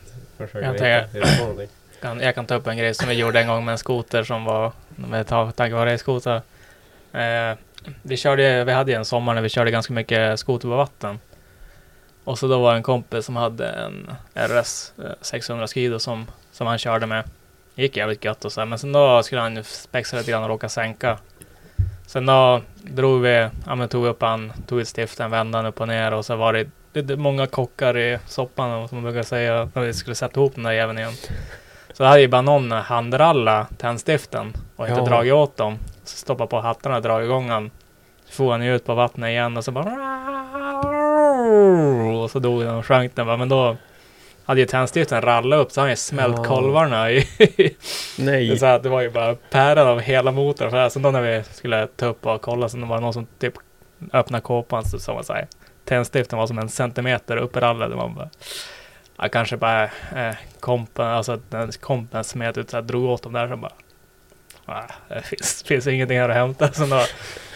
[0.46, 1.68] försöka Jag hitta, tänker- hitta på någonting.
[2.04, 4.24] Kan, jag kan ta upp en grej som vi gjorde en gång med en skoter
[4.24, 5.94] som var med tack vare.
[7.12, 7.58] Eh,
[8.02, 11.18] vi, körde, vi hade ju en sommar när vi körde ganska mycket skoter på vatten.
[12.24, 16.66] Och så då var det en kompis som hade en RS 600 Skido som, som
[16.66, 17.24] han körde med.
[17.74, 18.66] Det gick jävligt gött och så här.
[18.66, 21.18] Men sen då skulle han ju spexa lite grann och råka sänka.
[22.06, 25.80] Sen då drog vi, ja men tog upp han, tog ut stiften, vände han upp
[25.80, 29.70] och ner och så var det lite många kockar i soppan som man brukar säga
[29.74, 31.12] när vi skulle sätta ihop den där jäveln igen.
[31.96, 35.06] Så hade ju bara någon handralla tändstiften och inte Ja.
[35.06, 35.78] dragit åt dem.
[36.04, 37.70] Så stoppa på hattarna och dra igång han.
[38.28, 39.90] Så får han ut på vattnet igen och så bara...
[42.22, 43.26] Och så dog den och sjönk den.
[43.26, 43.76] Men då
[44.44, 46.44] hade ju tändstiften rallat upp så han ju smält Ja.
[46.44, 47.26] kolvarna i...
[48.18, 50.70] nej, så att det var ju bara päron av hela motorn.
[50.70, 53.12] Så här, Sen då när vi skulle ta upp och kolla så var det någon
[53.12, 53.54] som typ
[54.12, 55.46] öppnade kåpan så sa man såhär.
[55.84, 57.96] Tändstiften var som en centimeter upprallade.
[57.96, 58.28] Man bara...
[59.16, 63.48] Ja, kanske bara eh, kompen, alltså den kompen smet ut så drog åt dem där
[63.48, 63.72] så bara.
[64.66, 66.72] Ah, det finns, finns ingenting här att hämta.
[66.72, 67.04] Så då,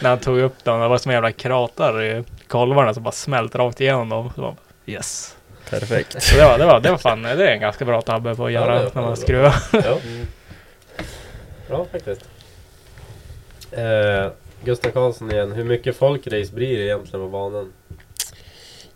[0.02, 3.55] när han tog upp dem, det var som jävla kratar i kolvarna som bara smält
[3.55, 4.30] rakt igenom dem.
[4.35, 4.56] Så bara,
[4.86, 5.36] yes.
[5.70, 6.22] perfekt.
[6.22, 8.47] Så det var, det var, det var fan, det är en ganska bra tabbe på
[8.47, 9.55] att Ja, göra är när man skruvar.
[9.72, 9.98] Ja.
[11.68, 12.24] Bra faktiskt.
[13.72, 14.32] Eh,
[14.64, 15.52] Gustav Karlsson igen.
[15.52, 17.72] Hur mycket folkrace blir det egentligen på banan?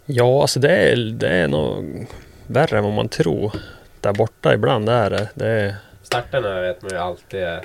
[0.04, 2.06] Ja, alltså det är, det är nog
[2.46, 3.52] värre än vad man tror.
[4.00, 5.28] Där borta ibland är det.
[5.34, 7.64] det är, Starterna vet man ju alltid är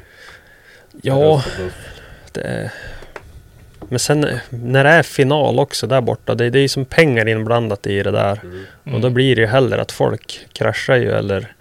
[1.01, 1.43] ja,
[2.31, 2.71] det är,
[3.89, 7.27] Men sen när det är final också där borta, det, det är ju som pengar
[7.27, 8.39] inblandat i det där.
[8.43, 8.95] Mm.
[8.95, 11.53] Och då blir det ju hellre att folk kraschar ju eller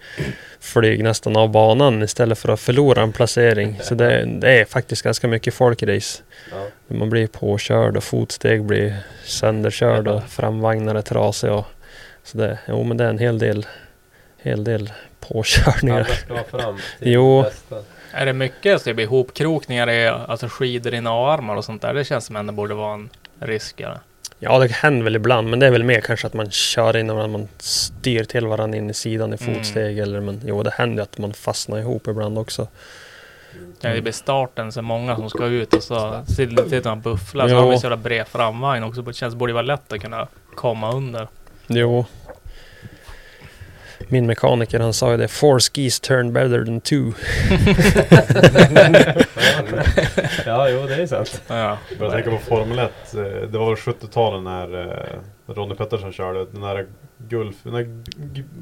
[0.59, 3.79] flyger nästan av banan istället för att förlora en placering.
[3.81, 6.23] Så det, det är faktiskt ganska mycket folkrace.
[6.51, 6.95] Ja.
[6.95, 11.53] Man blir påkörd och fotsteg blir sönderkörd och framvagnar är trasiga.
[11.53, 11.65] Och,
[12.27, 13.65] så det, jo men det är en hel del,
[14.37, 16.07] hel del påkörningar.
[16.29, 17.41] Vara fram Jo.
[17.41, 17.75] bästa.
[18.11, 21.93] Är det mycket så det blir ihopkrokningar i alltså skidor i A-armar och sånt där?
[21.93, 23.09] Det känns som ändå borde vara en
[23.39, 23.79] risk.
[23.79, 23.99] Eller?
[24.39, 27.09] Ja, det händer väl ibland, men det är väl mer kanske att man kör in
[27.09, 29.55] och man styr till varandra in i sidan i Mm.
[29.55, 29.99] fotsteg.
[29.99, 32.67] Eller, men jo, det händer ju att man fastnar ihop ibland också.
[33.81, 37.47] Ja, det blir starten så många som ska ut och så sitter man bufflar.
[37.47, 37.59] Så Ja.
[37.61, 39.01] har vi så jävla bred framvagn också.
[39.01, 41.27] Det känns borde vara lätt att kunna komma under.
[41.67, 42.05] Jo.
[44.09, 47.11] Min mekaniker han sa ju det, four skis turn better than two.
[50.45, 51.41] Ja, jo det är sant.
[51.47, 51.77] Ja.
[51.89, 52.91] Jag börjar tänka på Formel 1.
[53.13, 56.45] eh, Det var väl 70-talet när eh, Ronnie Pettersson körde.
[56.51, 56.85] Den där
[57.17, 57.87] Gulf, den där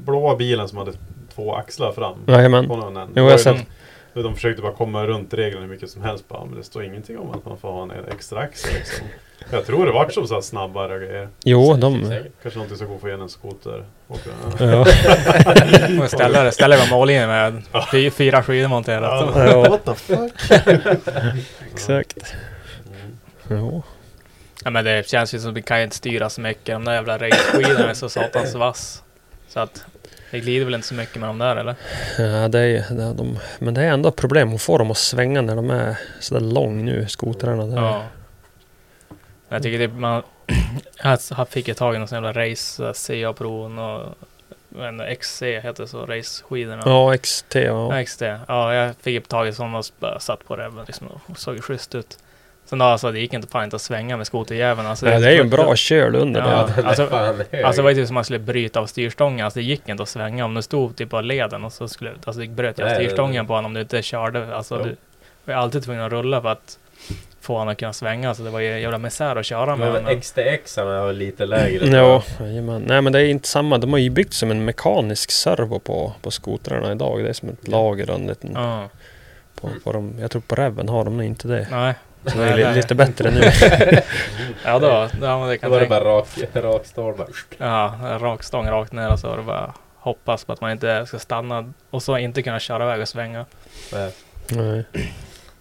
[0.04, 0.92] blåa bilen som hade
[1.34, 2.18] två axlar fram.
[2.26, 2.66] Jajamän.
[2.68, 3.66] Jo, Det jag har sett.
[4.14, 6.28] De försökte bara komma runt reglerna hur mycket som helst.
[6.28, 9.06] Bara, men det står ingenting om att man får ha en extra axel liksom.
[9.50, 11.28] Jag tror det vart som så här snabbare grejer.
[11.44, 12.14] Jo, de...
[12.42, 13.84] Kanske någonting som går igen en skoter.
[14.58, 14.80] Ja.
[16.02, 19.34] Och ställer, ställer man mållinjen med fy, fyra skidor monterat.
[19.36, 19.68] Ja.
[19.68, 20.32] What the fuck?
[21.72, 22.34] Exakt.
[23.50, 23.82] Jo.
[24.64, 26.66] Ja, men det känns ju som att vi kan inte styra så mycket.
[26.66, 29.02] De där jävla raceskidorna är så satans vass.
[29.48, 29.84] Så att
[30.30, 31.74] det glider väl inte så mycket med de där eller?
[32.18, 34.96] Ja, det är, det är de, men det är ändå problem att få dem att
[34.96, 37.76] svänga när de är sådär lång nu, skotrarna.
[37.76, 38.02] Ja.
[39.48, 40.22] Jag tycker det, man
[41.36, 44.02] jag fick ett tag i någon sån jävla race, CA-proven och
[44.80, 46.82] en XC heter det så, raceskidorna.
[46.86, 47.54] Ja, XT.
[47.54, 48.04] Ja.
[48.04, 48.22] XT.
[48.48, 51.64] Ja, jag fick ett tag i sådana och bara satt på det liksom, och såg
[51.64, 52.18] schysst ut.
[52.64, 54.86] Sen då alltså, det gick inte fan inte att svänga med skoterjäveln.
[54.88, 57.02] Alltså, Nej, det är ju en bra köl under Ja, är alltså,
[57.64, 59.44] alltså det var ju typ som att man skulle bryta av styrstången.
[59.44, 62.10] Alltså det gick inte att svänga om du stod typ på leden och så skulle,
[62.24, 64.56] alltså det bröt jag av det- styrstången på honom om du inte körde.
[64.56, 64.84] Alltså Jo.
[64.84, 64.96] du
[65.52, 66.78] var alltid tvungen att rulla för att
[67.46, 68.34] få honom att kunna svänga.
[68.34, 70.20] Så det var ju jävla misär att köra med Men.
[70.20, 71.86] XTX var lite lägre.
[71.96, 72.82] Ja, jajamän.
[72.86, 73.78] Nej men det är inte samma.
[73.78, 77.22] De har ju byggt som en mekanisk servo på, på skotrarna idag.
[77.24, 78.50] Det är som ett lager och en liten...
[78.54, 78.88] Ja,
[79.60, 80.14] På, på dem.
[80.20, 81.66] Jag tror på Reven har de nog inte det.
[81.70, 81.94] nej.
[82.32, 82.74] Så det är Nej, li- nej.
[82.74, 83.40] lite bättre nu.
[84.64, 87.26] Ja då, då har man det Då kan var det bara rak, rak.
[87.58, 91.06] Ja, rak stång rakt ner och så var det bara hoppas på att man inte
[91.06, 93.44] ska stanna och så inte kunna köra iväg och svänga.
[93.92, 94.10] Nej,
[94.48, 94.84] Nej.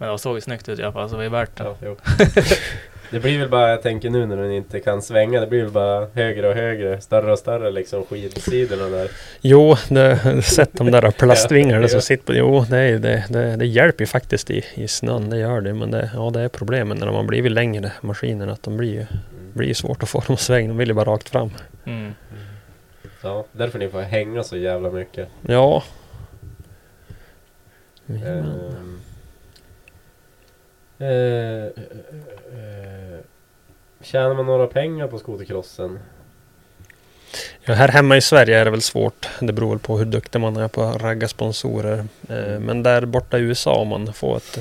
[0.06, 1.64] Men det såg ju snyggt ut i alla fall så det var ju värt det.
[1.64, 1.96] ja, jo.
[3.12, 5.72] Det blir väl bara, jag tänker nu när den inte kan svänga, det blir väl
[5.72, 9.12] bara högre och högre, större och större liksom skidsidorna där.
[9.42, 11.88] Jo, det, sett de där plastvingarna Ja.
[11.88, 12.34] som sitter på...
[12.34, 15.30] Jo, det, det, det, det hjälper ju faktiskt i, i snön.
[15.30, 15.74] Det gör det.
[15.74, 18.52] Men det, ja, det är problemet när de har blivit längre maskinerna.
[18.52, 19.06] Att de blir ju
[19.54, 20.68] blir ju svårt att få dem att svänga.
[20.68, 21.52] De vill ju bara rakt fram.
[21.86, 22.14] Mm.
[23.22, 25.28] Ja, därför ni får hänga så jävla mycket.
[25.48, 25.84] Ja.
[28.06, 29.00] Jajamän.
[31.00, 31.66] Eh, eh,
[32.54, 33.20] eh,
[34.02, 36.00] Tjänar man några pengar på skotercrossen?
[37.64, 39.30] Ja, här hemma i Sverige är det väl svårt.
[39.40, 42.06] Det beror väl på hur duktig man är på att ragga sponsorer.
[42.30, 44.60] Eh, Men där borta i USA om man får ett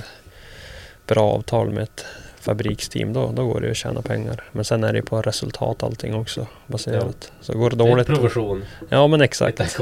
[1.07, 2.07] bra avtal med ett
[2.41, 4.43] fabriksteam då, då går det ju att tjäna pengar.
[4.53, 7.33] Men sen är det ju på resultat allting också baserat.
[7.41, 8.07] Så går det Det är dåligt.
[8.07, 8.65] provision.
[8.89, 9.79] Ja men exakt.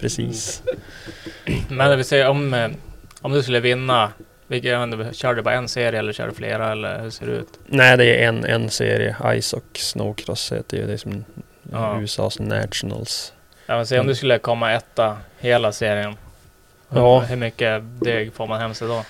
[0.00, 0.62] Precis.
[1.68, 2.74] Men det vill säga om,
[3.20, 4.12] om du skulle vinna,
[4.46, 7.10] vilka, jag vet inte, kör du bara en serie eller kör du flera eller hur
[7.10, 7.48] ser det ut?
[7.66, 9.16] Nej det är en, en serie.
[9.40, 11.24] Ice och Snowcross heter ju det som
[11.72, 11.98] Ja.
[12.00, 13.32] USAs Nationals.
[13.66, 16.16] Jag vill säga om du skulle komma etta hela serien.
[16.88, 17.20] Hur, Ja.
[17.20, 19.04] hur mycket deg får man hem sig då?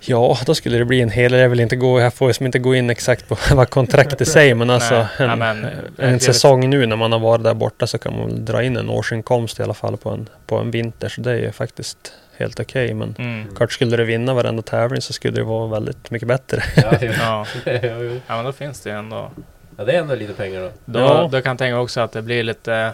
[0.00, 1.32] Ja, då skulle det bli en hel...
[1.32, 2.00] Jag vill inte gå...
[2.00, 5.28] Jag får liksom inte gå in exakt på vad kontraktet säger men alltså Nej, en,
[5.28, 8.26] ja, men, eh, en säsong nu när man har varit där borta så kan man
[8.26, 11.08] väl dra in en årsinkomst i alla fall på en, på en vinter.
[11.08, 12.94] Så det är ju faktiskt helt okej.
[12.94, 13.54] men Mm.
[13.56, 16.62] klart skulle du vinna varenda tävling så skulle det vara väldigt mycket bättre.
[16.76, 16.92] Ja.
[17.02, 17.46] Ja.
[18.26, 19.30] Ja, men då finns det ju ändå.
[19.76, 20.70] ja, det är ändå lite pengar då.
[20.84, 21.28] Då, Ja.
[21.32, 22.90] då kan jag tänka också att det blir lite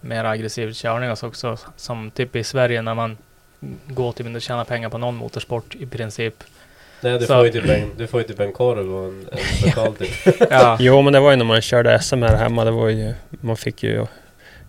[0.00, 1.56] mer aggressiv körning alltså också.
[1.76, 3.16] Som typ i Sverige när man
[3.86, 6.34] går till och tjänar pengar på någon motorsport i princip.
[7.00, 9.26] Nej, du, Så- får ju typ en, du får ju typ en korv och en,
[9.86, 10.10] en typ.
[10.50, 12.64] Ja, Jo men det var ju när man körde SM här hemma.
[12.64, 13.14] Det var ju...
[13.30, 14.06] Man fick ju...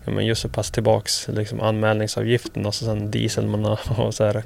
[0.04, 4.14] Ja, men just så pass tillbaks liksom anmälningsavgiften och så sen diesel man har och
[4.14, 4.42] så här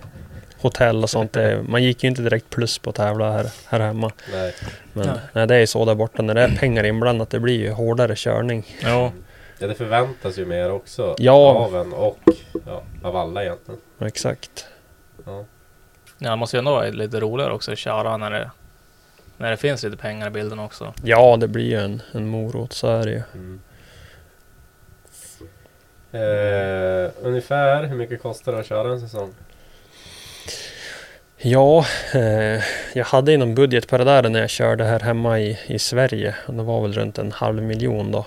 [0.61, 1.33] hotell och sånt.
[1.33, 4.13] Det, man gick ju inte direkt plus på att tävla här, här hemma.
[4.33, 4.55] Nej.
[4.93, 5.17] Men Nej.
[5.33, 6.23] nej, det är ju så där borta.
[6.23, 8.67] När det är pengar inblandat det blir ju hårdare körning.
[8.83, 9.13] jo.
[9.59, 11.15] Ja, det förväntas ju mer också.
[11.19, 11.55] Ja.
[11.55, 12.19] Av en och
[12.67, 13.81] ja, av alla egentligen.
[14.01, 14.67] Exakt.
[15.27, 15.45] Ja.
[16.19, 18.51] Ja, det måste ju ändå vara lite roligare också att köra när det
[19.37, 20.95] När det finns lite pengar i bilden också.
[21.05, 23.23] Ja, det blir ju en, en morot, så är det ju.
[23.35, 23.61] Mm.
[26.15, 29.35] Eh, ungefär hur mycket kostar det att köra en säsong?
[31.37, 32.63] Ja, eh,
[32.95, 36.35] jag hade inom budget på det där när jag körde här hemma i, i Sverige.
[36.47, 38.27] Det var väl runt en halv miljon då.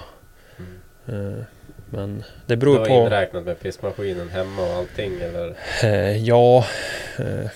[1.08, 1.44] Eh,
[1.90, 2.92] men det Du beror har på...
[2.94, 5.56] inräknat med pissmaskinen hemma och allting eller?
[5.84, 6.66] Eh, ja,
[7.20, 7.50] eh,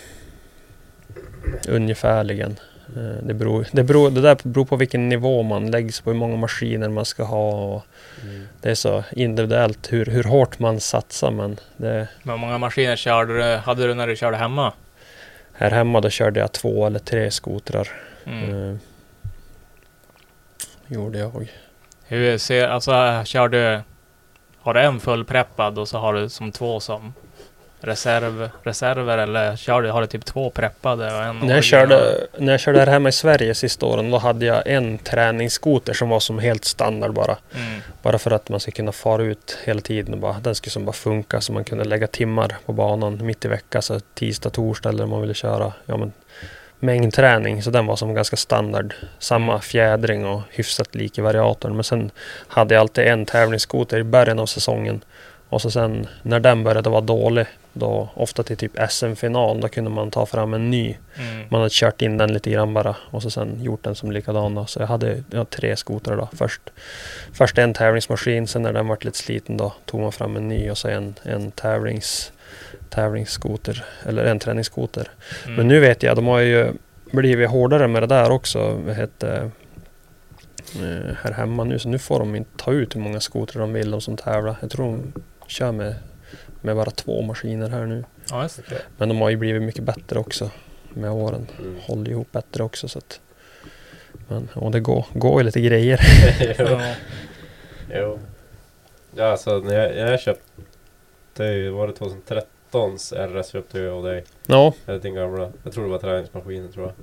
[1.67, 2.59] ungefärligen.
[2.95, 6.17] Eh, det, beror, det, beror, det där beror på vilken nivå man läggs på, hur
[6.17, 7.75] många maskiner man ska ha.
[7.75, 7.83] Och
[8.23, 8.47] Mm.
[8.61, 11.31] Det är så individuellt hur, hur hårt man satsar.
[11.31, 14.73] Men det, Men hur många maskiner körde du, hade du när du körde hemma?
[15.61, 17.87] här hemma då körde jag två eller tre skotrar.
[18.25, 18.69] Mm.
[18.69, 18.77] Eh,
[20.87, 21.51] gjorde jag.
[22.03, 23.81] Hur ser, alltså kör du...
[24.59, 27.13] Har du en fullpreppad och så har du som två som
[27.81, 32.27] reserv, reserver eller kör du, har du typ två preppade och en När jag, körde,
[32.37, 36.09] när jag körde här hemma i Sverige sista åren då hade jag en träningsskoter som
[36.09, 37.37] var som helt standard bara.
[37.55, 37.81] Mm.
[38.01, 40.85] Bara för att man ska kunna fara ut hela tiden och bara, den skulle som
[40.85, 43.81] bara funka så man kunde lägga timmar på banan mitt i veckan.
[43.81, 46.11] Så tisdag, torsdag eller om man ville köra ja, men,
[46.81, 47.63] mängdträning.
[47.63, 48.93] Så den var som ganska standard.
[49.19, 51.75] Samma fjädring och hyfsat lik i variatorn.
[51.75, 52.11] Men sen
[52.47, 55.03] hade jag alltid en tävlingsskoter i början av säsongen.
[55.51, 59.89] Och så sen när den började vara dålig, då ofta till typ SM-final, då kunde
[59.89, 60.97] man ta fram en ny.
[61.15, 61.47] Mm.
[61.49, 64.55] Man hade kört in den lite grann bara och så sen gjort den som likadan
[64.55, 64.65] då.
[64.65, 66.29] Så jag hade ja, tre skotrar då.
[66.33, 66.61] Först,
[67.33, 70.69] först en tävlingsmaskin, sen när den var lite sliten då tog man fram en ny
[70.69, 72.31] och så en, en tävlings,
[72.89, 75.07] tävlingsskoter, eller en träningsskoter.
[75.43, 75.55] Mm.
[75.55, 76.73] Men nu vet jag, de har ju
[77.11, 78.79] blivit hårdare med det där också.
[78.85, 79.51] Vad hette,
[80.75, 83.73] eh, här hemma nu, så nu får de inte ta ut hur många skotrar de
[83.73, 84.55] vill, de som tävlar.
[84.61, 85.13] Jag tror de
[85.51, 85.95] kör med,
[86.61, 88.03] med bara två maskiner här nu.
[88.29, 88.81] Ja, det.
[88.97, 90.51] Men de har ju blivit mycket bättre också
[90.93, 91.47] med åren.
[91.59, 91.75] Mm.
[91.81, 92.87] Håller ihop bättre också.
[92.87, 93.19] Så att,
[94.27, 95.99] men, och det går, går ju lite grejer.
[96.59, 96.65] jo.
[96.69, 96.93] Ja.
[97.89, 98.19] jo.
[99.15, 104.23] Ja, alltså när jag, jag köpte, var det 2013s RS köpte jag av dig?
[104.47, 105.51] Ja, Eller din gamla.
[105.63, 106.93] Jag tror det var träningsmaskinen tror jag.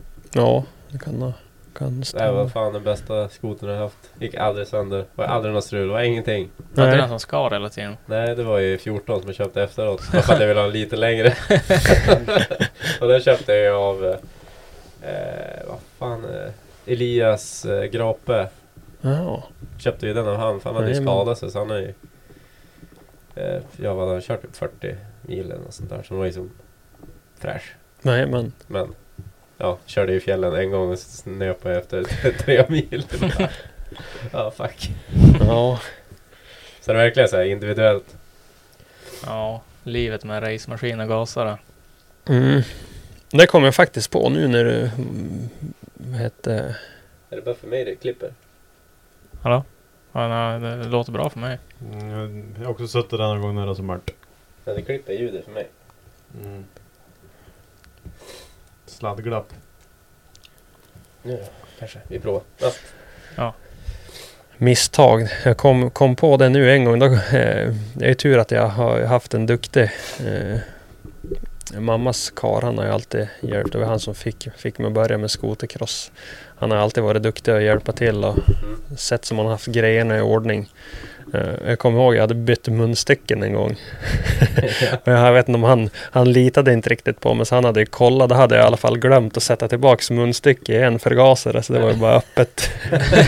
[0.42, 1.32] ja det kan, ha-
[1.74, 2.64] kan Det här var stämma.
[2.64, 4.10] fan den bästa skotern jag haft.
[4.20, 5.04] Gick aldrig sönder.
[5.14, 5.88] Var aldrig något strul.
[5.90, 6.50] Var ingenting.
[6.74, 6.98] Var det Nej.
[6.98, 7.96] den som skar hela tiden?
[8.06, 10.12] Nej, det var ju 14 som jag köpte efteråt.
[10.12, 11.26] Bara för att jag ville ha en lite längre.
[13.00, 14.04] och den köpte jag av...
[15.02, 16.24] Eh, vad fan...
[16.24, 16.50] Eh,
[16.86, 18.48] Elias eh, Grape.
[19.00, 19.44] Ja,
[19.78, 20.60] Köpte ju den av han.
[20.60, 21.50] För han hade ju skadat sig.
[21.50, 21.94] Så han har ju...
[23.34, 26.02] Eh, jag var han kört typ 40 mil eller något sånt där.
[26.02, 26.50] Så det var ju som
[27.38, 27.74] fräsch.
[28.02, 28.52] nej men.
[28.66, 28.94] Men...
[29.58, 33.06] Ja, körde i fjällen en gång och snöpade jag efter tre mil.
[34.32, 34.90] ja, fuck.
[35.40, 35.80] Ja,
[36.80, 38.16] Så det är verkligen så här individuellt.
[39.26, 41.58] Ja, livet med racemaskin och gasare.
[42.28, 42.62] mm.
[43.30, 44.74] Det kom jag faktiskt på nu när du...
[44.80, 45.48] mm,
[45.94, 46.76] Vad hette...
[47.30, 48.32] Är det bara för mig det klipper?
[49.42, 49.64] Hallå?
[50.12, 51.58] Ja, nej, det låter bra för mig.
[51.92, 54.10] Mm, jag har också suttit där någon gång när det så mörkt.
[54.64, 55.68] Ja, det klipper ljudet för mig.
[56.44, 56.64] Mm.
[58.88, 59.52] Sladdglapp.
[61.22, 61.36] Ja,
[61.78, 61.98] kanske.
[62.08, 62.42] Vi provar.
[63.36, 63.54] Ja.
[64.56, 65.28] misstag.
[65.44, 66.98] Jag kom, kom på det nu en gång.
[66.98, 69.90] Då, eh, det är tur att jag har haft en duktig
[70.26, 70.58] eh,
[71.76, 73.72] Mammas kar han har ju alltid hjälpt.
[73.72, 76.12] Det var han som fick, fick mig att börja med skotercross.
[76.56, 78.36] Han har alltid varit duktig att hjälpa till och
[78.96, 80.72] sett som han haft grejerna i ordning.
[81.34, 83.76] Eh, jag kommer ihåg jag hade bytt munstycken en gång.
[85.04, 87.80] och jag vet inte om han, han litade inte riktigt på mig så han hade
[87.80, 88.28] ju kollat.
[88.28, 91.72] Då hade jag i alla fall glömt att sätta tillbaks munstycke i en förgasare så
[91.72, 92.70] det var ju bara öppet.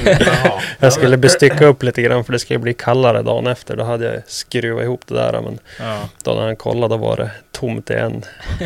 [0.78, 3.76] jag skulle bestycka upp lite grann för det skulle bli kallare dagen efter.
[3.76, 5.98] Då hade jag skruvat ihop det där men Ja.
[6.24, 8.22] då när han kollade var det tomt i en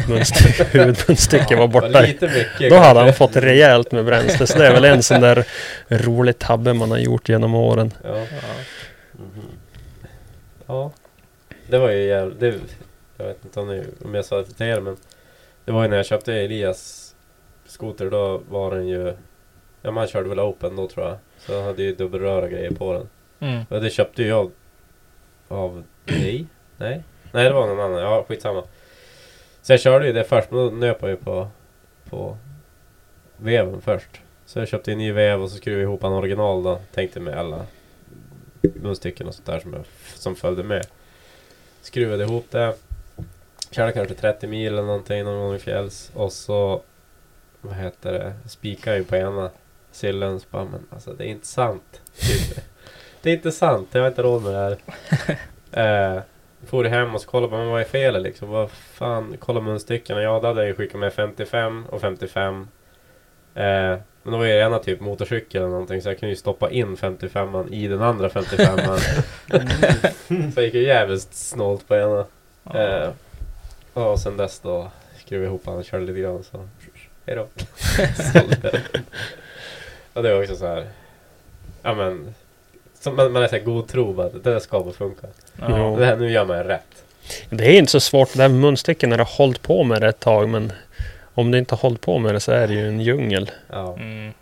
[0.08, 0.64] munstycke.
[0.70, 2.06] Huvudmunstycke var borta.
[2.70, 4.46] Då hade han fått rejält med bränsle.
[4.46, 5.44] Så det är väl en sån där
[5.88, 7.92] rolig tabbe man har gjort genom åren.
[8.04, 8.10] Ja.
[9.24, 9.48] Mhm.
[10.66, 10.92] Ja.
[11.68, 12.40] Det var ju jävligt...
[12.40, 12.60] Det,
[13.16, 14.96] jag vet inte om, om jag sa det till er men
[15.64, 17.14] Det var ju när jag köpte Elias
[17.64, 19.14] skoter då var den ju
[19.82, 22.92] Ja man körde väl open då tror jag Så han hade ju dubbelröra grejer på
[22.92, 23.64] den Mm.
[23.70, 24.50] Och det köpte ju jag
[25.48, 26.46] Av dig?
[26.76, 27.02] Nej?
[27.32, 28.62] Nej det var någon annan, ja skitsamma
[29.62, 31.48] Så jag körde ju det först men då nöp jag ju på
[32.10, 32.36] På
[33.36, 36.62] Veven först Så jag köpte en ny vev och så skruvade jag ihop en original
[36.62, 37.66] då Tänkte med alla
[38.74, 39.84] munstycken och sånt där som, jag,
[40.14, 40.86] som följde med.
[41.80, 42.74] Skruvade ihop det.
[43.70, 46.10] Körde kanske 30 mil eller någonting någon gång i fjälls.
[46.14, 46.82] Och så,
[47.60, 49.50] vad heter det, spikade ju på ena
[49.90, 50.40] sillen.
[50.40, 52.02] Så bara, men alltså det är inte sant.
[52.16, 52.64] Typ.
[53.22, 54.78] det är inte sant, jag har inte råd med det
[55.70, 56.16] här.
[56.16, 56.22] eh,
[56.66, 58.48] for hem och så kollade men vad är felet liksom.
[58.48, 60.22] Vad fan, kolla munstyckena.
[60.22, 62.68] Ja, då hade jag ju skickat med 55 och 55.
[63.54, 66.70] Eh, Men det var ju ena typ motorcykel eller någonting så jag kunde ju stoppa
[66.70, 68.98] in 55an i den andra 55an.
[70.54, 72.26] så jag gick ju jävligt snålt på ena.
[72.80, 73.08] Eh,
[73.92, 74.90] och sen dess då
[75.20, 76.68] skruvade jag ihop han och körde lite grann så
[77.26, 77.42] hejdå.
[80.12, 80.86] Och det var också så här.
[81.82, 82.34] Ja men.
[83.00, 85.26] Som man, man är så här god tro på att det där ska bara funka.
[85.60, 85.96] Ja.
[85.98, 87.04] Det här, nu gör man rätt.
[87.50, 90.00] Det är inte så svårt det där med munstycken när du har hållit på med
[90.00, 90.72] det ett tag men
[91.34, 93.50] om du inte har hållit på med det så är det ju en djungel.
[93.70, 93.96] Ja.
[93.96, 94.32] Mm.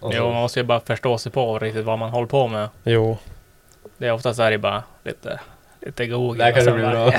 [0.00, 2.48] Och Jo, så- man måste ju bara förstå sig på riktigt vad man håller på
[2.48, 2.68] med.
[2.84, 3.18] Jo.
[3.98, 5.40] Det är oftast är det bara lite,
[5.80, 6.44] lite Google.
[6.44, 7.12] Det kanske blir bara, bra.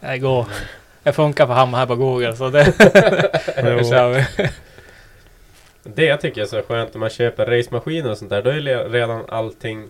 [0.00, 0.46] Ja, det går.
[1.02, 2.64] Det funkar för han här på Google så det...
[3.56, 3.90] det Jo.
[3.90, 4.48] kör vi.
[5.82, 8.42] Det jag tycker är så skönt när man köper racemaskiner och sånt där.
[8.42, 9.88] Då är redan allting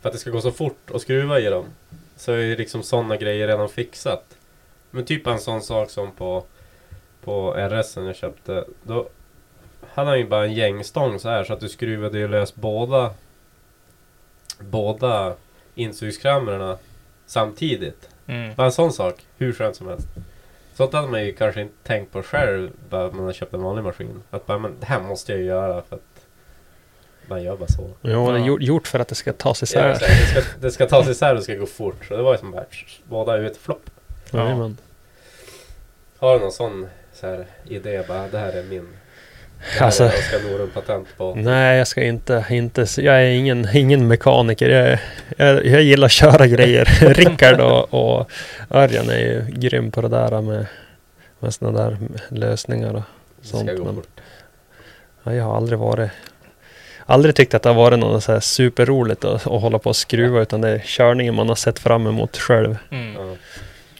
[0.00, 1.64] för att det ska gå så fort att skruva i dem.
[2.16, 4.24] Så är ju liksom sådana grejer redan fixat.
[4.90, 6.44] Men typ en sån sak som på
[7.24, 8.64] på RS jag köpte.
[8.82, 9.08] Då
[9.94, 13.10] hade han ju bara en gängstång så här så att du skruvade ju lös båda
[14.58, 15.34] båda
[15.74, 16.78] insugskamrarna
[17.26, 18.08] samtidigt.
[18.26, 18.54] Mm.
[18.54, 19.14] Bara en sån sak.
[19.38, 20.08] Hur skönt som helst.
[20.74, 23.82] Sånt hade man ju kanske inte tänkt på själv bara man har köpt en vanlig
[23.84, 24.22] maskin.
[24.30, 26.26] Att bara, men det här måste jag ju göra för att
[27.26, 27.90] man gör bara så.
[28.02, 28.56] Jo, det är Ja.
[28.60, 29.90] gjort, för att det ska tas Ja, isär.
[29.90, 30.10] exakt.
[30.34, 32.04] det, ska, det ska tas isär och det ska gå fort.
[32.08, 32.64] Så det var ju som bara
[33.04, 33.90] båda ut flopp.
[34.32, 34.76] Jajamän.
[36.18, 36.88] Har du någon sån så
[37.24, 38.88] här, idé bara det här är min?
[39.58, 41.34] Det här Alltså- är jag ska Norum patent på.
[41.34, 44.68] Nej, jag ska inte, inte jag är ingen, ingen mekaniker.
[44.68, 44.98] Jag,
[45.36, 46.84] jag, jag gillar att köra grejer.
[47.14, 48.30] Rickard och, och
[48.70, 50.66] Örjan är ju grym på det där med,
[51.40, 51.96] med sådana där
[52.28, 53.02] lösningar och
[53.40, 53.78] Det ska sånt.
[53.78, 54.02] gå Men,
[55.24, 56.10] ja, jag har aldrig varit
[57.06, 59.96] Aldrig tyckt att det har varit något så här superroligt att, att hålla på och
[59.96, 62.76] skruva utan det är körningen man har sett fram emot själv.
[62.90, 63.14] Mm.
[63.14, 63.36] Ja.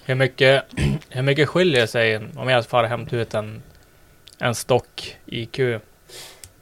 [0.07, 0.65] Hur mycket,
[1.09, 3.63] hur mycket skiljer sig om jag far hämta ut en,
[4.39, 5.61] en stock IQ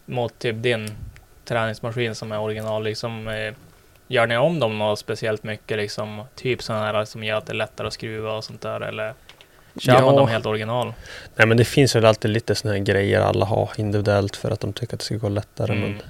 [0.07, 0.91] mot typ din
[1.45, 2.83] träningsmaskin som är original?
[2.85, 3.55] Liksom, eh,
[4.09, 5.77] gör ni om dem något speciellt mycket?
[5.79, 8.81] Liksom, typ sådana här som gör att det är lättare att skruva och sånt där?
[8.81, 9.15] Eller
[9.79, 10.21] kör man Ja.
[10.21, 10.95] dem helt original?
[11.37, 14.61] Nej men det finns väl alltid lite sådana här grejer alla har individuellt för att
[14.61, 15.73] de tycker att det ska gå lättare.
[15.73, 15.91] Mm.
[15.91, 16.01] Men,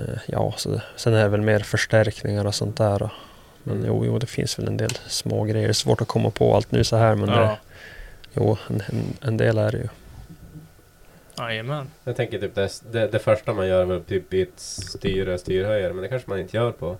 [0.00, 3.02] eh, ja, så, sen är det väl mer förstärkningar och sånt där.
[3.02, 3.10] Och,
[3.64, 5.72] men jo, jo, det finns väl en del små grejer.
[5.72, 7.58] Svårt att komma på allt nu så här men det, Ja,
[8.34, 9.88] jo, en, en, en del är det ju.
[11.38, 11.86] jajamän.
[12.04, 15.92] Jag tänker typ det, det, det första man gör är väl typ byta styre, styrhöjare.
[15.92, 16.96] Men det kanske man inte gör på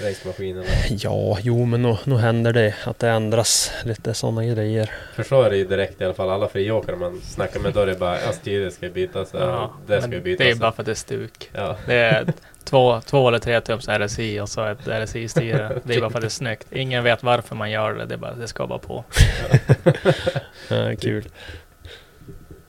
[0.00, 0.64] racemaskinen.
[0.90, 4.90] Ja, jo men nog nog händer det att det ändras lite sådana grejer.
[5.14, 6.30] För så är det ju direkt i alla fall.
[6.30, 9.28] Alla friåkare man snackar med då är det bara ja, styret ska bytas.
[9.32, 10.38] Ja, Ja, det ska bytas.
[10.46, 11.50] det är bara för att det är stuk.
[11.52, 11.76] Ja.
[11.86, 12.26] Det är
[12.68, 15.80] två, två eller tre tums RSI och så ett RSI-styre.
[15.84, 16.72] Det är bara för att det är snyggt.
[16.72, 18.04] Ingen vet varför man gör det.
[18.04, 19.04] Det, är bara, det ska bara på.
[20.68, 21.24] Ja, kul.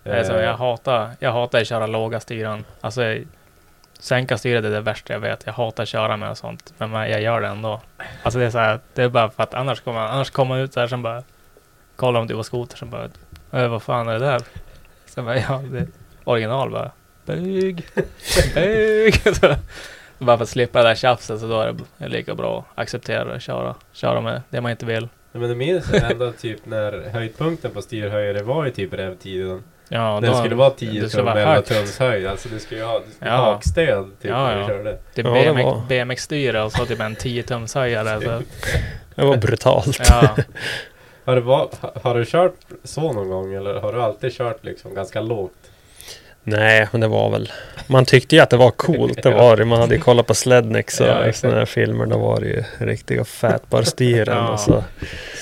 [0.03, 2.65] Det är så, jag, Eh, hatar, jag hatar att köra låga styren.
[2.81, 3.01] Alltså,
[3.99, 5.45] sänka styret är det värsta jag vet.
[5.45, 6.73] Jag hatar att köra med och sånt.
[6.77, 7.81] Men jag gör det ändå.
[8.23, 10.55] Alltså det är så här, det är bara för att annars kommer man, annars kommer
[10.55, 11.23] man ut så här som bara
[11.95, 13.09] kollar om det var skoter som bara
[13.51, 14.41] äh, vad fan är det där?
[15.05, 15.87] Så bara, ja, det är
[16.23, 16.91] original bara.
[17.29, 17.85] Bög,
[18.55, 19.13] bög.
[20.17, 23.23] Bara för att slippa det där tjafset så då är det lika bra att acceptera
[23.23, 25.07] det och köra, köra med det man inte vill.
[25.31, 29.63] Men det minns jag ändå typ när höjdpunkten på styrhöjare var ju typ revtiden.
[29.89, 31.67] Ja, Den då- skulle vara 10 det skulle tum vara 11 högt.
[31.67, 32.27] tums höjd.
[32.27, 33.37] Alltså du skulle ju ha, du skulle Ja.
[33.37, 34.61] ha hakstöd typ Ja, när ja.
[34.61, 34.97] du körde.
[35.15, 38.21] Typ Ja, det BMX, var- BMX-styre och så typ en 10 tums höjare.
[38.21, 38.41] Så,
[39.15, 39.99] Det var brutalt.
[40.09, 40.35] ja.
[41.25, 41.69] Har du, var,
[42.03, 45.51] har du kört så någon gång eller har du alltid kört liksom ganska lågt?
[46.43, 47.51] Nej, men det var väl...
[47.87, 49.23] Man tyckte ju att det var coolt.
[49.23, 49.65] Det var det.
[49.65, 52.05] Man hade ju kollat på Slednex och Ja, sådana här filmer.
[52.05, 54.37] Då var det ju riktiga fatbar-styren.
[54.37, 54.57] Ja.
[54.57, 54.83] så.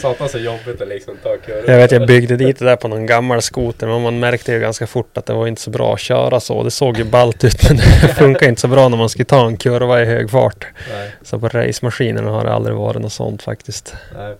[0.02, 1.69] Satan så jobbigt att liksom ta kurvor.
[1.69, 3.88] Jag vet, jag byggde dit det där på någon gammal skoter.
[3.88, 6.64] Men man märkte ju ganska fort att det var inte så bra att köra så.
[6.64, 7.84] Det såg ju ballt ut men det
[8.18, 10.68] funkar inte så bra när man ska ta en kurva i hög fart.
[10.94, 13.95] Nej, Så på racemaskinerna har det aldrig varit något sånt faktiskt.
[14.15, 14.36] nej.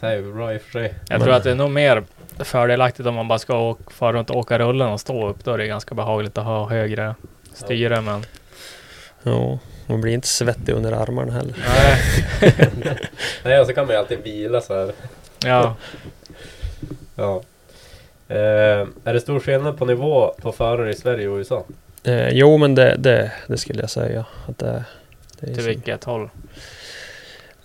[0.00, 0.82] Så är det bra i och för sig.
[1.08, 2.02] Jag Men- tror att det är nog mer
[2.44, 5.44] fördelaktigt om man bara ska åka, fara runt och åka rullen och stå upp.
[5.44, 7.14] Då är det ganska behagligt att ha högre
[7.54, 8.00] styre.
[8.00, 8.24] Men
[9.22, 11.54] Ja, man blir inte svettig under armarna heller.
[11.68, 12.54] nej,
[13.44, 14.92] Nej, och så kan man ju alltid vila så här.
[15.44, 15.76] ja.
[17.18, 17.42] Ja.
[18.28, 21.64] Eh, är det stor skillnad på nivå på förare i Sverige och USA?
[22.04, 24.24] Eh, jo, men det, det, det skulle jag säga.
[24.48, 24.84] Att det,
[25.40, 26.28] det är Till som- vilket håll?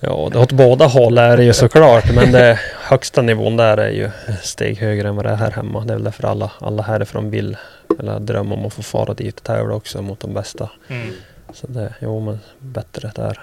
[0.03, 2.15] Ja, det åt båda håll är det ju såklart.
[2.15, 4.09] Men det högsta nivån där är ju
[4.41, 5.85] steg högre än vad det är här hemma.
[5.85, 7.57] Det är väl därför alla, alla härifrån vill
[7.99, 10.69] eller drömmer om att få fara dit och tävla också mot de bästa.
[10.87, 11.13] Mm.
[11.53, 13.39] Så det, jo men bättre där.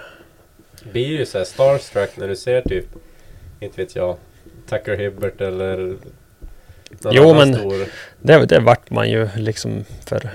[0.91, 2.85] Blir ju så här starstruck när du ser typ,
[3.59, 4.15] inte vet jag,
[4.69, 5.77] Tucker Hibbert eller
[7.01, 7.85] Någon Jo, annan men Stor...
[8.21, 10.29] det, det vart man ju liksom för...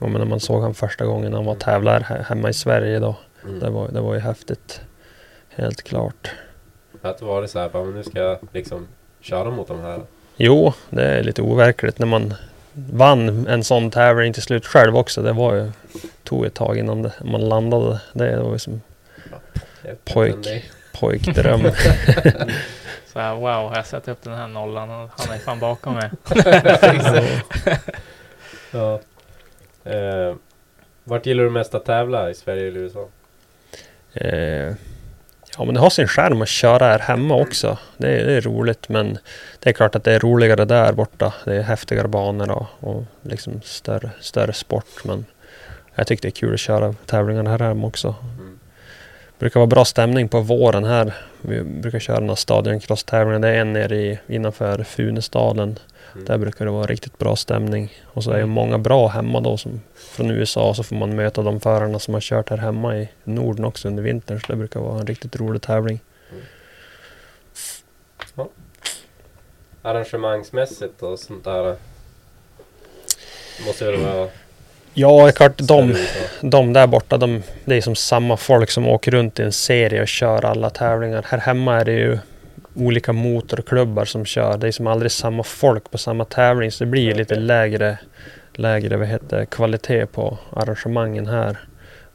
[0.00, 2.98] Ja, men när man såg han första gången han var tävlar he- hemma i Sverige
[2.98, 3.16] då.
[3.44, 3.60] Mm.
[3.60, 4.80] Det, var, det var ju häftigt.
[5.56, 6.30] Helt klart.
[7.02, 8.88] Att var det så här, bara, men nu ska jag liksom
[9.20, 10.00] köra mot de här.
[10.36, 12.34] Jo, det är lite overkligt när man
[12.72, 15.22] vann en sån tävling till slut själv också.
[15.22, 15.70] Det var ju...
[16.24, 18.00] Tog ett tag innan det, man landade.
[18.12, 18.80] Det var ju som
[20.04, 20.64] Pojk.
[20.92, 21.60] pojkdröm.
[23.12, 25.94] Så här, wow, har jag sett upp den här nollan och han är fan bakom
[25.94, 26.10] mig.
[28.72, 29.00] ja.
[29.84, 30.34] Eh,
[31.04, 32.30] vart gillar du mest att tävla?
[32.30, 33.08] I Sverige eller USA?
[34.12, 34.74] Eh,
[35.58, 37.78] ja men det har sin skärm att köra här hemma också.
[37.96, 39.18] Det är, det är roligt men
[39.60, 41.34] det är klart att det är roligare där borta.
[41.44, 45.04] Det är häftigare banor och, och liksom större, större sport.
[45.04, 45.24] Men
[45.94, 48.14] jag tycker det är kul att köra tävlingar här hemma också.
[48.38, 48.58] Mm.
[49.38, 51.14] brukar vara bra stämning på våren här.
[51.40, 53.38] Vi brukar köra några stadioncross-tävlingar.
[53.38, 55.78] Det är en nere i, innanför Funäsdalen.
[56.14, 56.24] Mm.
[56.24, 57.92] Där brukar det vara riktigt bra stämning.
[58.04, 58.50] Och så är det Mm.
[58.54, 60.74] många bra hemma då som från USA.
[60.74, 64.02] Så får man möta de förarna som har kört här hemma i Norden också under
[64.02, 64.40] vintern.
[64.40, 66.00] Så det brukar vara en riktigt rolig tävling.
[69.82, 71.76] Arrangemangsmässigt och sånt där.
[73.66, 74.28] Måste väl vara...
[74.94, 75.96] Ja, det klart de,
[76.40, 80.02] de där borta, de, det är som samma folk som åker runt i en serie
[80.02, 81.24] och kör alla tävlingar.
[81.28, 82.18] Här hemma är det ju
[82.76, 84.58] olika motorklubbar som kör.
[84.58, 86.72] Det är som aldrig samma folk på samma tävling.
[86.72, 87.98] Så det blir lite lägre,
[88.54, 91.56] lägre vad heter, kvalitet på arrangemangen här.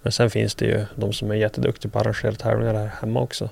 [0.01, 3.21] Men sen finns det ju de som är jätteduktiga på att arrangera tävlingar här hemma
[3.21, 3.49] också.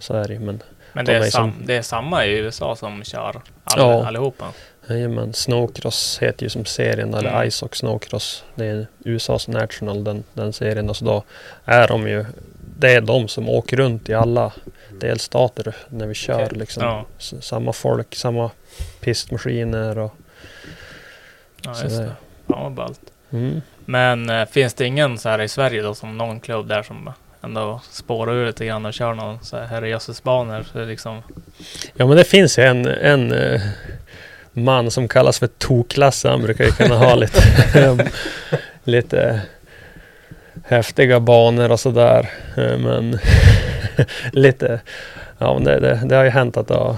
[0.00, 0.38] Så är det.
[0.38, 0.62] Men
[0.92, 4.06] Men De det är, är som- det är samma i USA som kör alla, Ja.
[4.06, 4.46] allihopa.
[4.88, 7.50] Jajamän, Snowcross heter ju som serien, eller Mm.
[7.50, 8.44] Ice och Snowcross.
[8.54, 10.90] Det är USAs National, den, den serien.
[10.90, 11.22] Och så då
[11.64, 12.24] är de ju,
[12.78, 14.52] det är de som åker runt i alla
[15.00, 16.44] delstater när vi kör.
[16.44, 16.58] Okej.
[16.58, 16.82] Liksom.
[16.82, 17.06] Ja.
[17.40, 18.50] Samma folk, samma
[19.00, 20.14] pistmaskiner och
[21.62, 22.12] Ja, just det.
[22.46, 23.00] Ja, vad ballt.
[23.32, 23.62] Mm.
[23.84, 27.10] Men eh, finns det ingen så här i Sverige då som någon klubb där som
[27.42, 30.66] ändå spårar ur lite grann och kör någon så här herrejössesbanor?
[30.74, 31.22] Är liksom,
[31.94, 33.60] Ja men det finns ju en, en eh,
[34.52, 36.28] man som kallas för Toklasse.
[36.28, 37.42] Han brukar ju kunna ha lite,
[38.84, 39.40] lite
[40.64, 42.30] häftiga banor och sådär.
[42.56, 43.18] Eh, Men
[44.32, 44.80] lite,
[45.38, 46.96] ja men det, det, det har ju hänt att det har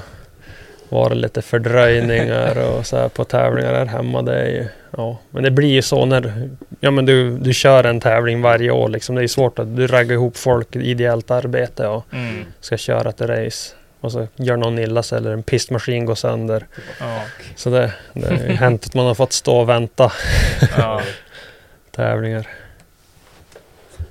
[0.89, 4.23] varit lite fördröjningar och så här på tävlingar här hemma.
[4.23, 4.67] Det är ju,
[4.97, 6.49] ja, men det blir ju så när
[6.81, 8.89] ja, men du, du kör en tävling varje år.
[8.89, 9.15] Liksom.
[9.15, 13.09] Det är svårt att du raggar ihop folk i ideellt arbete och mm, ska köra
[13.11, 13.75] ett race.
[14.01, 16.67] Och så gör någon illa sig eller en pistmaskin går sönder.
[17.01, 17.23] ja,
[17.57, 20.13] Så det, det har ju hänt att man har fått stå och vänta
[20.79, 21.03] ja.
[21.91, 22.49] tävlingar.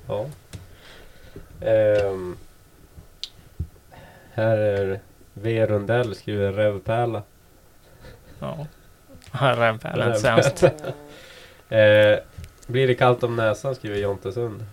[0.08, 0.26] Ja.
[1.66, 2.36] Ehm,
[4.34, 5.00] här är
[5.34, 5.66] V.
[5.66, 7.22] Rundell skriver Revpärla.
[8.38, 8.66] ja.
[9.32, 10.62] Rävpärlen sämst.
[11.68, 12.18] eh,
[12.66, 14.64] blir det kallt om näsan skriver Jontesund.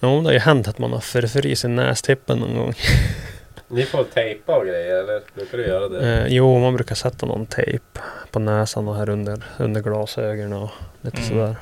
[0.00, 2.74] Ja, det har ju hänt att man har förfrysit nästippen någon gång.
[3.68, 6.08] Ni får tejpa och grejer eller brukar du göra det?
[6.22, 8.00] Eh, jo, man brukar sätta någon tejp
[8.30, 11.28] på näsan och här under, under glasögonen och lite Mm.
[11.28, 11.56] sådär.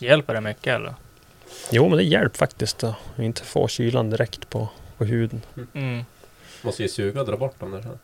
[0.00, 0.94] Hjälper det mycket eller?
[1.70, 4.68] Jo, men det hjälper faktiskt att inte få kylan direkt på,
[4.98, 5.42] på huden.
[5.74, 6.04] Mm.
[6.62, 7.98] Måste ju suga och dra bort dem där sen.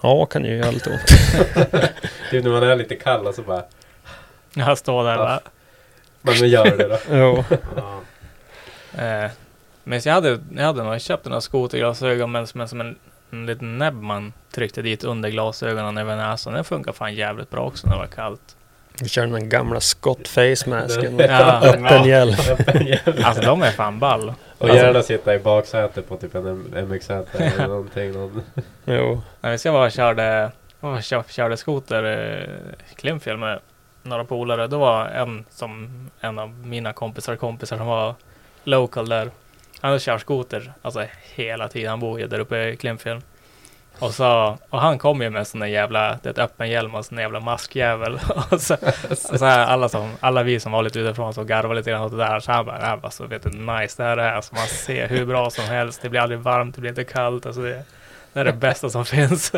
[0.00, 1.06] Ja, kan ju göra lite ont.
[2.30, 3.62] Typ när man är lite kall och så bara...
[4.54, 5.40] Jag står där bara.
[6.22, 6.98] Men men gör det då.
[7.10, 7.44] jo.
[7.76, 8.00] Ja.
[9.04, 9.30] Eh,
[9.84, 12.96] men jag hade, jag hade nog köpt några skoterglasögon men som, en- som en,
[13.30, 16.52] en liten näbb man tryckte dit under glasögonen över näsan.
[16.52, 18.56] Det funkar fan jävligt bra också när det var kallt.
[19.00, 21.18] Vi kör den gamla Scott face masken.
[21.18, 21.60] Ja.
[21.64, 22.34] Öppen hjälm.
[23.24, 24.32] Alltså de är fan ball.
[24.62, 28.12] Och gärna sitta i baksätet på typ en MXZ eller någonting.
[28.12, 28.42] Någon.
[28.84, 29.22] Jo.
[29.40, 30.50] Jag vet, jag var och körde,
[31.28, 32.06] körde skoter
[32.92, 33.60] i Klimpfjäll med
[34.02, 34.66] några polare.
[34.66, 35.90] Då var en som
[36.20, 38.14] en av mina kompisar kompisar som var
[38.64, 39.30] local där.
[39.80, 41.90] Han kör skoter alltså hela tiden.
[41.90, 43.20] Han bor ju där uppe i Klimpfjäll.
[43.98, 46.94] Och, så, och han kom ju med sån där jävla, det är ett öppen hjälm
[46.94, 48.18] och sån jävla maskjävel.
[48.50, 48.74] och så,
[49.10, 52.02] och så här, alla, som, alla vi som var lite utifrån så garvade lite grann
[52.02, 52.40] åt det där.
[52.40, 54.32] Så han bara, "Ja, alltså, vet du, nice det här är.
[54.32, 56.02] Alltså, man ser hur bra som helst.
[56.02, 57.46] Det blir aldrig varmt, det blir inte kallt.
[57.46, 57.82] Alltså, det,
[58.32, 59.52] det är det bästa som finns.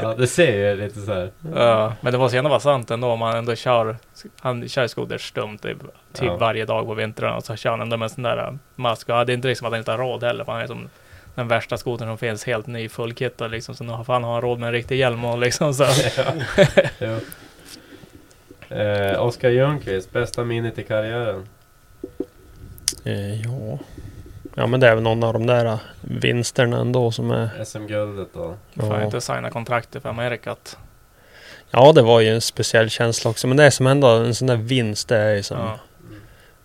[0.00, 1.30] Ja, det ser ju lite så här.
[1.54, 3.96] Ja, men det måste ju ändå vara sant ändå om man ändå kör,
[4.40, 5.78] han kör skoter stumt typ,
[6.12, 6.36] typ Ja.
[6.36, 9.08] varje dag på vintern och så kör han ändå med en sån där äh, mask.
[9.08, 10.88] Och det är inte liksom att han inte har råd heller, för han är som
[11.36, 13.74] den värsta skotern som finns, helt ny, fullkittad liksom.
[13.74, 15.86] Så nu har fan har han råd med en riktig hjälm och liksom så.
[16.98, 17.18] Jo.
[18.76, 21.48] Eh, Oskar Ljungqvist, bästa minnet i karriären?
[23.04, 23.78] Eh, ja.
[24.54, 27.64] Ja men det är väl någon av de där eh, vinsterna ändå som är...
[27.64, 28.56] SM-guldet då?
[28.76, 29.02] Får Ja.
[29.04, 30.78] inte signa kontraktet för Amerikat.
[31.70, 33.46] Ja, det var ju en speciell känsla också.
[33.46, 35.08] Men det är som ändå en sån där vinst.
[35.08, 35.58] Det är ju som...
[35.58, 35.78] Ja.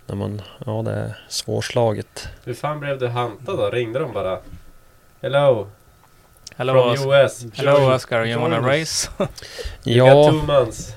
[0.07, 0.41] När man...
[0.65, 2.27] Ja, det är svårslaget.
[2.45, 3.69] Hur fan blev du hantad då?
[3.69, 4.39] Ringde de bara?
[5.22, 5.68] Hello,
[6.56, 7.45] Hello, from Os- US.
[7.57, 9.10] hello Join- Oscar, you wanna race?
[9.84, 10.14] Ja.
[10.14, 10.95] got two months.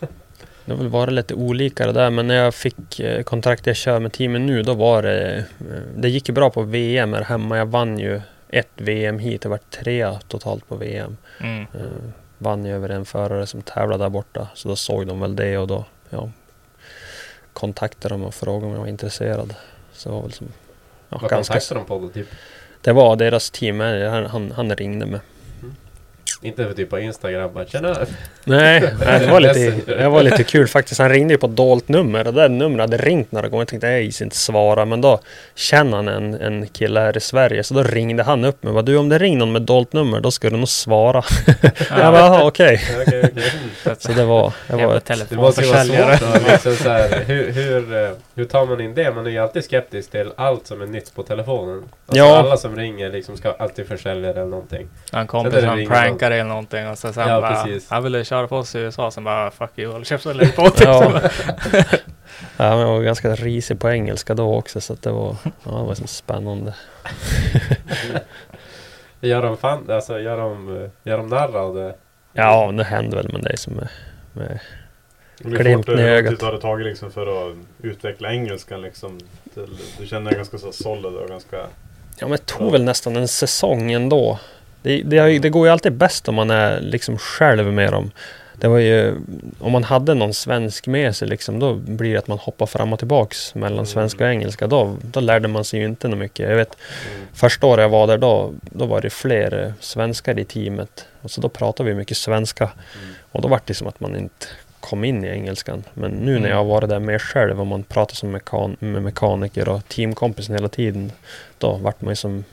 [0.64, 2.10] Det har väl varit lite olika det där.
[2.10, 4.62] Men när jag fick eh, kontrakt jag kör med teamen nu.
[4.62, 5.36] Då var det...
[5.36, 5.44] eh,
[5.96, 7.58] Det gick ju bra på VM här hemma.
[7.58, 9.44] Jag vann ju ett VM hit.
[9.44, 11.16] Jag var trea totalt på VM.
[11.40, 11.60] Mm.
[11.74, 11.80] Eh,
[12.38, 14.48] vann ju över en förare som tävlade där borta.
[14.54, 16.30] Så då såg de väl det och då ja,
[17.52, 19.54] kontaktade de och frågade om jag var intresserad.
[19.92, 20.46] Så var väl som...
[21.08, 22.28] Ja, Vad kontaktade de på då typ?
[22.88, 25.20] Det var deras team, han, han, han ringde mig.
[26.42, 27.96] Inte för typ på Instagram bara tjena.
[28.44, 28.80] Nej,
[29.20, 31.00] det var lite, det var lite kul faktiskt.
[31.00, 33.60] Han ringde ju på ett dolt nummer och det numret hade ringt några gånger.
[33.60, 34.84] Jag tänkte jag inte svara.
[34.84, 35.20] Men då
[35.54, 37.64] känner han en, en kille här i Sverige.
[37.64, 38.72] Så då ringde han upp mig.
[38.72, 41.22] bara, Du om det ringer någon med dolt nummer då ska du nog svara.
[41.90, 42.80] jag bara, "Jaha, okej.
[43.06, 43.94] Okej, okej.
[43.98, 44.52] Så det var...
[44.68, 48.10] Det var ett, Det måste ju vara svårt då, liksom så här, hur, hur, eh,
[48.34, 49.14] hur tar man in det?
[49.14, 51.76] Man är ju alltid skeptisk till allt som är nytt på telefonen.
[52.06, 52.36] Alltså Ja.
[52.38, 54.88] alla som ringer liksom ska alltid försälja eller någonting.
[55.12, 55.88] Han kompis det han ringa
[56.28, 57.90] prankar eller någonting och så sen Ja, bara, precis.
[57.90, 60.68] han ville köra på oss i USA, sen bara fuck you, håll käften lägg på
[60.80, 61.20] Ja.
[62.56, 64.80] ja, men jag var ganska risig på engelska då också.
[64.80, 66.74] Så att det var, ja, det var som spännande.
[69.20, 71.94] Gör de fan, alltså gör de, eh, gör de narr av det?
[72.32, 73.74] Ja, det hände väl med dig som
[74.32, 74.58] med
[75.44, 76.30] Hur Glimten fort i eh, ögat.
[76.30, 79.18] tid har det tagit liksom för att utveckla engelskan liksom?
[79.54, 81.56] Till, du känner dig ganska så solid och ganska...
[82.18, 84.38] Ja men det tog väl nästan en säsong ändå.
[84.82, 88.10] Det, det, det går ju alltid bäst om man är liksom själv med dem.
[88.60, 89.14] Det var ju,
[89.58, 92.92] om man hade någon svensk med sig liksom, då blir det att man hoppar fram
[92.92, 94.66] och tillbaks mellan svenska och engelska.
[94.66, 96.48] Då, då lärde man sig ju inte något mycket.
[96.48, 96.76] Jag vet,
[97.34, 101.06] första året jag var där då, då var det fler svenskar i teamet.
[101.22, 102.70] Och så då pratade vi mycket svenska.
[103.32, 104.46] Och då var det som att man inte
[104.80, 105.84] kom in i engelskan.
[105.94, 106.50] Men nu när Mm.
[106.50, 110.54] jag har varit där mer själv och man pratar som mekan med mekaniker och teamkompisen
[110.54, 111.12] hela tiden.
[111.58, 112.44] Då vart man ju som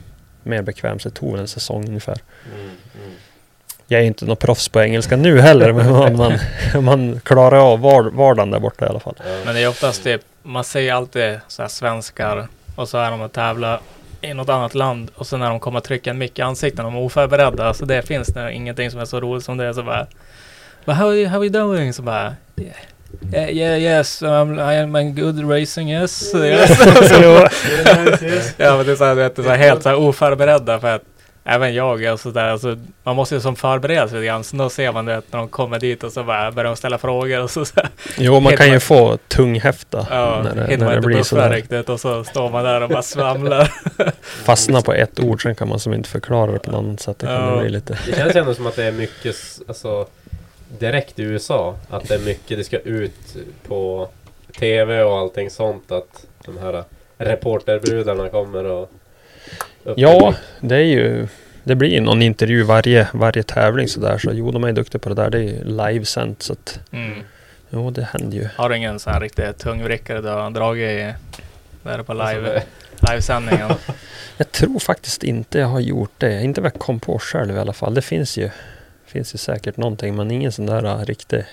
[0.46, 0.98] mer bekväm.
[0.98, 2.18] Så det tog en säsong ungefär.
[2.54, 3.12] Mm, mm.
[3.88, 5.72] Jag är inte någon proffs på engelska nu heller.
[5.72, 6.38] men man, man,
[6.84, 9.14] man klarar av var, vardagen där borta i alla fall.
[9.44, 13.20] Men det är oftast det, man säger alltid så här svenskar och så är de
[13.20, 13.80] och tävlar
[14.20, 16.76] i något annat land och sen när de kommer att trycka en mick i ansiktet,
[16.84, 17.74] de är oförberedda.
[17.74, 19.74] Så det finns det ingenting som är så roligt som det.
[19.74, 20.06] Så bara,
[20.84, 21.92] But how, are you- how are you doing?
[21.92, 22.76] Så bara, yeah.
[23.32, 26.34] Yeah, yeah, yes, um, I am in good racing, yes.
[26.34, 26.78] yes.
[28.56, 30.80] Ja, men det är så här, vet, det är så här, helt så här oförberedda
[30.80, 31.02] för att
[31.48, 34.44] även jag är sådär, alltså, man måste ju som förbereda sig lite grann.
[34.44, 36.76] Så då ser man du vet, när de kommer dit och så bara börjar de
[36.76, 37.80] ställa frågor och så, så
[38.18, 41.50] Jo, man kan ju få tunghäfta Ja, när det, när man det blir sådär.
[41.50, 43.72] riktigt och så står man där och bara svamlar.
[44.44, 47.18] Fastna på ett ord, sen kan man som inte förklara det på något sätt.
[47.18, 47.50] Det kan Ja.
[47.50, 47.98] det bli lite...
[48.06, 49.36] Det känns ändå som att det är mycket
[49.68, 50.06] alltså,
[50.78, 51.76] direkt i USA.
[51.90, 53.36] Att det är mycket, det ska ut
[53.68, 54.08] på
[54.58, 55.92] TV och allting sånt.
[55.92, 56.84] Att de här
[57.18, 58.90] reporterbrudarna kommer och...
[59.84, 61.28] upp Ja, det är ju...
[61.64, 64.18] Det blir ju någon intervju varje, varje tävling sådär.
[64.18, 65.30] Så jo, de är duktiga på det där.
[65.30, 66.80] Det är ju livesänt så att...
[66.92, 67.22] Mm.
[67.70, 68.48] Jo, det händer ju.
[68.56, 71.14] Har du ingen sån här riktig tungvrickare du har dragit i
[71.82, 72.62] där på Alltså, live,
[73.10, 73.70] livesändningen?
[74.36, 76.42] Jag tror faktiskt inte jag har gjort det.
[76.42, 77.94] Inte vad jag kom på själv i alla fall.
[77.94, 78.50] Det finns ju,
[79.16, 81.44] finns ju säkert någonting men ingen sån där uh, riktig,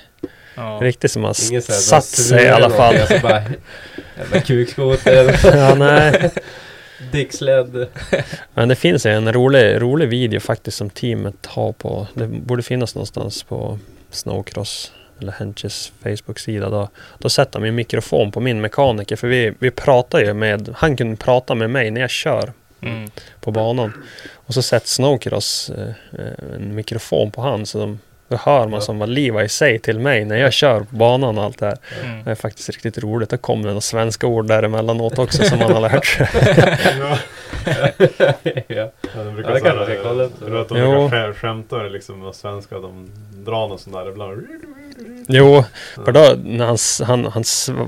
[0.56, 0.80] Ja.
[0.81, 1.34] riktig som har
[1.72, 2.95] satt sig i alla fall.
[2.95, 3.44] Alltså bara,
[4.18, 5.40] jävla kukskoter.
[5.57, 6.31] ja, nej.
[7.11, 7.88] Dicksled.
[8.53, 12.95] Men det finns en rolig, rolig video faktiskt som teamet har på, det borde finnas
[12.95, 13.80] någonstans på
[14.11, 16.69] Snowcross eller Henches Facebook-sida.
[16.69, 20.69] Då, då sätter de en mikrofon på min mekaniker för vi, vi pratar ju med,
[20.76, 22.53] han kunde prata med mig när jag kör
[22.88, 23.10] Mm.
[23.42, 23.94] på banan.
[24.34, 25.88] Och så sätter Snowcross eh,
[26.20, 30.00] eh, en mikrofon på han så de, då hör man som vad Levi säger till
[30.00, 31.78] mig när jag kör på banan och allt det här.
[32.04, 32.24] Mm.
[32.24, 33.30] Det är faktiskt riktigt roligt.
[33.30, 36.30] Det kommer några svenska ord där emellanåt också som man har lärt sig.
[37.00, 37.18] ja.
[38.68, 38.92] ja.
[39.16, 40.34] Ja, de brukar Ja, det kan kolla upp.
[40.46, 42.80] Du vet, de brukar skä- skämta liksom med svenska.
[42.80, 43.10] De
[43.46, 44.48] drar något sånt där ibland.
[45.28, 45.64] Jo,
[46.06, 47.44] för då när han, han, han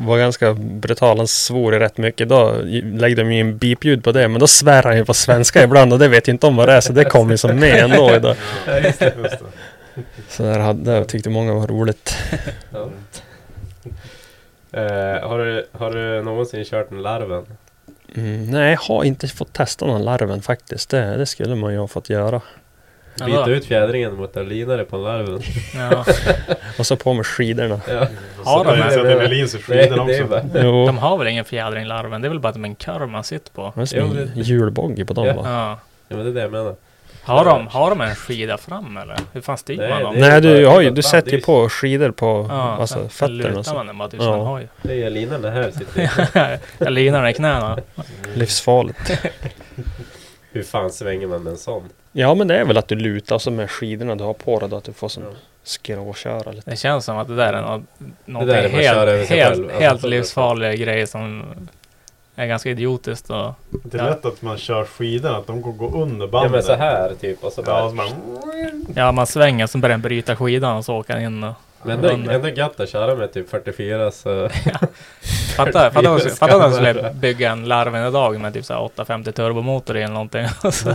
[0.06, 2.30] var ganska brutal, han svor rätt mycket.
[2.30, 5.64] Då lägde de ju en bipljud på det, men då svär han ju på svenska
[5.64, 7.60] ibland och det vet ju inte om vad det är, så det kom ju som
[7.60, 8.20] med ändå.
[8.20, 8.36] Då.
[8.68, 9.14] Ja, just det.
[9.24, 10.02] Just det.
[10.30, 12.18] Så där hade, tyckte många var roligt.
[12.72, 12.90] Ja.
[14.72, 17.46] Eh, har, du, har du någonsin kört en larven?
[18.16, 20.90] Mm, nej, jag har inte fått testa någon larven faktiskt.
[20.90, 22.42] Det, det skulle man ju ha fått göra.
[23.26, 25.42] Byta ut fjädringen mot en linare på en larven.
[25.76, 26.06] Ja.
[26.80, 27.80] Och så på med skidorna.
[27.88, 28.08] Ja.
[28.44, 29.16] Har de det?
[29.16, 30.26] Berlins i skidorna också.
[30.26, 30.64] bara...
[30.86, 32.22] De har väl ingen fjädring larven?
[32.22, 33.74] Det är väl bara att de är en kurv man sitter på?
[33.76, 35.34] det är som en hjulbogge på dem Ja.
[35.34, 35.42] va?
[35.46, 35.80] Ja.
[36.08, 36.76] Ja men det är det jag menar.
[37.24, 39.18] Har de, har de en skida fram eller?
[39.34, 40.16] Hur fan Nej, man dem?
[40.18, 43.50] Nej, du, har ju, du sätter ju på skidor på Ja, alltså, fötterna.
[43.50, 43.74] lutar Så.
[43.74, 44.68] man den bara Ja, hoj.
[44.82, 46.58] Det är linan det här sitter i.
[46.78, 47.78] Jag linar den i knäna.
[48.34, 49.12] livsfarligt.
[50.52, 51.84] Hur fan svänger man med en sån?
[52.18, 54.70] Ja, men det är väl att du lutar så med skidorna du har på dig
[54.70, 55.30] då, att du får som Ja.
[55.64, 56.70] skråköra lite.
[56.70, 57.82] Det känns som att det där är något,
[58.26, 59.60] något där är helt, helt.
[59.60, 61.44] Alltså, helt så- livsfarlig grej som
[62.36, 64.10] är ganska idiotiskt och Det är Ja.
[64.10, 66.52] lätt att man kör skidorna, att de går gå under Ja bandet.
[66.52, 67.80] men så här typ och så bara.
[67.80, 68.08] Ja, så bara
[68.96, 71.54] ja, man svänger så börjar den bryta skidan och så åker den in och
[71.86, 74.50] Men ändå, Men- ändå gött att köra med typ 44 så...
[75.58, 78.82] Fatta, fatta, Ska fatta om de skulle bygga en Larven idag med typ så här
[78.82, 80.48] 850 turbomotor i eller någonting.
[80.72, 80.94] Så-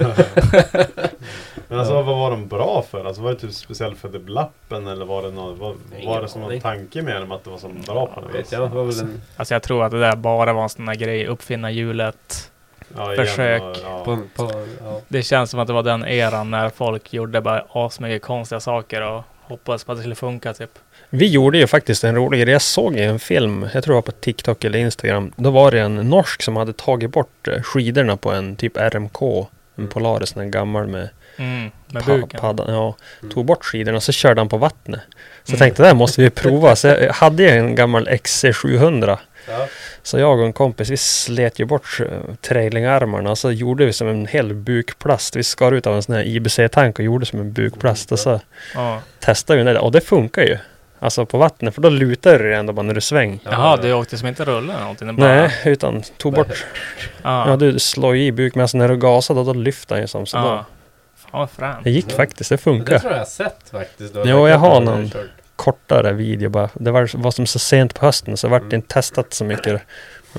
[1.69, 3.05] Men alltså vad var de bra för?
[3.05, 5.75] Alltså var det typ speciellt för deblappen eller var det något, var,
[6.07, 8.39] var det som någon tanke med dem att det var så bra på det?
[8.39, 10.69] Vet jag, det var väl en, Alltså jag tror att det där bara var en
[10.69, 12.51] sån där grej, uppfinna hjulet.
[12.97, 13.63] Ja, igen, Försök.
[13.63, 14.03] och- ja.
[14.05, 14.53] på, på,
[14.85, 15.01] ja.
[15.09, 19.03] Det känns som att det var den eran när folk gjorde bara asmycket konstiga saker
[19.03, 20.71] och hoppades på att det skulle funka typ.
[21.11, 22.53] Vi gjorde ju faktiskt en rolig grej.
[22.53, 25.33] Jag såg i en film, jag tror det var på TikTok eller Instagram.
[25.37, 29.23] Då var det en norsk som hade tagit bort eh, skidorna på en typ RMK.
[29.23, 29.47] En
[29.85, 29.91] Mm.
[29.91, 32.41] Polaris, en gammal med Mm, med pa- buken.
[32.41, 32.75] paddan.
[32.75, 33.33] Ja, Mm.
[33.35, 35.01] tog bort skidorna så körde han på vattnet.
[35.45, 35.59] Så jag Mm.
[35.59, 36.77] tänkte det här måste vi prova.
[36.77, 39.19] Så jag hade ju en gammal XC700.
[39.49, 39.67] Ja.
[40.03, 42.07] Så jag och en kompis vi slet ju bort uh,
[42.41, 45.37] trailingarmarna och så gjorde vi som en hel bukplast.
[45.37, 48.13] Vi skar ut av en sån här IBC-tank och gjorde som en bukplast.
[48.13, 48.41] Och så
[48.75, 49.01] Ja.
[49.21, 50.59] testade vi det och det funkar ju.
[51.03, 53.39] Alltså på vattnet för då lutar det ändå bara när du svänger.
[53.45, 55.17] Jaha, du åkte som inte rulla eller någonting?
[55.17, 56.65] Bara, Nej, utan tog bort.
[57.23, 57.57] Ja.
[57.61, 60.27] Du slår i buk men alltså när du gasar då, då lyfter han ju som
[60.27, 60.37] så.
[60.37, 60.65] ja.
[61.33, 61.47] Då.
[61.47, 61.83] Fan.
[61.85, 62.93] Det gick faktiskt, det funkar.
[62.95, 64.15] Det tror jag har sett faktiskt.
[64.25, 65.11] Jo, jag har någon.
[65.61, 66.69] Kortare video bara.
[66.75, 69.83] Det var, var som så sent på hösten så vart det inte testat så mycket.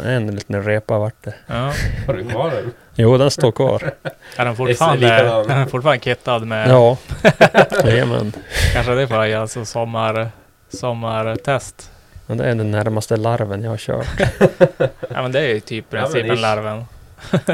[0.06, 1.34] En liten repa vart det.
[1.48, 1.74] Ja.
[2.08, 2.74] Har du kvar den?
[2.96, 3.92] Jo, den står kvar.
[4.38, 6.70] Är den fortfarande, är den fortfarande kittad med...
[6.70, 6.98] Ja.
[7.84, 8.34] Jajamän.
[8.74, 10.32] Kanske det får jag alltså sommar,
[10.70, 11.92] sommartest.
[12.28, 14.08] Men det är den närmaste larven jag har kört.
[15.10, 16.42] Ja men det är ju typ Ja, men principen ish.
[16.42, 16.86] larven.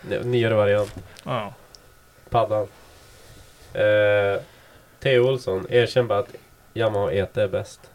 [0.00, 0.94] Nej, Nyare variant.
[1.24, 1.54] Ja.
[2.30, 2.66] Paddan.
[3.74, 4.40] Eh,
[5.02, 6.28] Theo Olsson, erkänn bara att
[6.80, 7.80] Yamaha ET är bäst.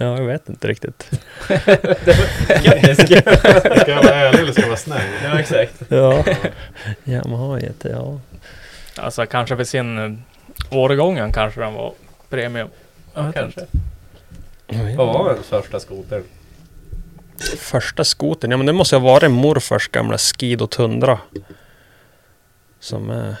[0.00, 1.10] Ja, jag vet inte riktigt.
[1.42, 1.54] Ska
[3.86, 5.00] jag vara ärlig eller ska jag vara snäll?
[5.24, 5.82] ja, exakt.
[5.88, 6.24] Ja.
[7.04, 8.20] Yamaha GT, ja.
[8.96, 10.18] Alltså kanske för sin uh,
[10.70, 11.92] årgången kanske den var
[12.28, 12.68] premium.
[13.14, 13.60] Vet Kanske.
[13.60, 14.96] inte.
[14.96, 16.22] Vad var den första skotern?
[17.58, 21.18] Första skotern, ja men det måste ha varit morfars gamla Skido Tundra.
[22.80, 23.34] Som eh,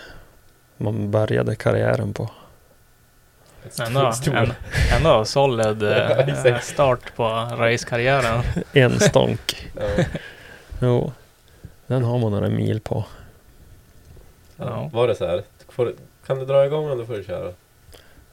[0.76, 2.30] man började karriären på.
[3.86, 4.34] Ändå, Stor.
[4.36, 4.52] en,
[4.96, 6.64] ändå solid Ja, eh, exakt.
[6.66, 7.24] start på
[7.58, 8.42] racekarriären.
[8.72, 9.70] En stånk.
[9.80, 10.04] Ja.
[10.80, 11.12] Jo.
[11.86, 13.04] Den har man några mil på.
[14.56, 14.90] Ja.
[14.92, 15.42] Var det så här?
[15.68, 15.92] Får,
[16.26, 17.52] kan du dra igång då får du köra.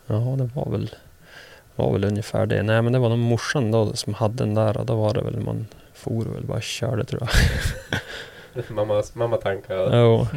[0.07, 0.95] Ja, det var väl,
[1.75, 2.63] var väl ungefär det.
[2.63, 4.77] Nej, men det var nog morsan då som hade den där.
[4.77, 8.63] Och då var det väl man for väl bara körde tror jag.
[8.75, 9.97] mamma, mamma tankar.
[9.97, 10.27] Jo,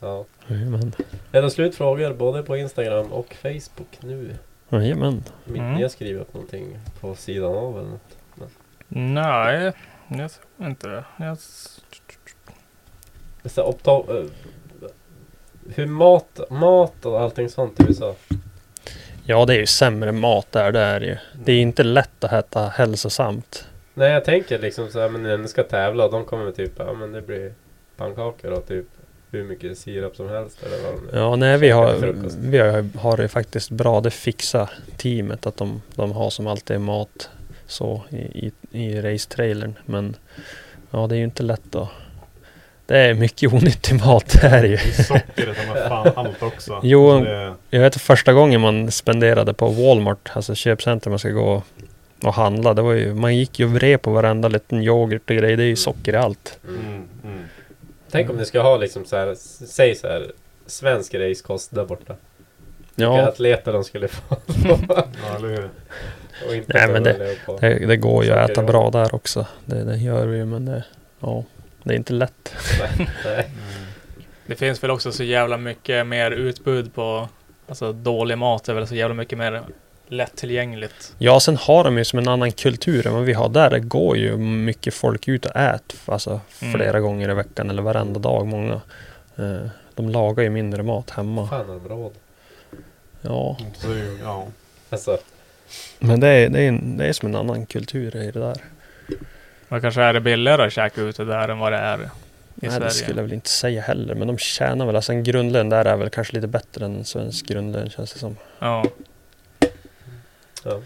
[0.00, 0.24] Ja.
[0.46, 0.92] jajamän.
[1.32, 4.36] Är det slut frågor både på Instagram och Facebook nu?
[4.68, 5.24] Jajamän.
[5.46, 5.74] Om inte Mm.
[5.74, 8.50] ni har skrivit upp någonting på sidan av eller något.
[8.88, 9.72] Nej,
[10.08, 11.04] jag tror inte det.
[11.18, 11.38] Jag,
[13.44, 14.24] Så uppta- eh,
[15.74, 18.14] hur mat, mat och allting sånt i USA?
[19.24, 20.72] Ja, det är ju sämre mat där.
[20.72, 21.16] Det är ju.
[21.44, 23.68] Det är inte lätt att äta hälsosamt.
[23.94, 26.92] Nej jag tänker liksom så här, men när ni ska tävla de kommer typ, ja
[26.92, 27.54] men det blir
[27.96, 28.86] pannkakor och typ
[29.30, 33.28] hur mycket sirap som helst eller vad Ja, nej, vi har, vi har, har det
[33.28, 34.00] faktiskt bra.
[34.00, 37.30] Det fixar teamet att de, de har som alltid mat
[37.66, 39.74] så i, i, i racetrailern.
[39.86, 40.16] Men
[40.90, 41.88] ja, det är ju inte lätt då.
[42.86, 44.76] Det är mycket onyttig mat det här är ju.
[44.76, 46.80] Det är Sockret har man fan allt också.
[46.82, 51.30] Jo, Alltså det, Jag vet första gången man spenderade på Walmart, alltså köpcentrum man ska
[51.30, 51.62] gå
[52.22, 52.74] och handla.
[52.74, 55.56] Det var ju, man gick ju och vred på varenda liten yoghurt och grej.
[55.56, 56.58] Det är ju socker i allt.
[56.68, 57.44] mm, mm.
[58.10, 59.34] Tänk om ni ska ha liksom så här,
[59.66, 60.32] säg så här,
[60.66, 62.14] svensk racekost där borta.
[62.94, 64.36] Vilka Ja, atleter de skulle få.
[64.98, 65.70] Ja, eller hur?
[66.48, 67.58] och inte Nej, men på.
[67.60, 69.46] det, det går ju att äta bra där också.
[69.64, 70.84] Det, det gör vi ju men det,
[71.20, 71.44] ja,
[71.82, 72.54] det är inte lätt.
[72.80, 73.50] Nej, nej.
[74.46, 77.28] det finns väl också så jävla mycket mer utbud på
[77.68, 79.62] alltså dålig mat är väl så jävla mycket mer
[80.08, 81.14] lättillgängligt.
[81.18, 83.70] Ja, sen har de ju som en annan kultur än vad vi har där.
[83.70, 86.74] Det går ju mycket folk ut och äter alltså Mm.
[86.74, 88.80] flera gånger i veckan eller varenda dag många.
[89.36, 91.48] Eh, De lagar ju mindre mat hemma.
[91.48, 92.12] Fan de råd?
[93.22, 93.56] Ja,
[93.88, 94.46] ju- ja.
[94.90, 95.18] Alltså,
[95.98, 98.56] men det är, det är, en- det är som en annan kultur i det där.
[99.68, 101.96] Men kanske är det billigare att käka ute där än vad det är
[102.54, 102.84] Nej, Sverige.
[102.86, 104.14] det skulle jag väl inte säga heller.
[104.14, 107.04] Men de tjänar väl, alltså en grundlön där är väl kanske lite bättre än en
[107.04, 108.36] svensk grundlön känns det som.
[108.58, 108.84] Ja.
[110.64, 110.80] Ja.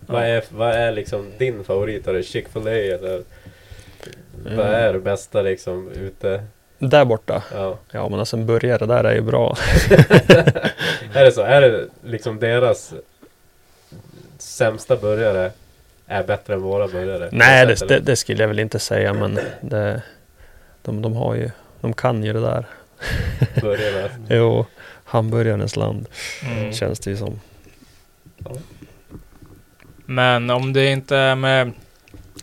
[0.00, 2.06] Vad, är, vad är liksom din favorit?
[2.06, 3.22] Är det Chick-fil-A eller?
[4.44, 4.74] Vad Mm.
[4.74, 6.44] är det bästa liksom ute?
[6.78, 7.42] Där borta?
[7.54, 7.78] Ja.
[7.90, 9.56] Ja men alltså en burgare där är ju bra.
[11.14, 11.42] är det så?
[11.42, 12.94] Är det liksom deras
[14.38, 15.50] sämsta burgare
[16.06, 17.28] är bättre än våra burgare?
[17.32, 18.00] Nej det, det, eller?
[18.00, 20.02] det skulle jag väl inte säga men det,
[20.82, 22.66] de, de har ju, de kan ju det där.
[23.60, 24.10] Burgare.
[24.28, 24.66] jo,
[25.04, 26.08] hamburgarens land
[26.44, 26.72] Mm.
[26.72, 27.40] känns det ju som.
[30.10, 31.72] Men om det inte är med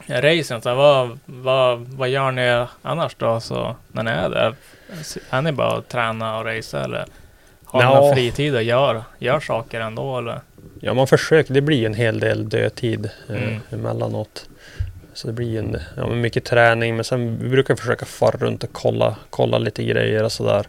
[0.10, 3.40] racen, så vad, vad, vad gör ni annars då?
[3.40, 4.56] Så när ni är där?
[5.30, 7.06] Är ni bara att träna och racea eller?
[7.66, 10.40] Har ni någon fritid och gör, gör saker ändå eller?
[10.80, 13.60] Ja man försöker, det blir en hel del dödtid eh, Mm.
[13.72, 14.50] emellanåt.
[15.14, 18.70] Så det blir en, ja, mycket träning men sen vi brukar försöka fara runt och
[18.74, 20.66] kolla, kolla lite grejer och sådär.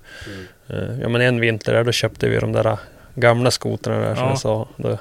[0.69, 2.79] Eh, ja men en vinter där, då köpte vi de där
[3.15, 4.31] gamla skotrarna där som Ja.
[4.31, 4.69] jag sa.
[4.77, 4.99] Då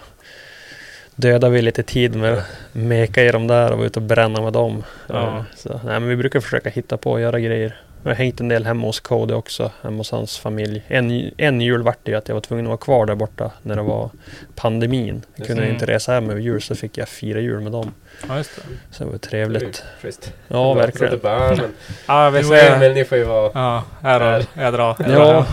[1.15, 4.41] dödade vi lite tid med att meka i dem där och vara ute och bränna
[4.41, 4.83] med dem.
[5.07, 5.37] Ja.
[5.37, 7.75] Eh, Så, nej, men vi brukar försöka hitta på och göra grejer.
[8.03, 10.83] Jag har hängt en del hemma hos Cody också, hemma hos hans familj.
[10.87, 13.51] En, en jul vart det ju att jag var tvungen att vara kvar där borta
[13.61, 14.09] när det var
[14.55, 15.21] pandemin.
[15.35, 15.69] Jag kunde det.
[15.69, 17.93] inte resa hem över jul så fick jag fira jul med dem.
[18.29, 18.61] Ja just det.
[18.91, 19.83] Så det var trevligt.
[20.01, 20.33] schysst.
[20.47, 21.13] Ja, verkligen.
[21.13, 21.71] det ja, men,
[22.07, 22.75] Ja, vi du och ser.
[22.75, 23.51] Emil, ni får ju vara...
[23.53, 24.45] Ja, här då.
[24.61, 24.95] Jag drar.
[24.99, 25.45] Jag drar Ja,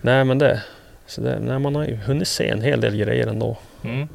[0.00, 0.62] nej men det.
[1.06, 3.56] Så det, nej, man har ju hunnit se en hel del grejer ändå.
[3.84, 4.08] Mm.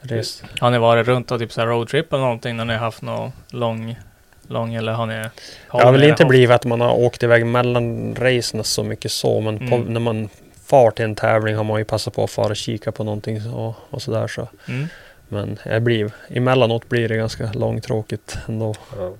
[0.00, 0.44] Rest.
[0.60, 3.02] Har ni varit runt och typ så här roadtrip eller någonting när ni har haft
[3.02, 3.98] någon lång,
[4.48, 5.14] lång eller har ni?
[5.14, 5.30] Det
[5.68, 9.40] har väl inte haft- blivit att man har åkt iväg mellan racerna så mycket så.
[9.40, 9.92] Men på, Mm.
[9.92, 10.28] när man
[10.66, 13.52] far till en tävling har man ju passat på att fara och kika på någonting
[13.54, 14.48] och, och sådär så.
[14.68, 14.86] Mm.
[15.28, 18.74] Men det blir, emellanåt blir det ganska långtråkigt ändå.
[18.98, 19.12] Ja.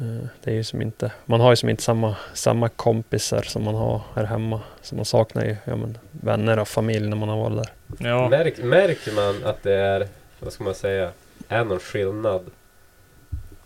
[0.00, 3.64] Eh, Det är ju som inte, man har ju som inte samma, samma kompisar som
[3.64, 4.60] man har här hemma.
[4.82, 8.08] Så man saknar ju ja, men, vänner och familj när man har varit där.
[8.08, 8.28] Ja.
[8.28, 10.08] Märk, märker man att det är,
[10.40, 11.10] vad ska man säga,
[11.48, 12.50] är någon skillnad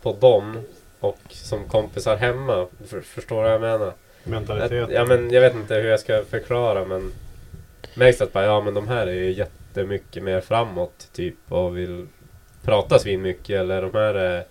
[0.03, 0.61] på dem
[1.01, 2.67] och som kompisar hemma?
[2.87, 3.93] För, förstår du vad jag menar?
[4.25, 4.85] Mentalitet.
[4.85, 7.13] Att, ja men jag vet inte hur jag ska förklara men
[7.95, 12.07] Märks att bara, ja men de här är ju jättemycket mer framåt typ och vill
[12.63, 14.45] prata svin mycket eller de här är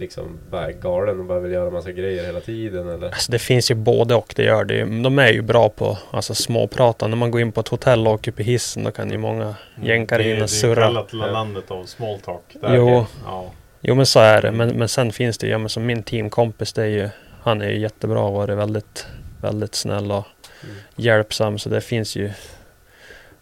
[0.00, 3.06] liksom bara galen och bara vill göra massa grejer hela tiden eller?
[3.06, 5.02] Alltså det finns ju både och det gör det ju.
[5.02, 7.06] De är ju bra på alltså, småprata.
[7.06, 9.18] När man går in på ett hotell och åker upp i hissen då kan ju
[9.18, 10.30] många jänkare Mm.
[10.30, 10.82] det, in och Det är surra.
[10.86, 12.42] kallat landet av small talk.
[12.60, 12.76] Där.
[12.76, 13.06] Jo.
[13.26, 13.50] Ja.
[13.80, 14.52] Jo men så är det.
[14.52, 17.08] Men, men sen finns det ju, ja, men som min teamkompis, det är ju,
[17.42, 19.06] han är ju jättebra och varit väldigt,
[19.42, 20.24] väldigt snäll och
[20.64, 20.76] Mm.
[20.96, 21.58] hjälpsam.
[21.58, 22.30] Så det finns ju,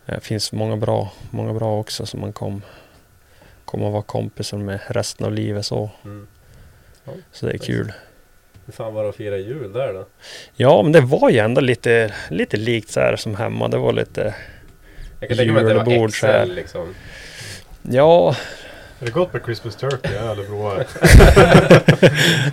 [0.06, 2.62] det finns många bra, många bra också som man kom,
[3.64, 5.90] kommer att vara kompisar med resten av livet så.
[6.04, 6.26] Mm.
[7.16, 7.92] Ja, Så det är kul.
[8.66, 10.06] Hur fan var det att fira jul där då?
[10.56, 13.68] Ja men det var ju ändå lite, lite likt så här som hemma.
[13.68, 14.34] Det var lite
[15.20, 16.10] Jag kan tänka mig att det var julbord.
[16.12, 16.94] XL liksom.
[17.82, 18.36] Ja,
[19.00, 20.12] Är det gott med Christmas turkey?
[20.14, 20.86] Jag aldrig provat.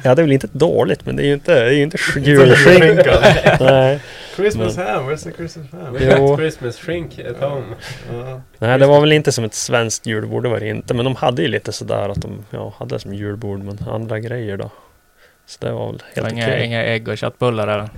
[0.03, 1.97] ja det är väl inte dåligt men det är ju inte, det är ju inte
[2.17, 3.19] Inte julskinka.
[3.59, 3.99] Nej.
[4.35, 5.93] Christmas Men- ham, where's the Christmas ham?
[5.93, 7.65] We got Christmas shrink at home.
[8.13, 8.41] Ja.
[8.59, 10.93] Nej, det var väl inte som ett svenskt julbord, det var det inte.
[10.93, 14.57] Men de hade ju lite sådär att de ja, hade som julbord, men andra grejer
[14.57, 14.71] då.
[15.47, 16.65] Så det var väl helt Inga, okej.
[16.65, 17.89] inga ägg och köttbullar eller?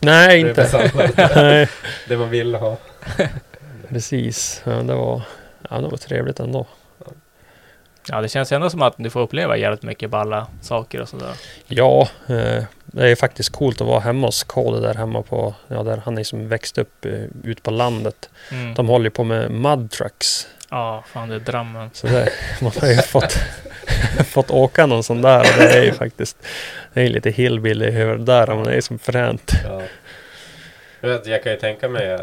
[0.00, 0.66] Nej, Det inte.
[0.66, 1.10] sallad.
[1.36, 1.68] Nej,
[2.08, 2.76] Det man ville ha.
[3.88, 4.60] precis.
[4.64, 5.22] Ja, det var,
[5.70, 6.66] ja, det var trevligt ändå.
[8.08, 11.32] Ja, det känns ändå som att du får uppleva jävligt mycket balla saker och sådär.
[11.66, 15.82] Ja, eh, det är faktiskt coolt att vara hemma hos Kode där hemma på, ja
[15.82, 17.12] där han är som växt upp eh,
[17.44, 18.30] ut på landet.
[18.50, 18.74] Mm.
[18.74, 20.48] De håller ju på med mud trucks.
[20.70, 21.90] Ja, fan det är drömmen.
[21.92, 22.28] Så det,
[22.60, 23.38] man har ju fått,
[24.26, 26.36] fått åka någon sån där och det är ju faktiskt,
[26.92, 29.52] det är lite hillbilly över det där, men det är som fränt.
[29.64, 29.82] Ja.
[31.00, 32.18] Jag, vet, jag kan ju tänka mig,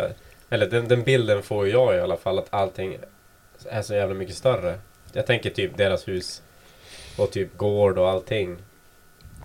[0.50, 2.98] eller den, den bilden får jag i alla fall, att allting
[3.70, 4.76] är så jävla mycket större.
[5.16, 6.42] Jag tänker typ deras hus
[7.18, 8.58] och typ gård och allting.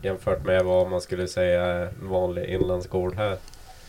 [0.02, 3.36] Jämfört med vad man skulle säga är en vanlig inlandsgård här.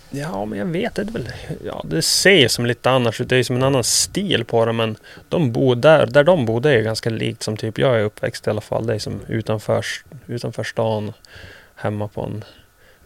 [0.09, 1.29] Ja, men jag vet det väl.
[1.65, 3.29] Ja, det ser som lite annars ut.
[3.29, 4.73] Det är som en annan stil på det.
[4.73, 4.97] Men
[5.29, 8.47] de bor där, där de bodde det är ganska likt som typ jag är uppväxt
[8.47, 8.87] i alla fall.
[8.87, 9.85] Det är som utanför,
[10.27, 11.13] utanför stan.
[11.75, 12.43] Hemma på en,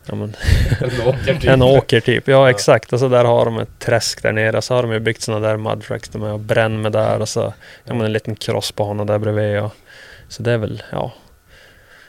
[0.07, 0.33] ja, men,
[0.81, 1.49] En åker typ.
[1.49, 2.27] en åker typ.
[2.27, 2.49] Ja, Ja.
[2.49, 2.93] exakt.
[2.93, 4.61] Och så där har de ett träsk där nere.
[4.61, 6.09] Så har de ju byggt sådana där mudtracks.
[6.09, 7.19] De är bränn med där.
[7.21, 7.53] Och så
[7.83, 9.59] ja, men en liten crossbana där bredvid.
[9.61, 9.71] Och,
[10.27, 11.13] så det är väl, ja,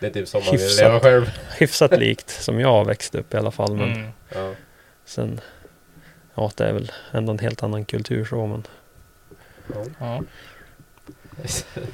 [0.01, 0.85] Det är typ som man vill Hyfsat.
[0.87, 1.31] leva själv.
[1.59, 3.75] hyfsat likt som jag har växt upp i alla fall.
[3.77, 4.09] Men Mm.
[4.35, 4.51] Ja.
[5.05, 5.41] sen,
[6.35, 8.47] ja, det är väl ändå en helt annan kultur så.
[8.47, 8.67] Men
[10.01, 10.21] Ja.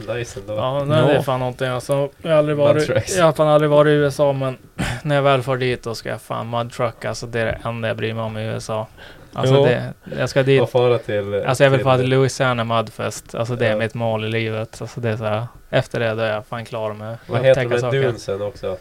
[0.09, 0.55] Nice ändå.
[0.56, 1.69] Ja, nej, det är fan någonting.
[1.69, 4.56] Alltså, jag har aldrig varit, jag har fan aldrig varit i USA men
[5.02, 7.05] när jag väl får dit då ska jag fan mudtruck.
[7.05, 8.86] Alltså det är det enda jag bryr mig om i USA.
[9.32, 10.62] Alltså det, jag ska dit.
[10.62, 11.43] Och fara till...
[11.47, 13.35] Alltså jag vill fara till Louisiana Mudfest.
[13.35, 13.77] Alltså det är Ja.
[13.77, 14.78] mitt mål i livet.
[14.81, 17.47] Alltså det är så här, efter det då är jag fan klar med Vad att
[17.47, 18.02] heter de saker.
[18.02, 18.77] dunesen också?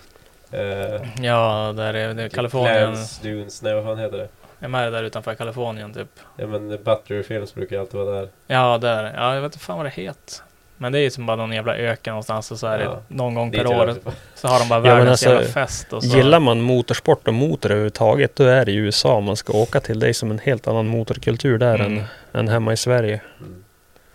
[0.51, 2.75] Eh, Ja, där är det är Kalifornien.
[2.75, 4.27] Clarence Dunes, nej vad fan heter det?
[4.59, 6.07] Jag är med där utanför Kalifornien typ.
[6.37, 8.29] Ja men Buttery Films brukar ju alltid vara där.
[8.47, 9.13] Ja, där.
[9.17, 10.35] Ja, jag vet inte fan vad det heter.
[10.81, 12.99] Men det är ju som bara någon jävla öken någonstans och så är det Ja.
[13.07, 14.11] någon gång per år på.
[14.35, 16.17] så har de bara Ja, världens alltså, jävla fest och så.
[16.17, 19.99] Gillar man motorsport och motor överhuvudtaget då är det ju USA man ska åka till.
[19.99, 21.97] Det är som en helt annan motorkultur där Mm.
[21.97, 23.21] än, än hemma i Sverige.
[23.39, 23.63] Mm.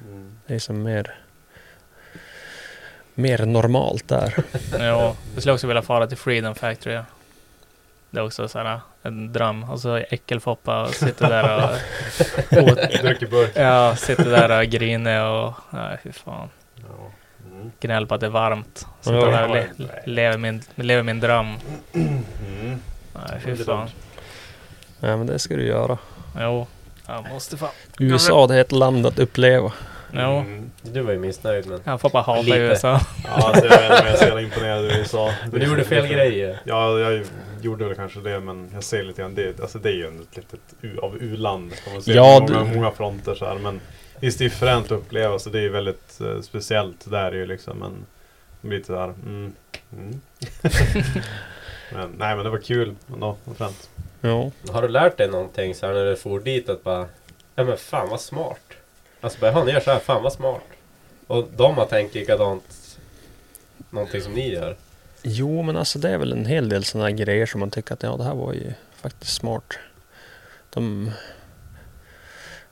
[0.00, 0.38] Mm.
[0.46, 1.14] Det är som mer
[3.14, 4.34] mer normalt där.
[4.72, 6.98] Jo, jag skulle också vilja fara till Freedom Factory.
[8.10, 9.64] Det är också så här en dröm.
[9.70, 11.70] Och så äckelfoppa och sitter där och...
[12.62, 13.50] och Dricker burk.
[13.54, 15.52] ja, sitter där och griner och...
[15.70, 16.48] Nej, fy fan.
[16.88, 17.10] Ja.
[17.52, 17.70] Mm.
[17.80, 18.86] Gnäll på att det är varmt.
[19.04, 19.10] Ja.
[19.12, 21.54] Där och Ja, le, lever, min, lever min dröm.
[21.94, 22.80] Mm.
[23.14, 23.88] Nej, fy fan.
[25.00, 25.98] Ja men det ska du göra.
[26.40, 26.66] Jo,
[27.06, 27.68] jag måste fan...
[27.98, 29.72] USA det är ett land att uppleva.
[30.12, 30.70] Jo, Mm.
[30.82, 31.80] Du var ju missnöjd men...
[31.84, 32.58] jag får bara hata Lite.
[32.58, 33.00] USA.
[33.24, 35.32] Ja, alltså, jag vet inte jag är så jävla imponerad över USA.
[35.50, 36.60] Men du gjorde fel grejer.
[36.64, 37.24] Ja, jag
[37.60, 39.60] gjorde väl kanske det, men jag ser lite grann det.
[39.60, 41.72] Alltså det är ju ett litet u, av u-land.
[42.04, 43.54] Ja, många, du- många fronter så här.
[43.54, 43.80] Men
[44.20, 47.46] visst, det är fränt att uppleva, så det är ju väldigt eh, speciellt där ju
[47.46, 48.06] liksom.
[48.60, 49.52] Blir lite här, mm,
[49.92, 50.20] mm.
[51.92, 53.36] men nej, men det var kul ändå.
[53.44, 53.90] Var fränt.
[54.20, 54.50] Ja.
[54.72, 57.06] Har du lärt dig någonting så här när du for dit att bara...
[57.54, 58.60] Ja men fan vad smart.
[59.20, 60.62] Alltså bara, han gör så här, fan vad smart.
[61.26, 62.98] Och de har tänkt likadant.
[63.90, 64.76] Någonting som ni gör.
[65.22, 68.02] Jo men alltså det är väl en hel del sådana grejer som man tycker att
[68.02, 69.78] ja det här var ju faktiskt smart.
[70.70, 71.10] De...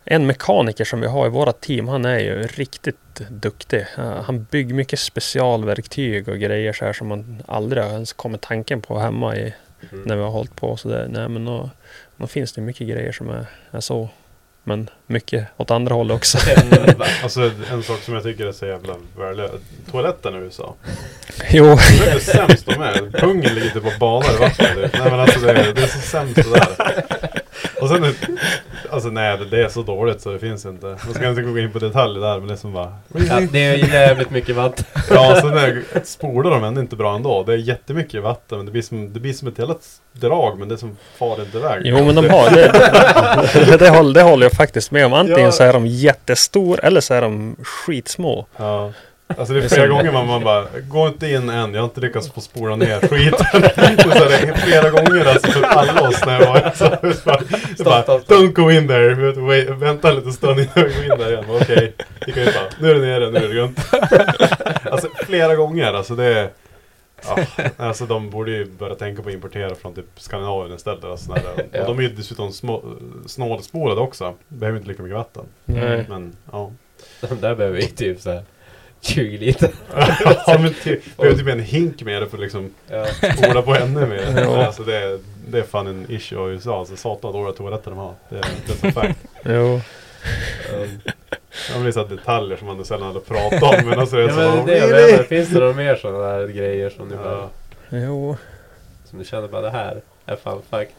[0.04, 2.96] En mekaniker som vi har i våra team han är ju riktigt
[3.28, 3.86] duktig.
[3.98, 8.80] Uh, Han bygger mycket specialverktyg och grejer så här som man aldrig ens kommit tanken
[8.80, 9.54] på hemma i,
[9.92, 10.04] Mm.
[10.06, 10.76] när vi har hållit på.
[10.76, 11.70] Så det, nej men då,
[12.16, 14.08] då finns det mycket grejer som är, är så.
[14.66, 16.38] Men mycket åt andra hållet också.
[17.22, 19.50] Alltså en sak som jag tycker är så jävla värdelös.
[19.90, 20.74] Toaletten i USA.
[21.50, 21.64] jo.
[21.64, 23.10] Det är det sämst de är.
[23.20, 24.76] Pungen ligger typ och badar i vattnet.
[24.92, 27.42] Nej men alltså det är, det är så sämst det där.
[27.80, 28.14] Och sen,
[28.90, 30.86] alltså nej det, är så dåligt så det finns inte.
[30.86, 32.94] Man ska inte gå in på detaljer där men det är som bara...
[33.28, 34.84] Ja, det är ju jävligt mycket vatten.
[35.10, 37.42] Ja, sen spolar de ändå inte bra ändå.
[37.42, 39.74] Det är jättemycket vatten men det blir som, det blir som ett jävla
[40.12, 41.82] drag men det är som far inte iväg.
[41.84, 42.72] Jo men de har det.
[43.70, 45.12] Det, det, håller, det håller jag faktiskt med om.
[45.12, 45.52] Antingen Ja.
[45.52, 48.46] så är de jättestor eller så är de skitsmå.
[48.56, 48.92] Ja.
[49.26, 52.00] Alltså det är flera gånger man, man bara, gå inte in än, jag har inte
[52.00, 53.46] lyckats få spola ner skiten.
[54.12, 57.40] Så det är flera gånger alltså för alla oss när jag var så, så bara,
[57.76, 61.32] så bara, Don't go in there, wait, vänta lite stund innan jag går in där
[61.32, 61.44] igen.
[61.48, 61.94] Okej,
[62.26, 63.80] bara, nu är det nere, nu är det lugnt.
[64.90, 66.50] Alltså flera gånger, alltså det är
[67.26, 71.04] Ja, alltså de borde ju börja tänka på att importera från typ Skandinavien istället.
[71.04, 71.42] Och, sådär.
[71.72, 71.80] Ja.
[71.80, 72.52] och de är ju dessutom
[73.26, 74.34] snålspolade också.
[74.48, 75.44] Behöver inte lika mycket vatten.
[75.64, 76.06] Nej.
[76.08, 76.72] Men ja.
[77.20, 78.42] De där behöver vi typ så här
[79.04, 79.70] 20 liter.
[80.46, 83.06] ja men typ, behöver typ en hink med det för att liksom Ja.
[83.36, 84.34] spola på ännu mer.
[84.36, 84.66] Ja.
[84.66, 85.18] Alltså det, är,
[85.48, 86.78] det är fan en issue i USA.
[86.78, 88.14] Alltså satan vad dåliga toaletter de har.
[88.28, 89.18] Det, är- det är så fact.
[89.44, 89.80] Jo.
[90.74, 91.00] Um,
[91.70, 93.88] Ja, men det är detaljer som man sällan hade pratat om.
[93.88, 95.12] Men alltså det är Ja men det jag really?
[95.12, 97.50] menar, finns det några mer sådana där grejer som du, bara, Ja.
[97.98, 98.36] Jo.
[99.04, 100.94] som du känner bara det här är fan fakt.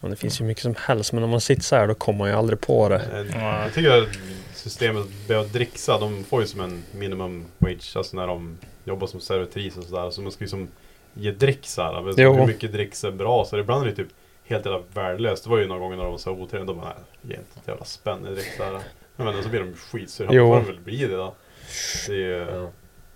[0.00, 2.18] Och det finns ju mycket som helst men om man sitter så här då kommer
[2.18, 2.94] man ju aldrig på det.
[2.96, 3.62] Eh, Ja.
[3.62, 4.08] Jag tycker
[4.64, 5.98] systemet behöver dricksa.
[5.98, 7.96] De får ju som en minimum wage.
[7.96, 10.10] Alltså när de jobbar som servitris och sådär.
[10.10, 10.68] Så man ska ju som
[11.14, 12.14] ge dricks här.
[12.16, 12.32] Jo.
[12.32, 13.44] Hur mycket dricks är bra?
[13.44, 14.08] Så ibland är det typ
[14.44, 15.44] helt jävla värdelöst.
[15.44, 16.74] Det var ju några gånger när de var så här otrevliga.
[16.74, 18.80] De bara, nej, ge inte ett jävla spänn i dricks där.
[19.16, 20.28] Men, så blir de skitsura.
[20.28, 21.34] Får de väl bli det då.
[22.06, 22.46] Det är ju...
[22.50, 22.70] Ja.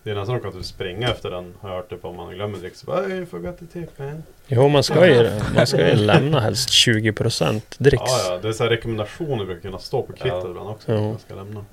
[0.09, 1.55] Det är nästan de kan typ springa efter den.
[1.61, 2.81] Har jag hört typ om man glömmer dricks.
[2.81, 4.23] Så bara, hey, forgot the tip man.
[4.47, 8.03] Jo man ska ju, man ska ju lämna helst 20% dricks.
[8.07, 8.39] Ja, ja.
[8.43, 10.51] Det är så här rekommendationer brukar kunna stå på kvittot Ja.
[10.51, 10.93] ibland också.
[10.93, 10.97] Jo.
[10.99, 11.65] att Man ska lämna.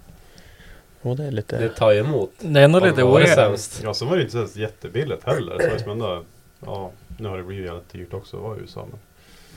[1.01, 1.57] Och det är lite...
[1.57, 2.31] Det tar ju emot.
[2.39, 3.81] Det är Om lite det det sämst.
[3.83, 5.59] Ja, sen var det inte så jättebilligt heller.
[5.59, 6.23] Så det som ändå,
[6.65, 8.85] ja, nu har det blivit jävligt dyrt också att vara i USA.
[8.89, 8.99] Men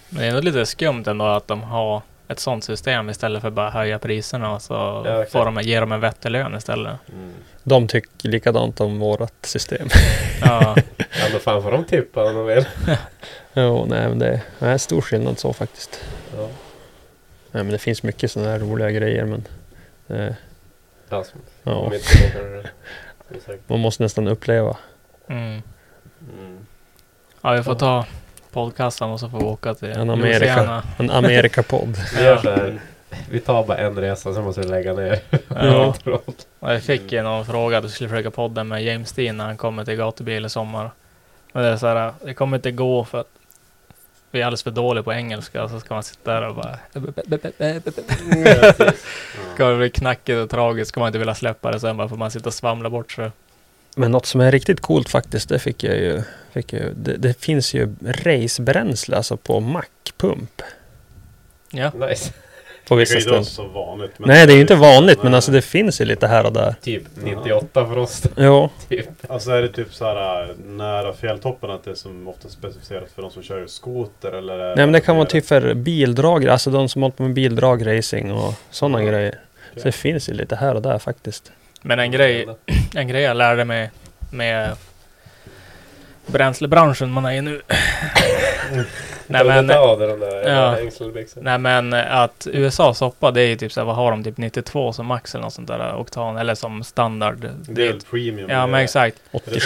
[0.08, 3.50] Men det är ändå lite skumt ändå att de har ett sånt system istället för
[3.50, 4.74] bara höja priserna och så
[5.06, 6.96] Ja, får de, ger de en vettig lön istället.
[7.12, 7.32] mm.
[7.62, 9.88] De tycker likadant om vårat system.
[10.40, 12.66] Ja, Ja men fan får de tippa om de vill.
[13.54, 16.00] jo, nej men det är en stor skillnad så faktiskt.
[16.36, 16.48] Ja.
[17.50, 19.44] Nej men det finns mycket sådana här roliga grejer men...
[20.08, 20.34] Eh,
[21.08, 21.40] ja, som
[23.46, 23.68] sagt.
[23.68, 24.76] man måste nästan uppleva.
[25.28, 25.62] mm.
[26.38, 26.58] Mm.
[27.42, 28.06] ja vi får ta
[28.58, 30.38] podcasten och så får vi åka till En Amerika.
[30.38, 30.82] Louisiana.
[30.96, 31.96] En Amerikapodd.
[32.16, 32.80] Vi gör så här.
[33.30, 35.18] Vi tar bara en resa, sen måste vi lägga ner.
[35.48, 35.94] Ja.
[36.58, 39.44] Och jag fick ju någon fråga att du skulle försöka podden med James Dean när
[39.44, 40.90] han kommer till gatubil i sommar.
[41.52, 43.28] Men det är så här, det kommer inte gå för att
[44.30, 46.78] vi är alldeles för dåliga på engelska och så ska man sitta där och bara...
[49.54, 52.16] Ska det bli knackigt och tragiskt ska man inte vilja släppa det sen bara för
[52.16, 53.30] man sitter och svamlar bort sig.
[53.96, 56.22] Men något som är riktigt coolt faktiskt, det fick jag ju.
[56.58, 60.62] Fick ju- det, det finns ju racebränsle alltså på mackpump.
[61.70, 61.90] Ja.
[62.08, 62.32] Nice.
[62.88, 64.18] På Det vissa kan ju inte så vanligt.
[64.18, 66.52] men- Nej, det är ju inte vanligt men alltså det finns ju lite här och
[66.52, 66.74] där.
[66.82, 68.26] Typ 98 frost.
[68.36, 69.08] Jo, Typ.
[69.28, 73.10] Alltså är det typ så här äh, nära fjälltoppen att det är som ofta specificerat
[73.14, 74.58] för de som kör skoter eller?
[74.58, 77.32] är nej men det kan vara typ för bildrag, alltså de som håller på med
[77.32, 79.10] bildragracing och sådana Ja.
[79.10, 79.38] grejer.
[79.76, 81.52] Så det finns ju lite här och där faktiskt.
[81.82, 82.46] Men en grej,
[82.94, 83.90] en grej jag lärde mig
[84.30, 84.76] med
[86.32, 87.60] bränslebranschen man är i nu.
[89.30, 90.76] Nej men, Ta av dig de där Ja.
[91.40, 94.24] nej men att USA soppa det är ju typ såhär, vad har de?
[94.24, 97.48] Typ 92 som max eller något sånt där oktan eller som standard.
[97.68, 98.50] Det är premium.
[98.50, 99.16] Ja men exakt.
[99.32, 99.60] 87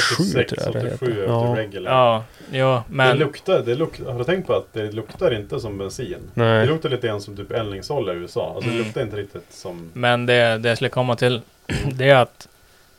[0.45, 1.23] 86, tror jag det 87 heter.
[1.23, 1.55] efter Ja.
[1.57, 1.93] regular.
[1.93, 5.61] Ja, jo Det men luktar, det luktar, har du tänkt på att det luktar inte
[5.61, 6.17] som bensin?
[6.35, 6.67] Det Nej.
[6.67, 8.53] luktar lite grann som typ eldningsolja i USA.
[8.55, 8.79] Alltså Mm.
[8.79, 9.91] det luktar inte riktigt som...
[9.93, 11.41] Men det, det jag skulle komma till,
[11.93, 12.49] det är att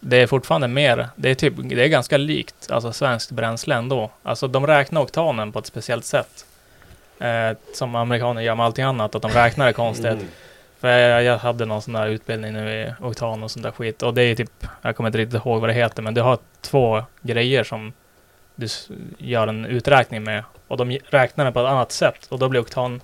[0.05, 4.11] det är fortfarande mer, det är typ, det är ganska likt, alltså svenskt bränsle ändå.
[4.23, 6.45] Alltså de räknar oktanen på ett speciellt sätt.
[7.19, 10.05] Eh, som amerikaner gör med allting annat, att de räknar det konstigt.
[10.05, 10.27] Mm.
[10.79, 14.03] För jag, jag hade någon sån där utbildning nu i oktan och sånt där skit.
[14.03, 14.51] Och det är typ,
[14.81, 17.93] jag kommer inte riktigt ihåg vad det heter, men du har två grejer som
[18.55, 18.67] du
[19.17, 20.43] gör en uträkning med.
[20.67, 22.25] Och de räknar det på ett annat sätt.
[22.29, 23.01] Och då blir oktan,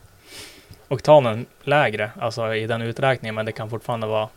[0.87, 3.35] oktanen lägre, alltså i den uträkningen.
[3.35, 4.27] Men det kan fortfarande vara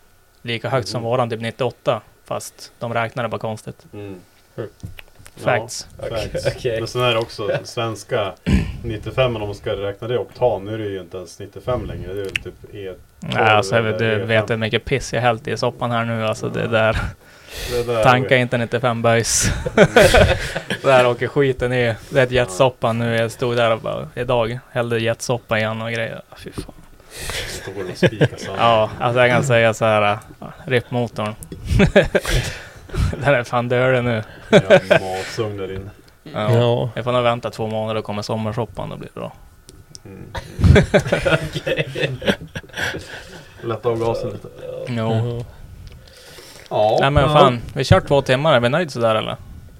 [0.42, 1.10] lika högt som Mhm.
[1.10, 2.00] våran, typ 98.
[2.24, 3.86] Fast de räknar det bara konstigt.
[3.92, 4.20] Mm.
[5.36, 5.88] Facts.
[5.98, 6.46] Ja, facts.
[6.56, 6.80] okej.
[6.80, 8.32] Men sen är det också den svenska
[8.84, 10.64] 95 om man ska räkna det oktan.
[10.64, 12.14] Nu är det ju inte ens 95 längre.
[12.14, 12.94] Det är väl typ E...
[13.20, 14.24] Nej, alltså, eller du E5.
[14.24, 16.26] vet hur mycket piss jag hällt i soppan här nu.
[16.26, 16.96] Alltså det där.
[17.70, 19.50] Det där Tanka inte 95 böjs.
[20.82, 21.94] där åker skiten i.
[22.10, 23.16] Det är ett jetsoppa nu.
[23.16, 26.22] Jag stod där och bara idag hällde jetsoppa igen och grejer.
[26.36, 26.81] Fy fan.
[27.48, 28.58] Står och spikar samman.
[28.58, 30.18] Ja, alltså jag kan säga så här.
[30.64, 31.34] Ripp motorn.
[33.24, 34.22] Den är fan död nu.
[34.48, 34.60] Ja,
[34.90, 35.90] masugn där inne.
[36.22, 36.52] Ja.
[36.54, 36.90] Ja.
[36.94, 38.90] Jag får nog vänta två månader och kommer sommarsoppan.
[38.90, 39.32] Då blir det bra.
[40.04, 40.32] Mm.
[43.62, 44.48] Lätta av gasen lite.
[44.88, 45.12] Jo.
[45.12, 45.44] Ja.
[46.70, 47.60] Ja, Nej men fan.
[47.74, 48.54] Vi kört två timmar.
[48.54, 49.36] Är vi nöjda sådär eller?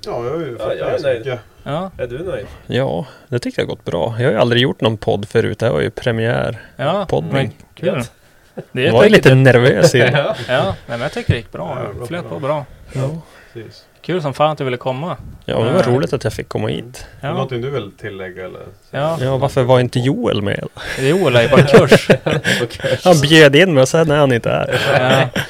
[0.07, 1.19] Ja, jag är ju Ja, fått jag är nöjd.
[1.19, 1.41] mycket.
[1.63, 1.91] Ja.
[1.99, 2.47] Är du nöjd?
[2.67, 4.15] ja, det tycker jag har gått bra.
[4.19, 5.59] Jag har ju aldrig gjort någon podd förut.
[5.59, 6.59] Det här var ju premiär.
[6.77, 7.07] Ja.
[7.09, 7.33] Poddning.
[7.33, 8.03] Men kul.
[8.73, 9.95] Det Jag var ju lite nervös.
[9.95, 10.09] i- Ja.
[10.49, 11.79] Ja, nej, men jag tycker det gick bra.
[11.87, 12.31] Ja, bra, Flöt bra.
[12.31, 12.65] på bra.
[12.93, 13.09] Ja.
[13.53, 13.85] Precis.
[14.03, 15.17] Kul som fan att du ville komma.
[15.45, 16.85] ja, det var roligt att jag fick komma hit.
[16.85, 18.61] Är det Ja, Någonting du vill tillägga eller?
[18.91, 19.19] Ja.
[19.21, 20.65] Ja, varför var inte Joel med?
[21.01, 22.09] Joel är ju på kurs.
[23.05, 24.81] Han bjöd in mig och sen är han inte här.
[25.35, 25.41] ja.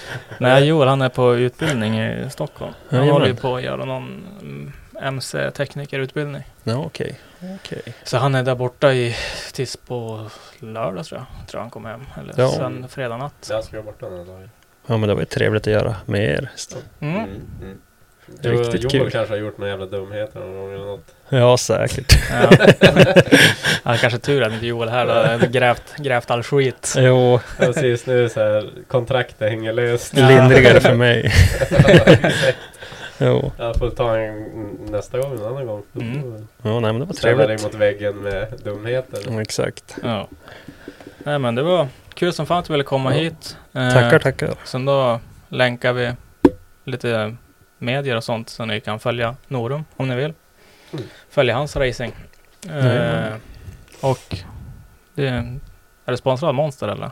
[0.42, 2.72] Nej, Joel han är på utbildning i Stockholm.
[2.88, 3.12] Han Jajamän.
[3.12, 6.42] håller ju på att göra någon mm, MC-teknikerutbildning.
[6.64, 7.18] Ja, okej.
[7.60, 7.82] Okej.
[8.04, 9.16] Så han är där borta i
[9.52, 10.26] tills på
[10.58, 11.48] lördag tror jag.
[11.48, 12.04] Tror han kommer hem.
[12.20, 12.50] Eller Ja.
[12.50, 13.46] sen fredag natt.
[13.50, 14.50] Jag ska borta den här dagen.
[14.86, 16.50] Ja, men det var ju trevligt att göra med er.
[17.00, 17.14] Mm.
[17.20, 17.78] Mm.
[18.28, 18.58] Mm.
[18.58, 19.10] Riktigt Joel kul.
[19.10, 21.04] kanske har gjort några jävla dumheter någon gång eller något.
[21.28, 22.12] Ja, säkert.
[22.30, 22.50] Ja.
[23.84, 25.38] ja, kanske tur att inte Joel är här.
[25.38, 26.94] Då grävt, grävt all skit.
[26.96, 30.14] Jo, Precis nu så här kontraktet hänger löst.
[30.16, 31.32] Lindrigare för mig.
[33.18, 33.52] Jo.
[33.58, 34.42] Jag får ta en
[34.90, 35.82] nästa gång, en annan gång.
[36.00, 36.46] Mm.
[36.62, 37.62] Ja, nej men det var Ställa dig trevligt.
[37.62, 39.18] mot väggen med dumheter.
[39.30, 39.96] Ja, exakt.
[40.02, 40.28] Ja.
[41.18, 43.20] Nej men det var kul som fan att du ville komma Ja.
[43.20, 43.56] hit.
[43.74, 44.54] Eh, Tackar, tackar.
[44.64, 46.12] Sen då länkar vi
[46.84, 47.36] lite
[47.82, 50.32] medier och sånt så ni kan följa Norum om ni vill.
[50.92, 51.04] Mm.
[51.30, 52.12] Följa hans racing.
[52.68, 53.34] Eh,
[54.00, 54.36] och
[55.14, 55.26] det,
[56.04, 57.10] är det sponsrat av Monster eller?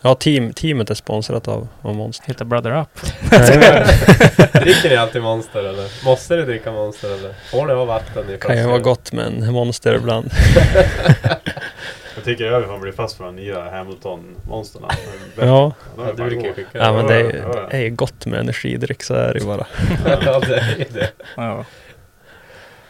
[0.00, 2.26] Ja, team, teamet är sponsrat av, av Monster.
[2.26, 3.00] Hitta Brother Up.
[4.62, 6.04] Dricker ni alltid Monster eller?
[6.04, 7.34] Måste ni dricka Monster eller?
[7.50, 10.30] Får ni ha vatten i kan ju vara gott med en Monster ibland.
[12.18, 14.88] Jag tycker jag har blivit fast för de nya Hamilton-monsterna.
[15.36, 16.30] Ja, Ja, goda.
[16.54, 17.32] skicka ja men det är,
[17.70, 19.66] det är ju gott med energidryck, så är det ju bara.
[20.24, 21.10] Ja, det är det.
[21.36, 21.64] Ja.
[21.64, 21.64] Ja.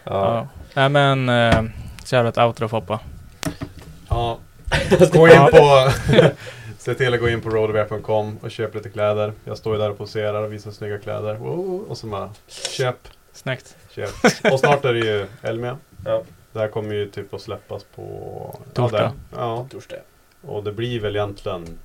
[0.05, 0.49] ja.
[0.75, 1.63] Nej men, eh,
[2.05, 3.01] kör ett outro Foppa.
[4.09, 4.39] Ja.
[5.13, 5.91] Gå in på...
[6.79, 9.33] Se till att gå in på roadwear.com och köp lite kläder.
[9.45, 11.43] Jag står ju där och poserar och visar snygga kläder.
[11.91, 12.97] Och så bara köp,
[13.33, 13.77] Snyggt.
[13.91, 14.11] köp.
[14.53, 15.77] Och snart är det ju Elmia.
[16.05, 16.23] Ja.
[16.59, 18.59] Det här kommer ju typ att släppas på...
[18.75, 19.13] Torsdag.
[19.37, 19.67] Ja.
[19.71, 19.97] Torsdag.
[20.43, 21.79] Och det blir väl egentligen...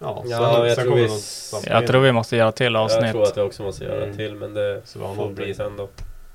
[0.00, 1.70] Ja, Ja, jag tror vi-.
[1.70, 3.02] Jag tror vi måste göra till avsnitt.
[3.02, 4.16] Jag tror att jag också måste göra Mm.
[4.16, 5.34] till men det Så får någonting.
[5.34, 5.88] bli sen då.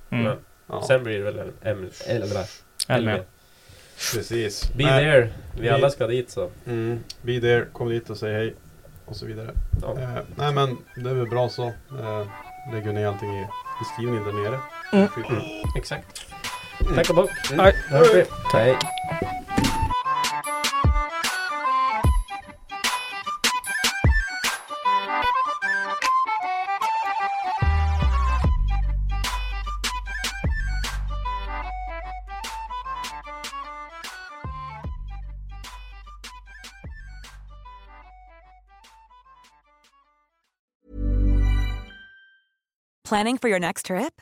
[0.09, 0.23] Mm.
[0.23, 0.37] Men
[0.69, 1.89] Ja, Sen blir det väl en M...
[2.07, 2.45] Eller vad
[2.87, 3.23] Elmia.
[4.13, 4.73] precis.
[4.73, 5.29] Be Nej, there.
[5.55, 6.49] Vi Vi- alla ska dit så.
[6.65, 8.55] Mm, be there, kom dit och säg hej.
[9.05, 9.49] Och så vidare.
[9.81, 9.91] Ja.
[10.01, 11.63] Eh, nej men det är väl bra så.
[11.99, 12.27] Eh,
[12.73, 13.45] lägger ner allting i
[13.79, 14.59] beskrivningen där nere.
[14.93, 15.07] Mm.
[15.77, 16.25] Exakt.
[16.95, 17.29] Tack och bock.
[17.57, 17.75] Hej.
[17.89, 18.23] Då hörs vi.
[18.53, 18.77] Hej.
[43.11, 44.21] Planning for your next trip?